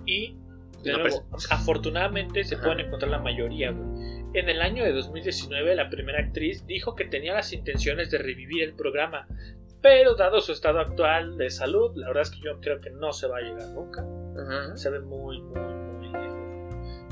[0.08, 0.36] Y,
[0.84, 2.64] de No nuevo, afortunadamente se Ajá.
[2.66, 4.24] pueden encontrar la mayoría, güey.
[4.34, 8.64] En el año de 2019, la primera actriz dijo que tenía las intenciones de revivir
[8.64, 9.28] el programa,
[9.82, 13.14] pero dado su estado actual de salud, la verdad es que yo creo que no
[13.14, 14.05] se va a llegar nunca.
[14.39, 14.76] Ajá.
[14.78, 16.38] Se ve muy, muy, muy lejos.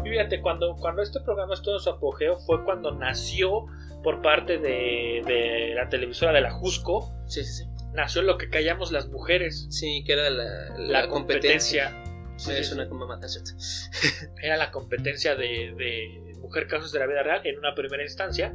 [0.05, 3.65] Y fíjate, cuando, cuando este programa estuvo en su apogeo fue cuando nació
[4.03, 7.69] por parte de, de la televisora de la Jusco, Sí, sí, sí.
[7.93, 10.43] nació lo que callamos las mujeres, Sí, que era la,
[10.77, 11.85] la, la, competencia.
[11.85, 12.04] competencia.
[12.37, 12.75] Sí, sí, sí.
[12.89, 13.05] como.
[14.41, 18.53] Era la competencia de, de Mujer Casos de la Vida Real en una primera instancia.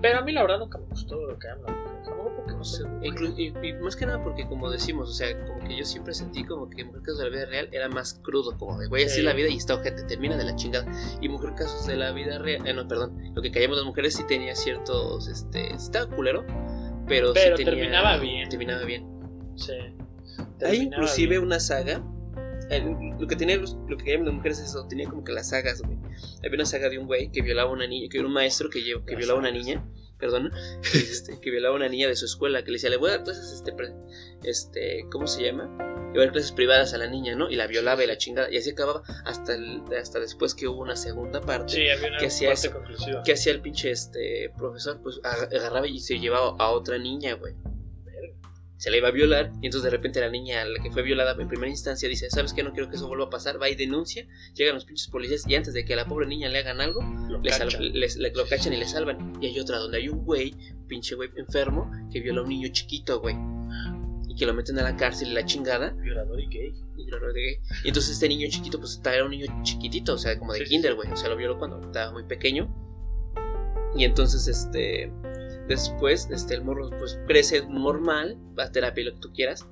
[0.00, 1.76] Pero a mí la verdad nunca me gustó lo que hablan.
[2.36, 2.82] Porque no sé.
[3.02, 6.44] Y, y más que nada porque como decimos, o sea, como que yo siempre sentí
[6.44, 9.14] como que Mujer Casos de la Vida Real era más crudo, como de güey, así
[9.14, 9.18] Sí.
[9.20, 10.90] es la vida y está ojete, termina de la chingada.
[11.20, 14.14] Y Mujer Casos de la Vida Real, eh, no, perdón, lo que callamos las mujeres
[14.16, 16.44] sí tenía ciertos, este, estaba culero,
[17.06, 18.48] pero, Pero sí tenía, terminaba bien.
[18.48, 19.06] Terminaba bien.
[19.56, 19.72] Sí.
[19.72, 19.94] Hay
[20.58, 21.42] Terminaba inclusive bien.
[21.42, 22.02] una saga
[22.70, 25.48] el- lo que tenía los- lo que las mujeres es eso, tenía como que las
[25.50, 25.98] sagas, güey.
[26.38, 28.68] Había una saga de un güey que violaba a una niña, que era un maestro
[28.70, 29.84] que, que Las violaba a una niña,
[30.18, 30.50] perdón,
[30.94, 33.16] este, que violaba a una niña de su escuela, que le decía, le voy a
[33.16, 33.72] dar clases, este,
[34.44, 35.64] este, ¿cómo se llama?
[36.12, 37.48] Le voy a dar clases privadas a la niña, ¿no?
[37.50, 40.80] Y la violaba y la chingada, y así acababa hasta, el- hasta después que hubo
[40.82, 41.72] una segunda parte.
[41.74, 42.76] Sí, había una ¿Qué hacía parte eso?
[42.76, 43.22] conclusiva.
[43.24, 45.00] ¿Qué hacía el pinche este profesor?
[45.02, 47.54] Pues ag- agarraba y se llevaba a otra niña, güey.
[48.82, 51.40] Se la iba a violar y entonces de repente la niña, la que fue violada
[51.40, 52.64] en primera instancia, dice, ¿sabes qué?
[52.64, 53.62] No quiero que eso vuelva a pasar.
[53.62, 54.26] Va y denuncia,
[54.56, 57.00] llegan los pinches policías y antes de que a la pobre niña le hagan algo,
[57.28, 57.68] Lo cachan.
[57.92, 59.34] les- le- lo cachan y le salvan.
[59.40, 60.52] Y hay otra donde hay un güey,
[60.88, 63.36] pinche güey enfermo, que viola a un niño chiquito, güey.
[64.26, 65.90] Y que lo meten a la cárcel y la chingada.
[65.90, 66.72] Violador y gay.
[66.96, 67.58] Y, lo de gay.
[67.84, 70.64] Y entonces este niño chiquito, pues era un niño chiquitito, o sea, como de Sí,
[70.64, 71.08] kinder, güey.
[71.08, 72.68] O sea, lo violó cuando estaba muy pequeño.
[73.94, 75.12] Y entonces, este.
[75.68, 79.66] Después, este, el morro, pues crece normal, va a terapia lo que tú quieras.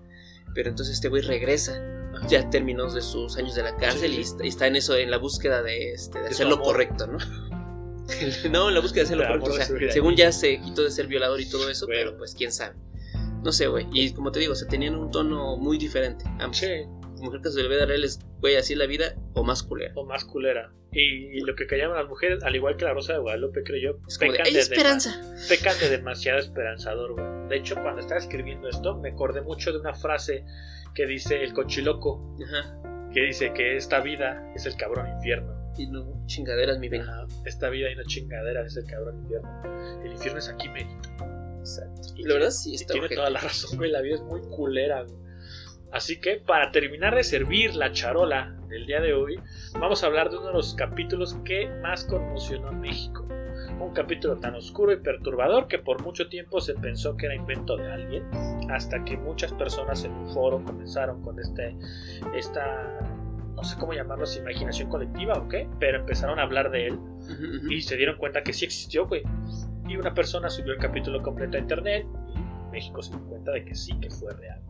[0.55, 1.81] Pero entonces este güey regresa.
[2.29, 4.31] Ya terminó de sus años de la cárcel Sí, y sí.
[4.33, 7.19] está, está en eso, en la búsqueda de, este, de De hacer lo correcto, ¿no?
[8.51, 9.75] no, en la búsqueda de hacer lo correcto.
[9.75, 12.01] O sea, según ya se quitó de ser violador y todo eso, Bueno.
[12.01, 12.75] pero pues quién sabe.
[13.43, 13.87] No sé, güey.
[13.93, 16.25] Y como te digo, o sea, tenían un tono muy diferente.
[16.41, 16.59] ambos.
[16.59, 16.67] Sí,
[17.21, 19.93] Mujer que se le ve dar él es, güey, así la vida o más culera.
[19.97, 20.73] o más culera.
[20.93, 23.93] Y, y lo que callaban las mujeres, al igual que la Rosa de Guadalupe, creo
[23.95, 25.21] yo, Es como de, pecan hay de, esperanza.
[25.49, 27.49] pecan de demasiado esperanzador, güey.
[27.49, 30.45] De hecho, cuando estaba escribiendo esto, me acordé mucho de una frase
[30.95, 32.77] que dice el cochiloco, Ajá.
[33.13, 35.55] que dice que esta vida es el cabrón infierno.
[35.79, 36.89] Y no, chingaderas, mi.
[36.97, 40.01] Ajá, Esta vida y no chingadera es el cabrón infierno.
[40.05, 41.09] El infierno es aquí, merito.
[41.61, 42.01] Exacto.
[42.17, 43.17] Y Y la verdad tiene- sí y está tiene ojete.
[43.17, 43.91] toda la razón, güey.
[43.93, 45.20] La vida es muy culera, güey.
[45.93, 49.41] Así que para terminar de servir la charola del día de hoy,
[49.79, 53.27] vamos a hablar de uno de los capítulos que más conmocionó a México.
[53.81, 57.77] Un capítulo tan oscuro y perturbador que por mucho tiempo se pensó que era invento
[57.77, 58.25] de alguien,
[58.71, 61.77] hasta que muchas personas en un foro comenzaron con este,
[62.37, 63.01] esta,
[63.57, 66.99] no sé cómo llamarlo, imaginación colectiva o qué, pero empezaron a hablar de él
[67.69, 69.23] y se dieron cuenta que sí existió, güey.
[69.89, 73.65] Y una persona subió el capítulo completo a internet y México se dio cuenta de
[73.65, 74.61] que sí que fue real.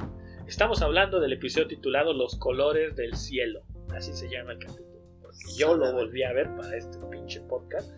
[0.51, 3.63] Estamos hablando del episodio titulado Los colores del cielo.
[3.95, 4.99] Así se llama el capítulo.
[5.23, 7.89] Porque yo lo volví a ver para este pinche podcast.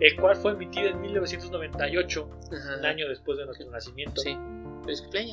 [0.00, 2.78] El cual fue emitido en 1998, Ajá.
[2.80, 4.20] un año después de nuestro nacimiento.
[4.22, 4.36] Sí.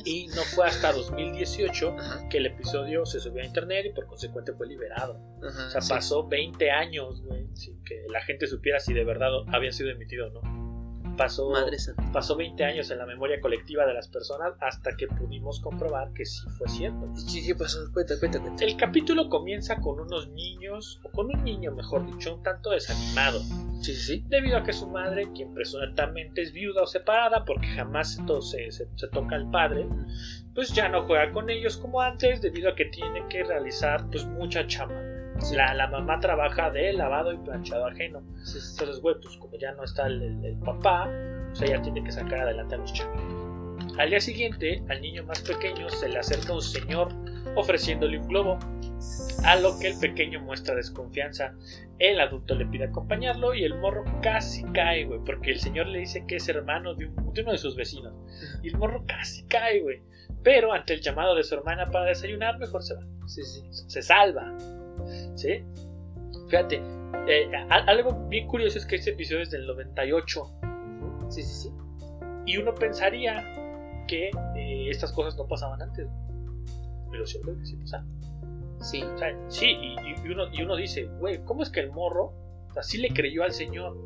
[0.04, 2.28] Y no fue hasta 2018 Ajá.
[2.28, 5.18] que el episodio se subió a internet y por consecuente fue liberado.
[5.42, 5.66] Ajá.
[5.66, 5.92] O sea, sí.
[5.92, 10.28] pasó 20 años, güey, sin que la gente supiera si de verdad había sido emitido
[10.28, 10.67] o no.
[11.18, 11.52] Pasó,
[12.12, 16.24] pasó 20 años en la memoria colectiva de las personas hasta que pudimos comprobar que
[16.24, 17.12] sí fue cierto.
[17.30, 17.80] ¿Qué, qué pasó?
[17.92, 18.64] Cuenta, cuenta, cuenta.
[18.64, 23.40] El capítulo comienza con unos niños, o con un niño mejor dicho, un tanto desanimado,
[23.80, 24.24] Sí, sí, sí.
[24.28, 29.36] debido a que su madre, quien presuntamente es viuda o separada porque jamás se toca
[29.36, 29.88] al padre,
[30.54, 34.24] pues ya no juega con ellos como antes debido a que tiene que realizar pues
[34.24, 35.17] mucha chamba.
[35.40, 35.54] Sí.
[35.56, 38.22] La, la mamá trabaja de lavado y planchado ajeno.
[38.44, 38.72] Sí, sí.
[38.72, 41.08] Entonces, güey, pues como ya no está el, el- el papá,
[41.50, 43.98] pues ella tiene que sacar adelante a los chavitos.
[43.98, 47.08] Al día siguiente, al niño más pequeño se le acerca un señor
[47.56, 48.58] ofreciéndole un globo,
[49.44, 51.54] a lo que el pequeño muestra desconfianza.
[51.98, 56.00] El adulto le pide acompañarlo y el morro casi cae, güey, porque el señor le
[56.00, 58.12] dice que es hermano de, un- de uno de sus vecinos.
[58.62, 60.02] Y el morro casi cae, güey.
[60.44, 63.62] Pero ante el llamado de su hermana para desayunar, mejor se va Sí, sí.
[63.70, 64.56] se salva.
[65.36, 65.64] ¿Sí?
[66.48, 66.82] Fíjate,
[67.26, 70.50] eh, algo bien curioso es que este episodio es del 98
[71.28, 71.70] Sí, sí, sí.
[72.46, 73.44] y uno pensaría
[74.06, 76.06] que eh, estas cosas no pasaban antes.
[77.10, 78.06] Pero siento que sí pasaban.
[78.80, 79.02] Sí.
[79.02, 81.90] O sea, sí, y, y- y uno, y uno dice, güey, ¿cómo es que el
[81.90, 82.32] morro
[82.76, 83.96] así le creyó al señor?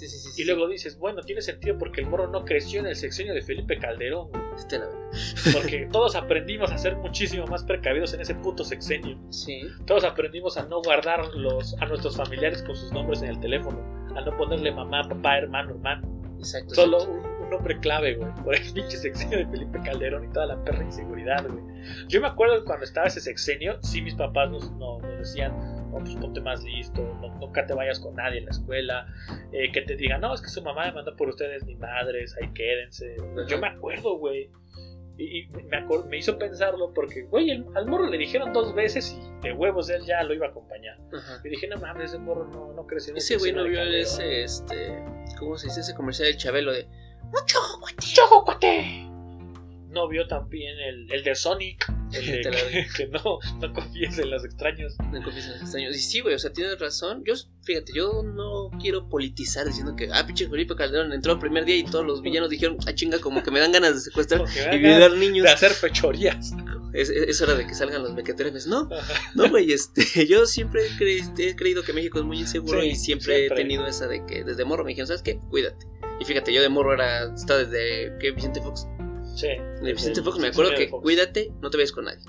[0.00, 0.42] Sí, sí, sí.
[0.42, 3.42] Y luego dices, bueno, tiene sentido porque el morro no creció en el sexenio de
[3.42, 4.28] Felipe Calderón.
[4.56, 4.86] Este la
[5.52, 9.18] porque todos aprendimos a ser muchísimo más precavidos en ese puto sexenio.
[9.86, 13.78] Todos aprendimos a no guardar los, a nuestros familiares con sus nombres en el teléfono,
[14.16, 16.20] a no ponerle mamá, papá, hermano, hermano.
[16.38, 16.74] Exacto.
[16.74, 17.18] Solo exacto.
[17.18, 20.64] un, un nombre clave, güey, por el pinche sexenio de Felipe Calderón y toda la
[20.64, 21.62] perra inseguridad, güey.
[22.08, 25.52] Yo me acuerdo cuando estaba ese sexenio, sí mis papás nos, no- nos decían,
[25.90, 29.06] no, pues ponte más listo, no- nunca te vayas con nadie en la escuela,
[29.52, 32.36] eh, que te digan, no, es que su mamá me mandó por ustedes ni madres,
[32.40, 33.16] ahí quédense.
[33.48, 34.50] Yo me acuerdo, güey.
[35.18, 38.74] Y, y me, acor- me hizo pensarlo porque, güey, el- al morro le dijeron dos
[38.74, 40.96] veces y de huevos él ya lo iba a acompañar.
[41.12, 41.40] Ajá.
[41.44, 44.00] Y dije, no mames, ese morro no, no creció Ese güey no vio de Calderón".
[44.00, 45.04] ese, este.
[45.38, 46.86] ¿Cómo se dice ese comercial del Chabelo de.
[47.24, 47.94] ¡Mucho, güey!
[47.96, 49.09] ¡Choco, cuate!
[49.90, 52.40] No vio también el, el de Sonic, el de
[52.72, 54.94] que, que no, no confíes en los extraños.
[55.12, 55.96] No confíes en los extraños.
[55.96, 57.22] Y sí, güey, o sea, tienes razón.
[57.26, 57.34] Yo,
[57.64, 61.76] fíjate, yo no quiero politizar diciendo que, ah, pinche Felipe Calderón entró el primer día
[61.76, 64.78] y todos los villanos dijeron, ah, chinga, como que me dan ganas de secuestrar y
[64.78, 65.44] violar niños.
[65.44, 66.52] De hacer fechorías.
[66.92, 68.66] es, es- es hora de que salgan los mequetrefes.
[68.68, 68.88] No,
[69.34, 72.88] no, güey, este, yo siempre he, cre- he creído que México es muy inseguro Sí,
[72.90, 73.56] y siempre, siempre.
[73.60, 75.38] he tenido esa de que desde morro me dijeron, ¿sabes qué?
[75.50, 75.86] Cuídate.
[76.20, 78.32] Y fíjate, yo de morro era, estaba desde, ¿qué?
[78.32, 78.86] Vicente Fox.
[79.34, 79.48] Sí.
[79.82, 82.24] De Vicente Fox me acuerdo que cuídate, no te vayas con nadie.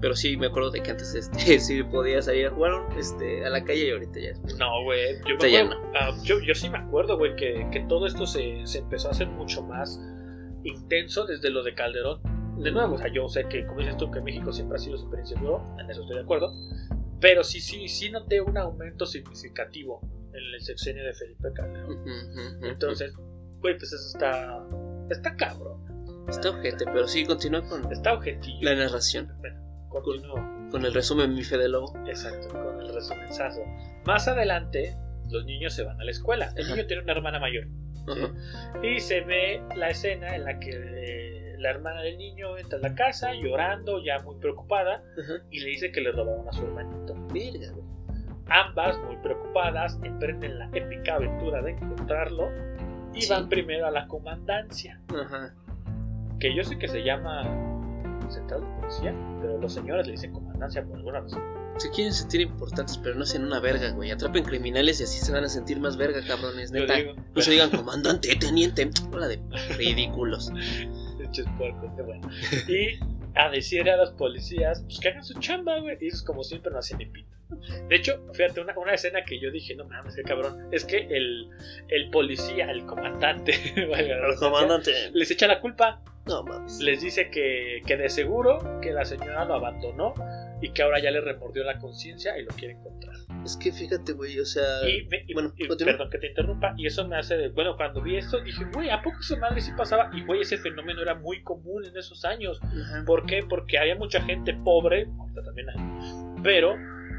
[0.00, 3.50] Pero sí me acuerdo de que antes este, sí podía salir a jugar este, a
[3.50, 4.40] la calle y ahorita ya es.
[4.58, 5.16] No, güey.
[5.28, 8.66] Yo, me acuerdo- ah, yo, yo sí me acuerdo, güey, que, que todo esto se,
[8.66, 10.00] se empezó a hacer mucho más
[10.64, 12.20] intenso desde lo de Calderón.
[12.58, 14.98] De nuevo, o sea, yo sé que, como dices tú, que México siempre ha sido
[14.98, 16.52] súper inseguro, en eso estoy de acuerdo.
[17.20, 20.00] Pero sí, sí, sí noté un aumento significativo
[20.34, 22.02] en el sexenio de Felipe Calderón.
[22.62, 23.12] Entonces,
[23.60, 24.64] güey, pues eso está.
[25.10, 25.80] Está cabrón.
[26.28, 28.58] Está ojete, pero sí continúa con Está objetillo.
[28.62, 29.32] la narración,
[29.88, 30.68] Continúo.
[30.70, 31.92] con el resumen mi fe de lobo.
[32.06, 33.62] Exacto, con el resumenzazo.
[34.06, 34.96] Más adelante,
[35.30, 36.52] los niños se van a la escuela.
[36.56, 36.74] El Ajá.
[36.76, 37.66] niño tiene una hermana mayor.
[38.08, 38.32] Ajá.
[38.82, 42.82] Y se ve la escena en la que eh, la hermana del niño entra a
[42.82, 45.34] la casa llorando, ya muy preocupada, Ajá.
[45.50, 47.14] y le dice que le robaron a su hermanito.
[47.32, 47.92] Verga, güey.
[48.48, 52.50] Ambas, muy preocupadas, emprenden la épica aventura de encontrarlo
[53.14, 53.30] y Sí.
[53.30, 55.54] van primero a la comandancia, Ajá.
[56.42, 57.44] Que yo sé que se llama
[58.28, 61.40] central de policía, pero los señores le dicen comandancia por alguna razón.
[61.76, 64.10] Se quieren sentir importantes, pero no sean una verga, güey.
[64.10, 66.72] Atrapen criminales y así se van a sentir más verga, cabrones.
[66.72, 66.96] Yo Neta.
[66.96, 68.90] digo, No se digan comandante, teniente.
[69.12, 69.40] Hola de
[69.78, 70.50] ridículos.
[71.56, 72.28] Puercos, qué bueno.
[72.68, 72.98] Y
[73.38, 75.96] a decirle a los policías pues, que hagan su chamba, güey.
[76.00, 77.30] Y ellos, como siempre, no hacen ni pito.
[77.88, 80.68] De hecho, fíjate, una, una escena que yo dije, no mames, qué cabrón.
[80.72, 81.48] Es que el,
[81.88, 83.52] el policía, el comandante,
[83.88, 86.02] la redundancia, les echa la culpa.
[86.26, 86.78] No mames.
[86.80, 90.14] Les dice que, que de seguro que la señora lo abandonó
[90.60, 93.16] y que ahora ya le remordió la conciencia y lo quiere encontrar.
[93.44, 94.88] Es que fíjate, güey, o sea.
[94.88, 97.76] Y, me- y- bueno, y- perdón que te interrumpa, y eso me hace de, bueno,
[97.76, 100.10] cuando vi esto dije, güey, ¿a poco esa madre sí pasaba?
[100.14, 102.60] Y güey, ese fenómeno era muy común en esos años.
[102.62, 103.02] Ajá.
[103.04, 103.42] ¿Por qué?
[103.48, 105.08] Porque había mucha gente pobre,
[105.44, 105.76] también hay,
[106.44, 106.76] pero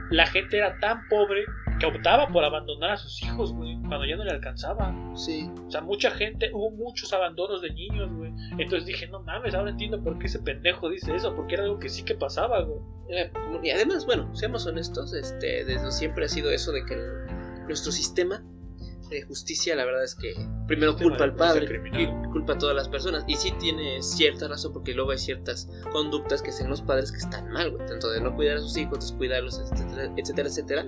[0.10, 1.46] la gente era tan pobre
[1.80, 4.94] que optaba por abandonar a sus hijos, güey, cuando ya no le alcanzaba.
[5.16, 5.50] Sí.
[5.68, 8.32] O sea, mucha gente, hubo muchos abandonos de niños, güey.
[8.58, 11.80] Entonces dije, no mames, ahora entiendo por qué ese pendejo dice eso, porque era algo
[11.80, 12.80] que sí que pasaba, güey.
[13.34, 16.96] Como- Y además, bueno, seamos honestos, este, desde siempre ha sido eso de que
[17.68, 18.44] nuestro sistema
[19.14, 20.34] de justicia, la verdad es que
[20.68, 21.82] primero culpa al padre,
[22.32, 23.24] culpa a todas las personas.
[23.28, 27.18] Y sí tiene cierta razón, porque luego hay ciertas conductas que hacen los padres que
[27.20, 27.86] están mal, güey.
[27.88, 30.86] Tanto de no cuidar a sus hijos, descuidarlos, etcétera, etcétera, etcétera.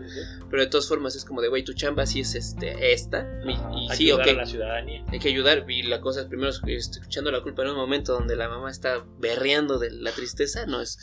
[0.50, 3.28] Pero de todas formas es como de, güey, tu chamba sí es este, esta.
[3.46, 5.06] Y, y sí, Ayudar ok, a la ciudadanía.
[5.08, 5.66] hay que ayudar.
[5.70, 8.72] Y la cosa es primero este, escuchando la culpa en un momento donde la mamá
[8.72, 10.98] está berreando de la tristeza, no es,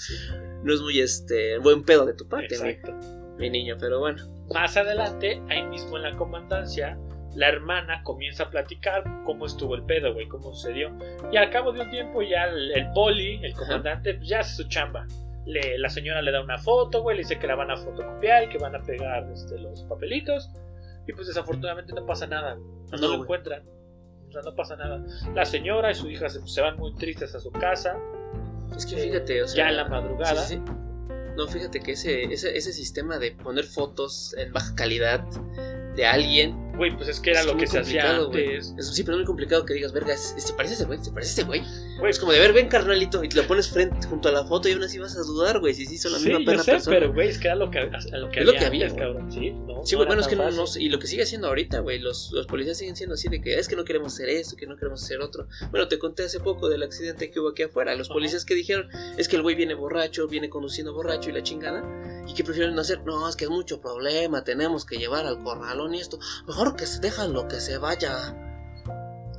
[0.62, 2.92] no es muy este buen pedo de tu parte, mi, Exacto.
[3.38, 3.76] mi niño.
[3.78, 4.22] Pero bueno,
[4.52, 6.98] Más adelante, ahí mismo en la comandancia,
[7.34, 10.90] la hermana comienza a platicar cómo estuvo el pedo, güey, cómo sucedió.
[11.32, 14.62] Y al cabo de un tiempo ya el, el poli, el comandante, pues ya hace
[14.62, 15.06] su chamba.
[15.46, 18.44] Le, la señora le da una foto, güey, le dice que la van a fotocopiar
[18.44, 20.50] y que van a pegar este, los papelitos.
[21.06, 23.62] Y pues desafortunadamente no pasa nada, no, No, lo encuentran.
[24.28, 25.04] O sea, no pasa nada.
[25.34, 27.98] La señora y su hija se, se van muy tristes a su casa,
[28.76, 29.64] es que Eh, fíjate, o sea.
[29.64, 30.36] ya en la madrugada.
[30.42, 30.72] Sí, sí, sí.
[31.36, 35.24] No, fíjate que ese, ese, ese sistema de poner fotos en baja calidad
[35.96, 36.71] de alguien.
[36.76, 38.74] Güey, pues es que era es lo que se hacía antes.
[38.78, 41.12] Es sí, pero es muy complicado que digas, verga, se parece a ese güey, se
[41.12, 41.62] parece a ese güey.
[42.08, 44.68] Es como de ver, ven carnalito, y te lo pones frente junto a la foto
[44.68, 46.62] y aún así vas a dudar, güey, si sí son la sí, misma yo perra
[46.64, 46.96] sé, persona.
[46.98, 48.86] pero güey, es que era lo que, a lo que Es lo había que había,
[48.86, 49.30] antes, cabrón.
[49.32, 51.80] Sí, no, Sí, no bueno, es que no, no y lo que sigue haciendo ahorita,
[51.80, 54.56] güey, los, los policías siguen siendo así de que es que no queremos hacer esto,
[54.56, 55.46] que no queremos hacer otro.
[55.70, 57.94] Bueno, te conté hace poco del accidente que hubo aquí afuera.
[57.94, 58.14] Los Ajá.
[58.14, 61.84] policías que dijeron es que el güey viene borracho, viene conduciendo borracho y la chingada,
[62.26, 65.42] y que prefieren no hacer, no, es que es mucho problema, tenemos que llevar al
[65.42, 68.36] corralón y esto, mejor que se dejan lo que se vaya.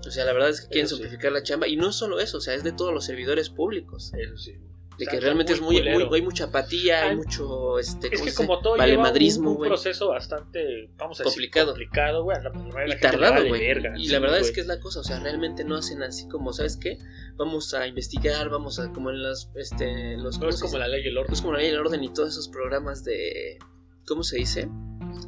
[0.05, 1.01] O sea, la verdad es que quieren Eso sí.
[1.03, 4.11] simplificar la chamba, y no solo eso, o sea, es de todos los servidores públicos.
[4.17, 4.53] Eso sí.
[4.97, 8.25] De que realmente es muy, muy, hay mucha apatía, hay Ay, mucho, este, Es ¿cómo
[8.25, 11.67] que como todo lleva un, proceso bastante, vamos a decir, Complicado.
[11.71, 12.37] complicado, güey.
[12.43, 13.59] la- la y tardado, güey.
[13.59, 16.27] verga, Y la verdad es que es la cosa, o sea, realmente no hacen así
[16.27, 16.99] como, ¿sabes qué?
[17.37, 20.35] Vamos a investigar, vamos a, como en los, este, los...
[20.35, 21.33] No ¿cómo es como la ley y el No orden.
[21.33, 23.57] es como la ley del orden y todos esos programas de...
[24.05, 24.69] ¿Cómo se dice?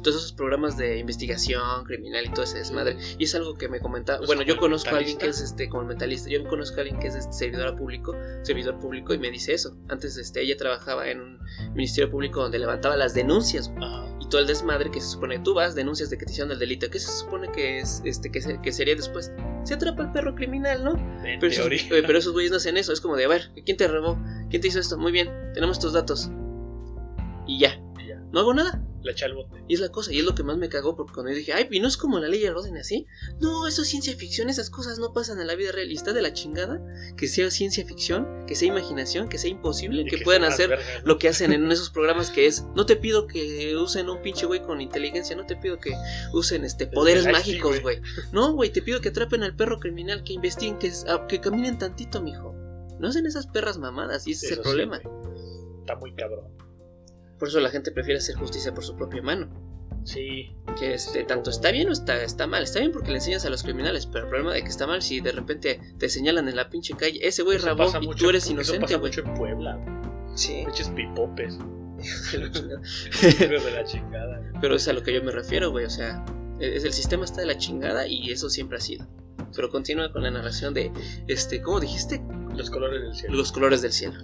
[0.02, 2.96] Todos esos programas de investigación criminal y todo ese desmadre.
[3.18, 4.18] Y es algo que me comentaba.
[4.18, 6.28] Pues bueno, como yo conozco a alguien que es este, como mentalista.
[6.30, 9.76] Yo conozco a alguien que es este, servidor público, servidor público y me dice eso.
[9.88, 11.38] Antes este, ella trabajaba en un
[11.74, 14.06] ministerio público donde levantaba las denuncias Ajá.
[14.20, 16.58] y todo el desmadre que se supone tú vas, denuncias de que te hicieron el
[16.58, 16.88] delito.
[16.90, 19.32] ¿Qué se supone que es este que, se- que sería después?
[19.64, 20.92] Se atrapa el perro criminal, ¿no?
[21.24, 22.92] En Pero esos, pero esos güeyes no hacen eso.
[22.92, 24.18] Es como de, a ver, ¿quién te robó?
[24.50, 24.96] ¿Quién te hizo esto?
[24.98, 26.30] Muy bien, tenemos tus datos.
[27.46, 27.80] Y ya.
[28.32, 28.82] No hago nada.
[29.02, 29.62] Le echa el bote.
[29.68, 31.52] Y es la cosa, y es lo que más me cagó, porque cuando yo dije,
[31.52, 33.06] ay, ¿y no es como la ley de orden así?
[33.40, 35.90] No, eso es ciencia ficción, esas cosas no pasan en la vida real.
[35.92, 36.82] Y está de la chingada
[37.16, 41.18] que sea ciencia ficción, que sea imaginación, que sea imposible, que, que puedan hacer lo
[41.18, 44.60] que hacen en esos programas que es, no te pido que usen un pinche güey
[44.62, 45.92] con inteligencia, no te pido que
[46.32, 48.00] usen este poderes mágicos, güey.
[48.32, 51.78] No, güey, te pido que atrapen al perro criminal, que investiguen, que, ah, que caminen
[51.78, 52.54] tantito, mijo.
[52.98, 55.00] No hacen esas perras mamadas, y ese es el sí, problema.
[55.80, 56.65] Está muy cabrón.
[57.38, 59.48] Por eso la gente prefiere hacer justicia por su propia mano.
[60.04, 60.54] Sí.
[60.78, 62.62] Que este, tanto está bien o está, está mal.
[62.62, 65.02] Está bien porque le enseñas a los criminales, pero el problema de que está mal
[65.02, 68.30] si de repente te señalan en la pinche calle, ese güey rabó y mucho- tú
[68.30, 69.10] eres inocente, pasa güey.
[69.10, 70.32] mucho en Puebla.
[70.34, 70.64] Sí.
[70.68, 71.58] Eches pipopes.
[73.38, 74.40] pero de la chingada.
[74.60, 74.76] güey.
[74.76, 75.86] es a lo que yo me refiero, güey.
[75.86, 76.24] O sea,
[76.60, 79.06] es, el sistema está de la chingada y eso siempre ha sido.
[79.54, 80.92] Pero continúa con la narración de,
[81.26, 82.22] este, ¿cómo dijiste?
[82.54, 83.34] Los colores del cielo.
[83.34, 84.18] Los colores del cielo.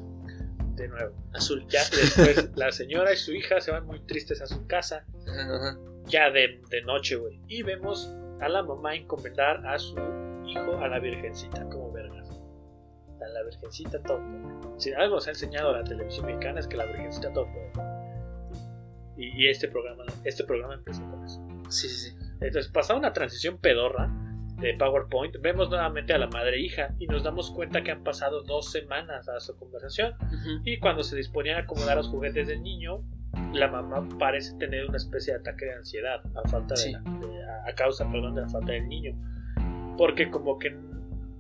[0.82, 1.14] De nuevo.
[1.32, 1.64] Azul.
[1.68, 5.06] Ya después la señora y su hija se van muy tristes a su casa.
[5.28, 5.78] Ajá, ajá.
[6.06, 7.40] Ya de, de noche, güey.
[7.46, 9.94] Y vemos a la mamá encomendar a su
[10.44, 12.28] hijo a la virgencita, como vergas.
[13.20, 14.20] A la virgencita todo.
[14.76, 17.46] Si algo nos ha enseñado la televisión mexicana es que la virgencita todo.
[19.16, 21.40] Y, y este programa, este programa empezó con eso.
[21.68, 22.16] Sí, sí, sí.
[22.40, 24.10] Entonces, pasada una transición pedorra
[24.62, 28.02] de PowerPoint, vemos nuevamente a la madre e hija y nos damos cuenta que han
[28.04, 30.14] pasado dos semanas a su conversación.
[30.64, 33.02] Y cuando se disponían a acomodar los juguetes del niño,
[33.52, 36.92] la mamá parece tener una especie de ataque de ansiedad a falta de, Sí.
[36.92, 39.14] la- de- a- causa, perdón, de la falta del niño,
[39.98, 40.76] porque como que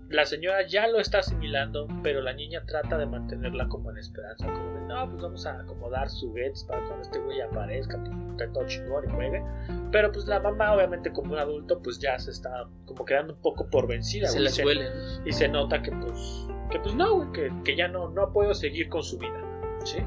[0.08, 4.46] la señora ya lo está asimilando, pero la niña trata de mantenerla como en esperanza,
[4.46, 7.98] como no, pues vamos a acomodar sus juguetes para cuando este güey aparezca,
[8.36, 9.42] pues, todo chingón y juegue.
[9.90, 13.40] Pero pues la mamá, obviamente, como un adulto, pues ya se está como quedando un
[13.40, 14.28] poco por vencida.
[14.28, 14.90] Se huele.
[15.24, 18.54] y se nota que pues que pues no güey, que, que ya no no puedo
[18.54, 19.38] seguir con su vida
[19.84, 19.98] ¿sí?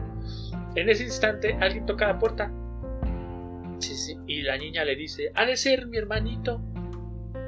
[0.76, 2.52] en ese instante alguien toca la puerta
[3.78, 4.18] Sí, sí.
[4.26, 6.60] y la niña le dice ha de ser mi hermanito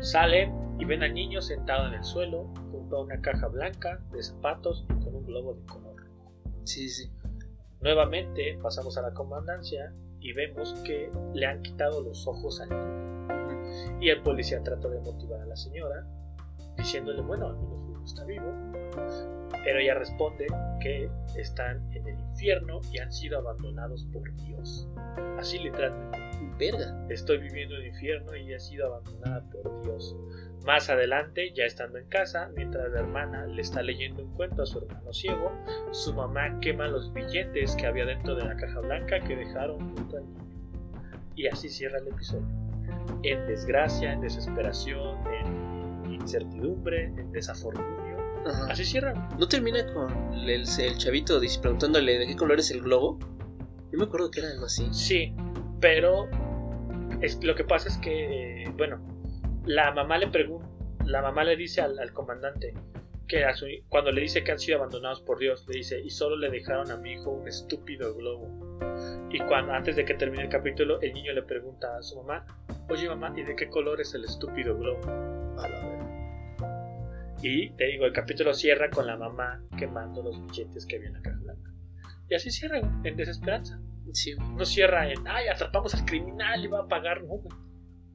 [0.02, 4.22] salen y ven al niño sentado en el suelo junto a una caja blanca de
[4.22, 5.88] zapatos y con un globo de color
[6.64, 7.10] Sí, sí.
[7.88, 14.02] Nuevamente pasamos a la comandancia y vemos que le han quitado los ojos al niño.
[14.02, 16.06] Y el policía trata de motivar a la señora
[16.76, 18.52] diciéndole bueno al menos uno está vivo
[19.64, 20.48] pero ella responde
[20.82, 24.88] que están en el infierno y han sido abandonados por Dios.
[25.38, 26.27] Así literalmente
[26.58, 27.08] Verga.
[27.10, 30.16] estoy viviendo en el infierno y he sido abandonada por Dios
[30.66, 34.66] más adelante ya estando en casa mientras la hermana le está leyendo un cuento a
[34.66, 35.52] su hermano ciego
[35.92, 40.18] su mamá quema los billetes que había dentro de la caja blanca que dejaron junto
[40.18, 40.48] al niño
[41.36, 42.68] y así cierra el episodio
[43.24, 48.18] en desgracia, en desesperación, en incertidumbre, en desafortunio.
[48.46, 48.68] Ajá.
[48.72, 49.30] Así cierra.
[49.38, 53.20] ¿No termina con el, el chavito preguntándole de qué color es el globo?
[53.92, 54.88] Yo me acuerdo que era algo así.
[54.92, 55.34] Sí,
[55.80, 56.30] pero
[57.22, 59.00] es, lo que pasa es que, eh, bueno,
[59.66, 60.68] la mamá le pregunta,
[61.06, 62.74] la mamá le dice al, al comandante
[63.28, 66.10] que a su- cuando le dice que han sido abandonados por Dios, le dice, y
[66.10, 68.78] solo le dejaron a mi hijo un estúpido globo.
[69.30, 72.46] Y cuando, antes de que termine el capítulo, el niño le pregunta a su mamá,
[72.90, 75.02] oye mamá, ¿y de qué color es el estúpido globo?
[75.60, 77.38] A la verga.
[77.42, 81.14] Y te digo, el capítulo cierra con la mamá quemando los billetes que había en
[81.16, 81.72] la caja blanca.
[82.30, 83.80] Y así cierra, en desesperanza.
[84.14, 84.36] Sí.
[84.56, 87.42] No cierra en, ay, atrapamos al criminal y va a pagar, no.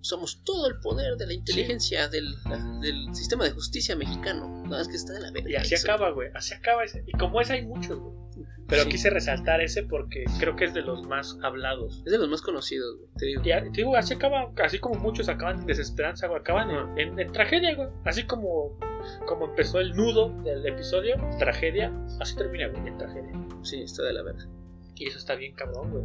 [0.05, 4.65] Somos todo el poder de la inteligencia del, la- del sistema de justicia mexicano.
[4.67, 5.49] No, es que está de la verga.
[5.51, 5.93] Y así eso.
[5.93, 7.05] acaba, güey, así acaba ese.
[7.07, 8.13] Y como ese hay muchos, güey.
[8.67, 8.89] Pero Sí.
[8.89, 12.03] quise resaltar ese porque creo que es de los más hablados.
[12.07, 13.11] Es de los más conocidos, güey.
[13.17, 13.43] Te digo.
[13.43, 17.21] Y te digo, así acaba, así como muchos acaban en desesperanza, güey, acaban en, en-
[17.21, 17.89] en tragedia, güey.
[18.05, 18.77] Así como,
[19.29, 23.33] como empezó el nudo del episodio, tragedia, así termina, güey, en tragedia.
[23.63, 24.49] Sí, está de la verga.
[25.03, 26.05] Y eso está bien cabrón, güey.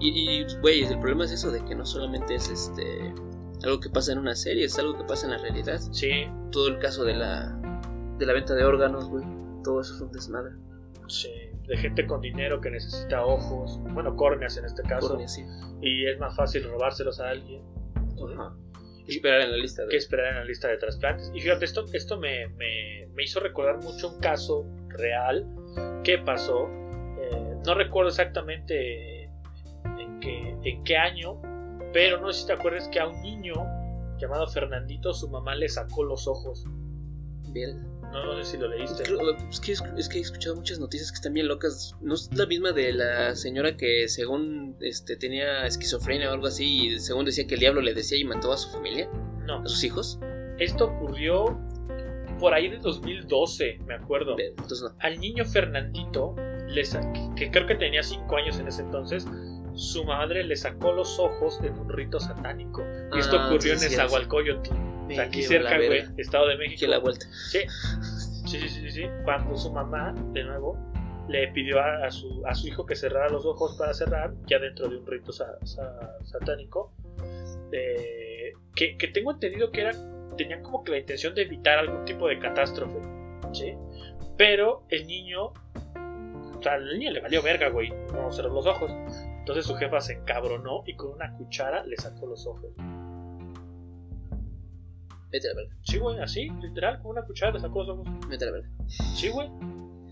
[0.00, 3.12] Y, güey, el problema es eso de que no solamente es este
[3.62, 5.78] algo que pasa en una serie, es algo que pasa en la realidad.
[5.92, 7.56] Sí, Todo el caso de la
[8.18, 9.24] de la venta de órganos, güey.
[9.62, 10.52] Todo eso es un desmadre.
[11.08, 11.28] sí.
[11.66, 15.08] De gente con dinero que necesita ojos, bueno, córneas en este caso.
[15.08, 15.46] Córnea, sí.
[15.80, 17.62] Y es más fácil robárselos a alguien.
[18.36, 18.54] Ajá.
[19.06, 21.30] Y esperar en la lista de que esperar en la lista de trasplantes.
[21.34, 25.46] Y fíjate, esto, esto me, me- me hizo recordar mucho un caso real
[26.04, 26.68] que pasó.
[27.66, 29.24] No recuerdo exactamente
[29.98, 31.40] en qué, en qué año,
[31.92, 33.54] pero no sé si te acuerdas que a un niño
[34.18, 36.64] llamado Fernandito su mamá le sacó los ojos.
[37.52, 37.80] Verga.
[38.12, 39.02] No, no sé si lo leíste.
[39.02, 41.96] Creo- Es que, es que he escuchado muchas noticias que están bien locas.
[42.00, 46.88] ¿No es la misma de la señora que según este tenía esquizofrenia o algo así
[46.88, 49.08] y según decía que el diablo le decía y mató a su familia,
[49.46, 50.20] No, a sus hijos?
[50.58, 51.58] esto ocurrió
[52.38, 54.36] por ahí de 2012, me acuerdo.
[54.38, 54.96] Entonces no.
[55.00, 56.36] al niño Fernandito,
[57.36, 59.26] que creo que tenía 5 años en ese entonces,
[59.74, 62.82] su madre le sacó los ojos en un rito satánico.
[63.14, 63.90] Y esto Ah, ocurrió sí, en sí, o
[65.14, 66.04] sea, aquí cerca, güey.
[66.16, 66.80] Estado de México.
[66.80, 67.26] Que la vuelta.
[67.50, 67.58] Sí.
[68.46, 69.02] Sí, sí, sí, sí, sí.
[69.24, 70.78] Cuando su mamá, de nuevo,
[71.28, 74.58] le pidió a, a su, a su hijo que cerrara los ojos para cerrar, ya
[74.58, 76.92] dentro de un rito sa- sa- satánico,
[77.72, 79.92] eh, que, que tengo entendido que era,
[80.36, 82.98] tenían como que la intención de evitar algún tipo de catástrofe,
[83.52, 83.72] ¿sí?
[84.36, 85.52] Pero el niño,
[86.64, 88.90] sea, al niño le valió verga, güey, no cerró los ojos.
[89.38, 92.72] Entonces su jefa se encabronó y con una cuchara le sacó los ojos.
[95.30, 95.76] Vete a la verga.
[95.82, 98.06] Sí, güey, así, literal, con una cuchara le sacó los ojos.
[98.28, 98.70] Vete a la verga.
[98.88, 99.50] Sí, güey.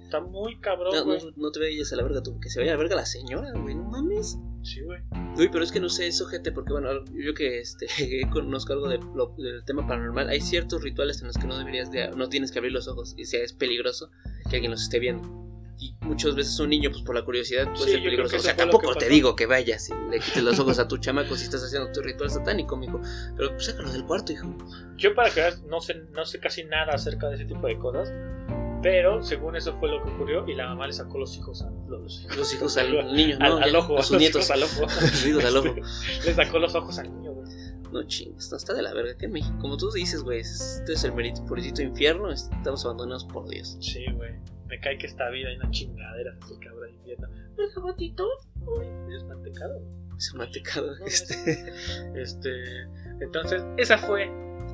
[0.03, 1.19] Está muy cabrón, No, güey.
[1.25, 3.07] no, no te vayas a la verga tú, que se vaya a la verga la
[3.07, 4.37] señora, güey, no mames.
[4.63, 5.01] Sí, güey.
[5.39, 7.87] Uy, pero es que no sé eso, gente, porque bueno, yo que este
[8.33, 11.91] conozco algo de lo- del tema paranormal, hay ciertos rituales en los que no deberías
[11.91, 14.11] de, no tienes que abrir los ojos y sea es peligroso
[14.51, 15.23] que alguien los esté viendo.
[15.79, 18.37] Y muchas veces un niño, pues por la curiosidad, puede Sí, ser peligroso.
[18.37, 21.35] O sea, tampoco te digo que vayas y le quites los ojos a tu chamaco
[21.37, 23.01] si estás haciendo tu ritual satánico, mijo.
[23.37, 24.47] Pero pues, sácalo del cuarto, hijo.
[24.97, 27.79] Yo para que veas, no sé, no sé casi nada acerca de ese tipo de
[27.79, 28.13] cosas.
[28.83, 31.71] Pero según eso fue lo que ocurrió y la mamá le sacó los hijos a
[31.89, 34.45] los, Los hijos al niño, no, al ojo, a sus los nietos.
[34.45, 34.93] hijos al ojo.
[35.29, 35.75] Hijos al ojo.
[36.25, 37.47] le sacó los ojos al niño, güey.
[37.93, 39.17] No chingues, no está de la verga.
[39.17, 43.25] Que en México, como tú dices, güey, este es el merito, puritito infierno, estamos abandonados
[43.27, 43.77] por Dios.
[43.81, 44.33] Sí, güey.
[44.73, 47.29] Me cae que esta vida hay una chingadera así cabra invierno.
[47.59, 48.49] ¿Los gatitos?
[48.63, 49.83] Uy, es mantecado.
[50.17, 50.97] Se mantecado.
[50.99, 51.35] No, Este.
[52.17, 52.51] Este,
[53.21, 54.31] entonces, esa fue,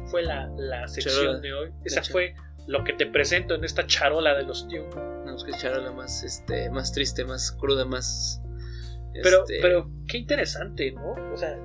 [0.07, 1.41] fue la, la sección Charola.
[1.41, 1.71] de hoy.
[1.85, 2.33] Esa fue
[2.69, 4.87] lo que te presento en esta charola de los tíos.
[4.95, 8.41] Tenemos que echar a la más, este, más triste, más cruda, más.
[9.21, 11.33] Pero, este, pero qué interesante, ¿no?
[11.33, 11.59] O sea,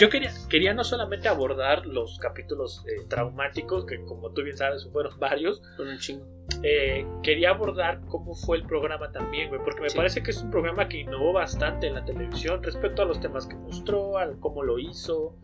[0.00, 4.88] yo quería, quería no solamente abordar los capítulos eh, traumáticos, que como tú bien sabes
[4.92, 6.26] fueron varios, Con un chingo.
[6.64, 9.96] eh, quería abordar cómo fue el programa también, güey, porque me Sí.
[9.96, 13.46] parece que es un programa que innovó bastante en la televisión respecto a los temas
[13.46, 15.36] que mostró, al cómo lo hizo,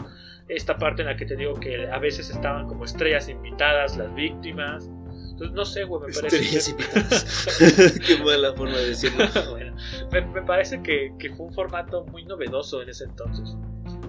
[0.49, 4.15] esta parte en la que te digo que a veces estaban como estrellas invitadas las
[4.15, 4.89] víctimas.
[5.33, 8.01] Entonces, no sé, güey, me parece Estrellas invitadas.
[8.07, 9.25] Qué mala forma de decirlo.
[9.51, 9.77] Bueno,
[10.13, 13.55] me, me parece que, que fue un formato muy novedoso en ese entonces.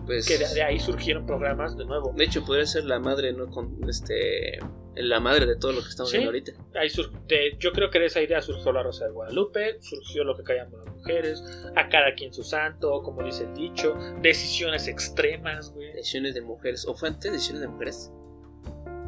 [0.07, 0.25] Pues.
[0.27, 2.13] Que de, de ahí surgieron programas de nuevo.
[2.15, 3.47] De hecho, podría ser la madre, ¿no?
[3.51, 4.57] Con este.
[4.95, 6.17] La madre de todo lo que estamos Sí.
[6.17, 6.53] viendo ahorita.
[6.73, 10.23] Ahí sur- de- yo creo que de esa idea surgió la Rosa de Guadalupe, surgió
[10.23, 11.43] lo que callamos las mujeres,
[11.75, 13.93] a cada quien su santo, como dice el dicho,
[14.23, 15.93] decisiones extremas, güey.
[15.93, 16.87] Decisiones de mujeres.
[16.87, 18.11] ¿O fue antes decisiones de mujeres?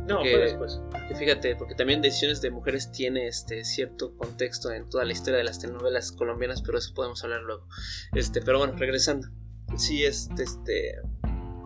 [0.06, 0.80] No, que- fue después.
[1.18, 5.44] Fíjate, porque también Decisiones de Mujeres tiene este cierto contexto en toda la historia de
[5.44, 7.68] las telenovelas colombianas, pero eso podemos hablar luego.
[8.14, 9.28] Este, pero bueno, regresando.
[9.78, 10.96] Sí, este, este.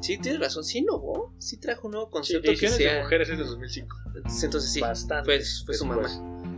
[0.01, 2.93] Sí, tienes razón, sí innovó, sí trajo un nuevo Sí, concepto que decisiones sea.
[2.95, 3.97] de mujeres es de 2005.
[4.15, 5.25] Entonces sí, Bastante.
[5.25, 6.09] fue, fue su mamá.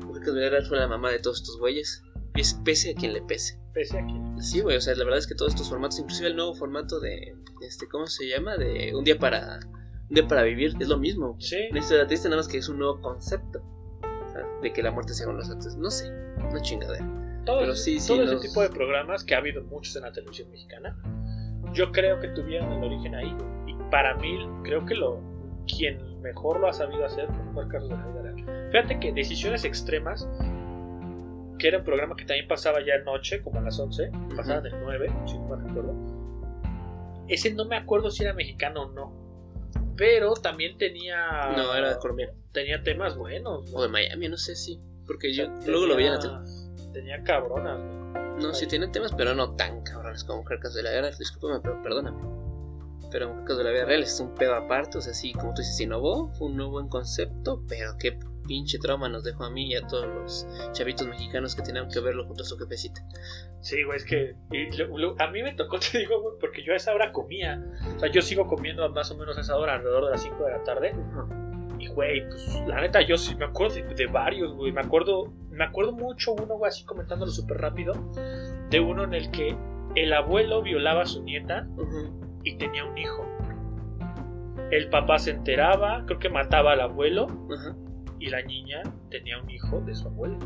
[0.06, 2.02] Mujer Casverera fue la mamá de todos estos güeyes.
[2.34, 3.60] Pese- a quien le pese.
[3.74, 4.42] Pese a que.
[4.42, 7.00] Sí, güey, o sea, la verdad es que todos estos formatos, inclusive el nuevo formato
[7.00, 8.58] de, este, ¿cómo se llama?
[8.58, 9.60] De un día para,
[10.10, 11.38] un día para vivir, es lo mismo.
[11.40, 13.60] Sí, La historia triste nada más que es un nuevo concepto.
[14.02, 15.76] O sea, de que la muerte sea los actos.
[15.78, 17.06] No sé, una chingadera.
[17.46, 20.12] todo, pero sí, sí, ese los- tipo de programas que ha habido muchos en la
[20.12, 20.98] televisión mexicana,
[21.74, 23.36] yo creo que tuvieron el origen ahí.
[23.68, 25.20] Y para mí, creo que lo
[25.68, 28.70] quien mejor lo ha sabido hacer fue Carlos de la vida real.
[28.72, 30.28] Fíjate que Decisiones Extremas,
[31.58, 34.74] que era un programa que también pasaba ya noche, como a las 11, pasaba del
[34.82, 35.94] 9, si no me recuerdo.
[37.28, 39.26] Ese no me acuerdo si era mexicano o no.
[39.98, 41.52] Pero también tenía.
[41.56, 42.34] No, era colombiano.
[42.52, 43.74] Tenía temas buenos.
[43.74, 44.80] O de Miami, no sé si.
[45.08, 46.92] Porque yo Tenía- luego lo veía en la tele.
[46.94, 48.25] Tenía cabronas, güey.
[48.40, 51.12] No, sí tienen temas, pero no tan cabrones como Mujer Caso de la Guerra.
[51.18, 52.18] Discúlpame, pero perdóname.
[53.12, 54.98] Pero Mujer Caso de la Vida Real es un pedo aparte.
[54.98, 56.30] O sea, sí, como tú dices, innovó.
[56.34, 57.64] Fue un nuevo buen concepto.
[57.68, 61.64] Pero qué pinche trauma nos dejó a mí y a todos los chavitos mexicanos que
[61.64, 63.02] tenían que verlo junto a su jefecita.
[63.62, 66.64] Sí, güey, es que y lo- lo- a mí me tocó, te digo, güey, porque
[66.64, 67.64] yo a esa hora comía.
[67.96, 70.44] O sea, yo sigo comiendo más o menos a esa hora, alrededor de las 5
[70.44, 70.94] de la tarde.
[71.86, 74.72] Y, güey, pues la neta, yo sí me acuerdo de, de varios, güey.
[74.72, 77.94] Me acuerdo, me acuerdo mucho uno, güey, así comentándolo súper rápido,
[78.70, 79.56] de uno en el que
[79.96, 81.68] el abuelo violaba a su nieta
[82.44, 83.26] y tenía un hijo.
[84.72, 87.28] El papá se enteraba, creo que mataba al abuelo
[88.20, 88.82] y la niña
[89.12, 90.38] tenía un hijo de su abuelo.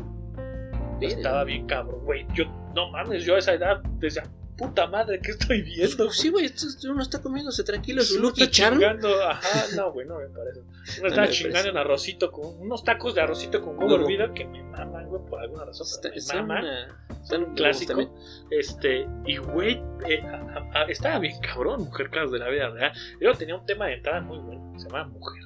[1.00, 2.26] Estaba bien cabrón, güey.
[2.34, 2.44] Yo,
[2.74, 4.24] no mames, yo a esa edad decía,
[4.60, 6.04] puta madre, ¿qué estoy viendo?
[6.06, 6.52] Pues sí, güey,
[6.90, 8.74] uno está comiéndose tranquilo su Lucky está Charm.
[8.78, 10.60] chingando, ajá, no, güey, no me parece.
[10.60, 11.44] Uno estaba parece.
[11.44, 15.22] chingando en arrocito con unos tacos de arrocito con huevo hervido que me maman, güey,
[15.24, 15.86] por alguna razón.
[15.86, 17.88] Está, está me maman, una- son un clásico.
[17.92, 18.10] también.
[18.50, 22.68] Este, y güey, eh, a- a- a- estaba bien cabrón, mujer claro de la vida
[22.68, 22.92] real.
[23.20, 25.42] Yo tenía un tema de entrada muy bueno, se llamaba mujer.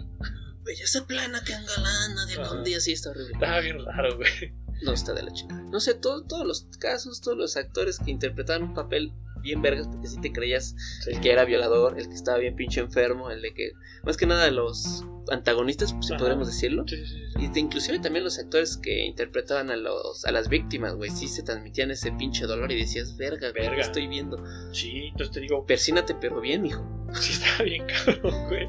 [0.65, 3.33] Belleza plana que engalana de algún así está horrible.
[3.35, 4.53] Estaba bien raro, güey.
[4.83, 5.55] No está de la chica.
[5.71, 9.87] No sé, todo- todos los casos, todos los actores que interpretaban un papel bien vergas
[9.89, 10.75] porque si te creías
[11.05, 11.11] Sí.
[11.13, 13.73] el que era violador, el que estaba bien pinche enfermo, el de que,
[14.05, 16.21] más que nada los antagonistas, pues, si Ajá.
[16.21, 16.85] podremos decirlo.
[16.87, 17.19] Sí, sí.
[17.39, 21.29] Y de- inclusive también los actores que interpretaban a los a las víctimas, güey, sí
[21.29, 23.75] se transmitían ese pinche dolor y decías, verga, güey, Verga.
[23.77, 24.39] ¿qué estoy viendo?
[24.73, 26.85] Sí, entonces te digo, Persínate pero bien, mijo.
[27.15, 28.69] sí está bien cabrón, güey.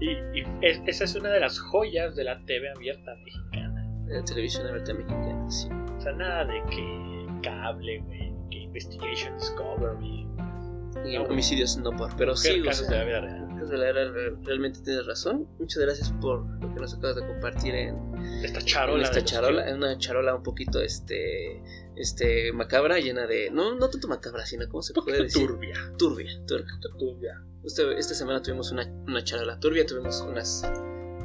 [0.00, 3.86] Y, y es- esa es una de las joyas de la TV abierta mexicana.
[4.06, 5.68] De la televisión abierta mexicana, sí.
[5.96, 10.26] O sea, nada de que cable, güey, que Investigation Discovery.
[11.06, 13.43] Y No, homicidios no por, pero sí, o sea, de la vida real.
[13.64, 15.48] Casos de la era- re- realmente tienes razón.
[15.58, 17.96] Muchas gracias por lo que nos acabas de compartir en,
[18.44, 19.02] Esta en charola.
[19.02, 21.62] esta de los charola, en una charola un poquito este
[21.96, 25.74] este macabra, llena de no no tanto macabra, sino cómo se puede decir turbia.
[25.96, 26.72] turbia, turbia.
[26.98, 27.42] Turbia.
[27.64, 30.70] Este- esta semana tuvimos una, una charola turbia, tuvimos unas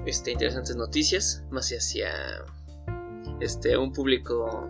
[0.06, 2.12] este, interesantes noticias, más hacia
[3.42, 4.70] este un público,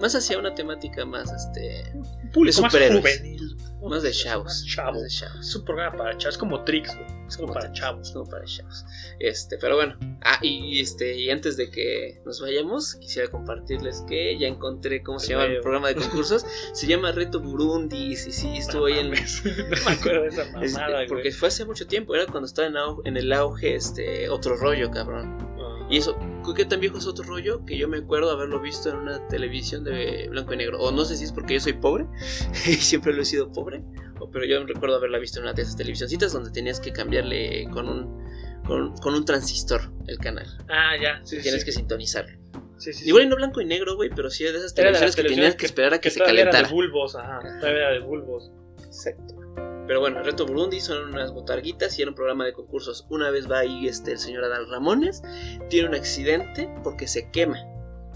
[0.00, 3.56] más hacia una temática más este Un público más juvenil.
[3.82, 4.92] Más de Más chavos, chavo.
[4.92, 5.40] más de chavos.
[5.48, 6.34] Es un programa para chavos.
[6.34, 7.15] Es como Trix, güey.
[7.28, 8.10] Es como para Es chavos.
[8.12, 8.84] como para chavos.
[9.18, 9.96] Este, pero bueno.
[10.22, 15.18] Ah, y este, y antes de que nos vayamos, quisiera compartirles que ya encontré cómo
[15.18, 16.44] se El llama el programa de concursos.
[16.72, 18.12] se llama Reto Burundi.
[18.12, 19.10] Y sí, estuvo ahí en.
[19.10, 22.68] no me acuerdo de esa es- mamada, porque fue hace mucho tiempo, era cuando estaba
[22.68, 25.36] en, au- en el auge este otro rollo, cabrón.
[25.58, 25.86] Ah.
[25.90, 26.18] Y eso,
[26.56, 29.84] que tan viejo es otro rollo que yo me acuerdo haberlo visto en una televisión
[29.84, 30.78] de blanco y negro.
[30.80, 32.06] O no sé si es porque yo soy pobre
[32.66, 33.82] y siempre lo he sido pobre.
[34.32, 37.88] Pero yo recuerdo haberla visto en una de esas televisioncitas donde tenías que cambiarle con
[37.88, 38.24] un,
[38.64, 40.46] con, con un transistor el canal.
[40.68, 41.20] Ah, ya.
[41.24, 41.66] Sí, tienes sí.
[41.66, 42.36] que sintonizarlo.
[42.78, 45.16] Sí, sí, Igual y no blanco y negro, güey, pero sí de esas de televisiones
[45.16, 46.68] que tenías que esperar a que, Que se todavía era calentara.
[46.68, 47.40] de bulbos, ajá.
[47.62, 48.50] Era de bulbos.
[48.84, 49.34] Exacto.
[49.86, 53.06] Pero bueno, Reto Burundi son unas botarguitas y era un programa de concursos.
[53.08, 55.22] Una vez va ahí este, el señor Adal Ramones,
[55.70, 57.58] tiene un accidente porque se quema.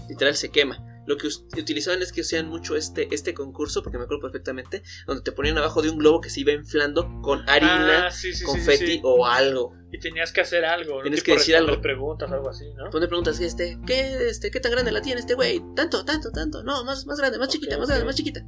[0.09, 0.90] Literal se quema.
[1.05, 1.27] Lo que
[1.59, 5.57] utilizaban es que hacían mucho este, este concurso, porque me acuerdo perfectamente, donde te ponían
[5.57, 8.85] abajo de un globo que se iba inflando con harina, Ah, sí, sí, sí, confeti
[8.85, 9.73] sí, o algo.
[9.91, 10.97] Y tenías que hacer algo.
[10.97, 11.01] ¿no?
[11.01, 11.81] Tienes que decir algo.
[11.81, 12.89] preguntas, algo así, ¿no?
[12.91, 15.61] Poner preguntas, este, ¿qué, este, ¿qué tan grande la tiene este güey?
[15.75, 16.63] Tanto, tanto, tanto.
[16.63, 18.45] No, más, más grande, más chiquita, más grande, más chiquita.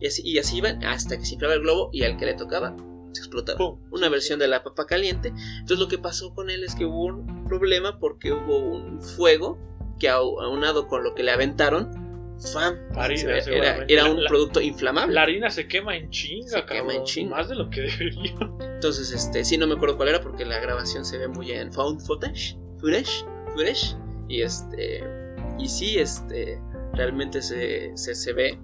[0.00, 2.34] Y así, y así iban hasta que se inflaba el globo y al que le
[2.34, 2.74] tocaba
[3.12, 3.58] se explotaba.
[3.58, 3.80] Pum.
[3.90, 5.28] una versión de la papa caliente.
[5.28, 9.58] Entonces lo que pasó con él es que hubo un problema porque hubo un fuego
[10.00, 12.74] que au- aunado con lo que le aventaron, ¡fam!
[12.96, 13.38] Harina,
[13.86, 15.14] era, un la- producto inflamable.
[15.14, 17.36] La harina se quema en chinga, Se quema en chinga.
[17.36, 18.34] Más de lo que debería.
[18.74, 21.72] Entonces, este, sí, no me acuerdo cuál era porque la grabación se ve muy en
[21.72, 23.24] found footage, footage,
[23.54, 23.94] footage.
[24.28, 25.04] Y este,
[25.58, 26.58] y sí, este,
[26.94, 28.58] realmente se, se, se ve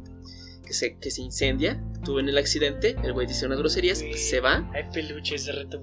[0.64, 1.82] que se, que se incendia.
[2.04, 4.12] Tuvo en el accidente, el güey dice unas groserías, Sí.
[4.14, 4.68] se va.
[4.74, 5.82] Hay peluches de reto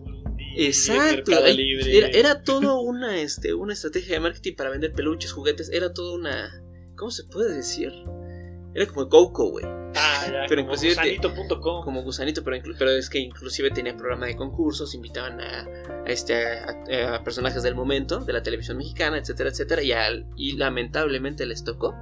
[0.55, 1.97] Exacto, Libre.
[1.97, 6.13] era, era todo una, este, una estrategia de marketing para vender peluches, juguetes, era todo
[6.15, 6.61] una,
[6.95, 7.91] ¿cómo se puede decir?
[8.75, 9.65] Era como Coco, güey,
[9.95, 11.83] Ah, ya, pero como gusanito.com.
[11.83, 15.67] como gusanito, pero, pero es que inclusive tenía programa de concursos, invitaban a,
[16.05, 20.25] a este, a, a personajes del momento, de la televisión mexicana, etcétera, etcétera, y, al-
[20.35, 21.93] y lamentablemente les tocó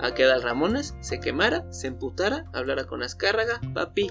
[0.00, 4.10] a que Adal Ramones se quemara, se emputara, hablara con Azcárraga, papi,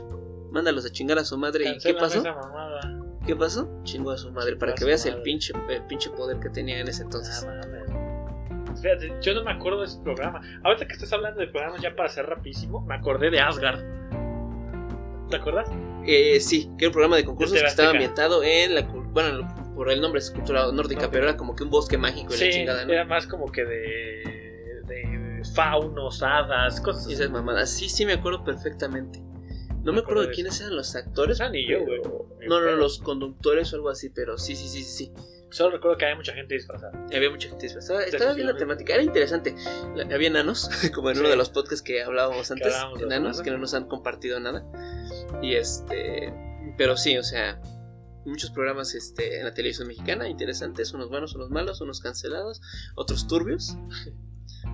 [0.51, 2.19] mándalos a chingar a su madre, ¿y qué pasó?
[2.19, 3.03] esa mamada.
[3.27, 3.69] ¿Qué pasó?
[3.83, 6.87] Chingó a su madre, para que veas el pinche, el pinche poder que tenía en
[6.87, 7.45] ese entonces.
[7.45, 7.61] Ah.
[8.81, 10.41] Fíjate, yo no me acuerdo de ese programa.
[10.63, 13.81] Ahorita que estás hablando de programas, ya para ser rapidísimo, me acordé de Asgard.
[15.29, 15.67] ¿Te acuerdas?
[16.05, 18.81] Eh, sí, que era un programa de concursos De que estaba ambientado en la...
[18.83, 22.37] Bueno, por el nombre es cultura nórdica, pero era como que un bosque mágico y
[22.37, 22.93] Sí, la chingada, ¿no?
[22.93, 27.13] era más como que de, de faunos, hadas, cosas así.
[27.13, 27.69] esas mamadas.
[27.69, 29.21] Sí, sí, me acuerdo perfectamente.
[29.87, 31.39] No me acuerdo de quiénes eran los actores.
[31.41, 32.03] Ah, ni yo, pero-
[32.35, 32.47] güey.
[32.47, 35.05] No, no, los conductores o algo así, pero sí, sí, sí, sí.
[35.05, 35.13] sí.
[35.49, 36.91] Solo recuerdo que había mucha gente disfrazada.
[37.15, 38.03] Había mucha gente disfrazada.
[38.03, 39.55] Estaba bien la temática, era interesante.
[40.13, 41.21] Había enanos, como en Sí.
[41.21, 42.67] uno de los podcasts que hablábamos antes.
[42.67, 43.41] hablábamos enanos enanos.
[43.41, 44.65] que no nos han compartido nada.
[45.41, 46.33] Y este.
[46.77, 47.59] Pero sí, o sea.
[48.25, 52.59] Muchos programas este, en la televisión mexicana interesantes, unos buenos, unos malos, unos cancelados,
[52.95, 53.77] otros turbios.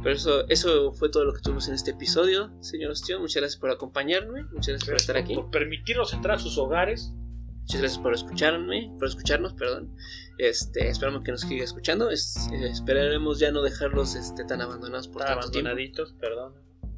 [0.03, 3.21] Pero eso, eso fue todo lo que tuvimos en este episodio, señor Ostión.
[3.21, 5.33] Muchas gracias por acompañarme, muchas gracias por estar aquí.
[5.35, 7.13] Por permitirnos entrar a sus hogares.
[7.61, 9.95] Muchas gracias por escucharme, por escucharnos, perdón.
[10.37, 12.09] Este, esperamos que nos siga escuchando.
[12.09, 15.69] Es- eh, esperaremos ya no dejarlos este, tan abandonados por tanto tiempo.
[15.69, 16.53] abandonaditos, perdón.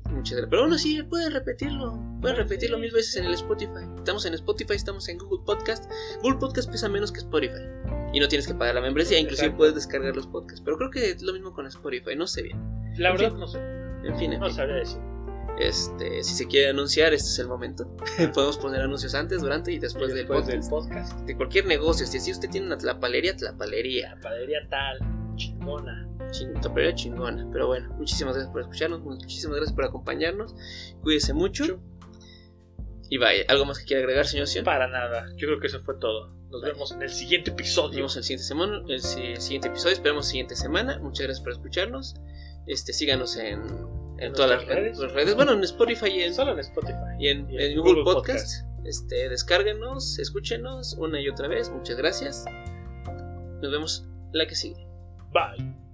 [0.09, 0.47] Muchas gracias.
[0.49, 1.99] Pero bueno, sí, pueden repetirlo.
[2.21, 3.85] Pueden repetirlo mil veces en el Spotify.
[3.97, 5.85] Estamos en Spotify, estamos en Google Podcast.
[6.23, 7.61] Google Podcast pesa menos que Spotify.
[8.13, 10.61] Y no tienes que pagar la membresía, inclusive puedes descargar los podcasts.
[10.65, 12.57] Pero creo que es lo mismo con Spotify, no sé bien.
[12.97, 13.39] La En verdad, fin.
[13.39, 13.59] no sé.
[14.03, 14.55] En fin, en No fin.
[14.55, 14.99] sabría decir.
[15.59, 17.87] Este, si se quiere anunciar, este es el momento.
[18.33, 21.11] Podemos poner anuncios antes, durante y después, Y después del del podcast.
[21.13, 21.25] podcast.
[21.27, 22.05] De cualquier negocio.
[22.05, 24.15] Si así usted tiene una tlapalería, tlapalería.
[24.15, 24.99] La panadería tal,
[25.37, 26.07] chingona.
[26.31, 27.47] Ching- tlapalería chingona.
[27.53, 29.01] Pero bueno, muchísimas gracias por escucharnos.
[29.01, 30.53] Muchísimas gracias por acompañarnos.
[31.01, 31.79] Cuídese mucho.
[33.09, 34.65] Y vaya, ¿algo más que quiera agregar, señor Sion?
[34.65, 35.27] Para nada.
[35.37, 36.33] Yo creo que eso fue todo.
[36.49, 36.73] Nos Vale.
[36.73, 37.95] vemos en el siguiente Nos episodio.
[37.97, 40.99] vemos el siguiente semana, el si- siguiente episodio, esperamos siguiente semana.
[40.99, 42.15] Muchas gracias por escucharnos.
[42.67, 43.61] Este, síganos en,
[44.17, 45.35] en En todas las redes.
[45.35, 46.93] Bueno, en Spotify y en, Solo en Spotify.
[47.19, 48.65] y en, y en en Google, Google Podcast.
[48.83, 51.69] Este, descárguenos, escúchenos una y otra vez.
[51.69, 52.45] Muchas gracias.
[53.61, 54.87] Nos vemos la que sigue.
[55.31, 55.84] Bye.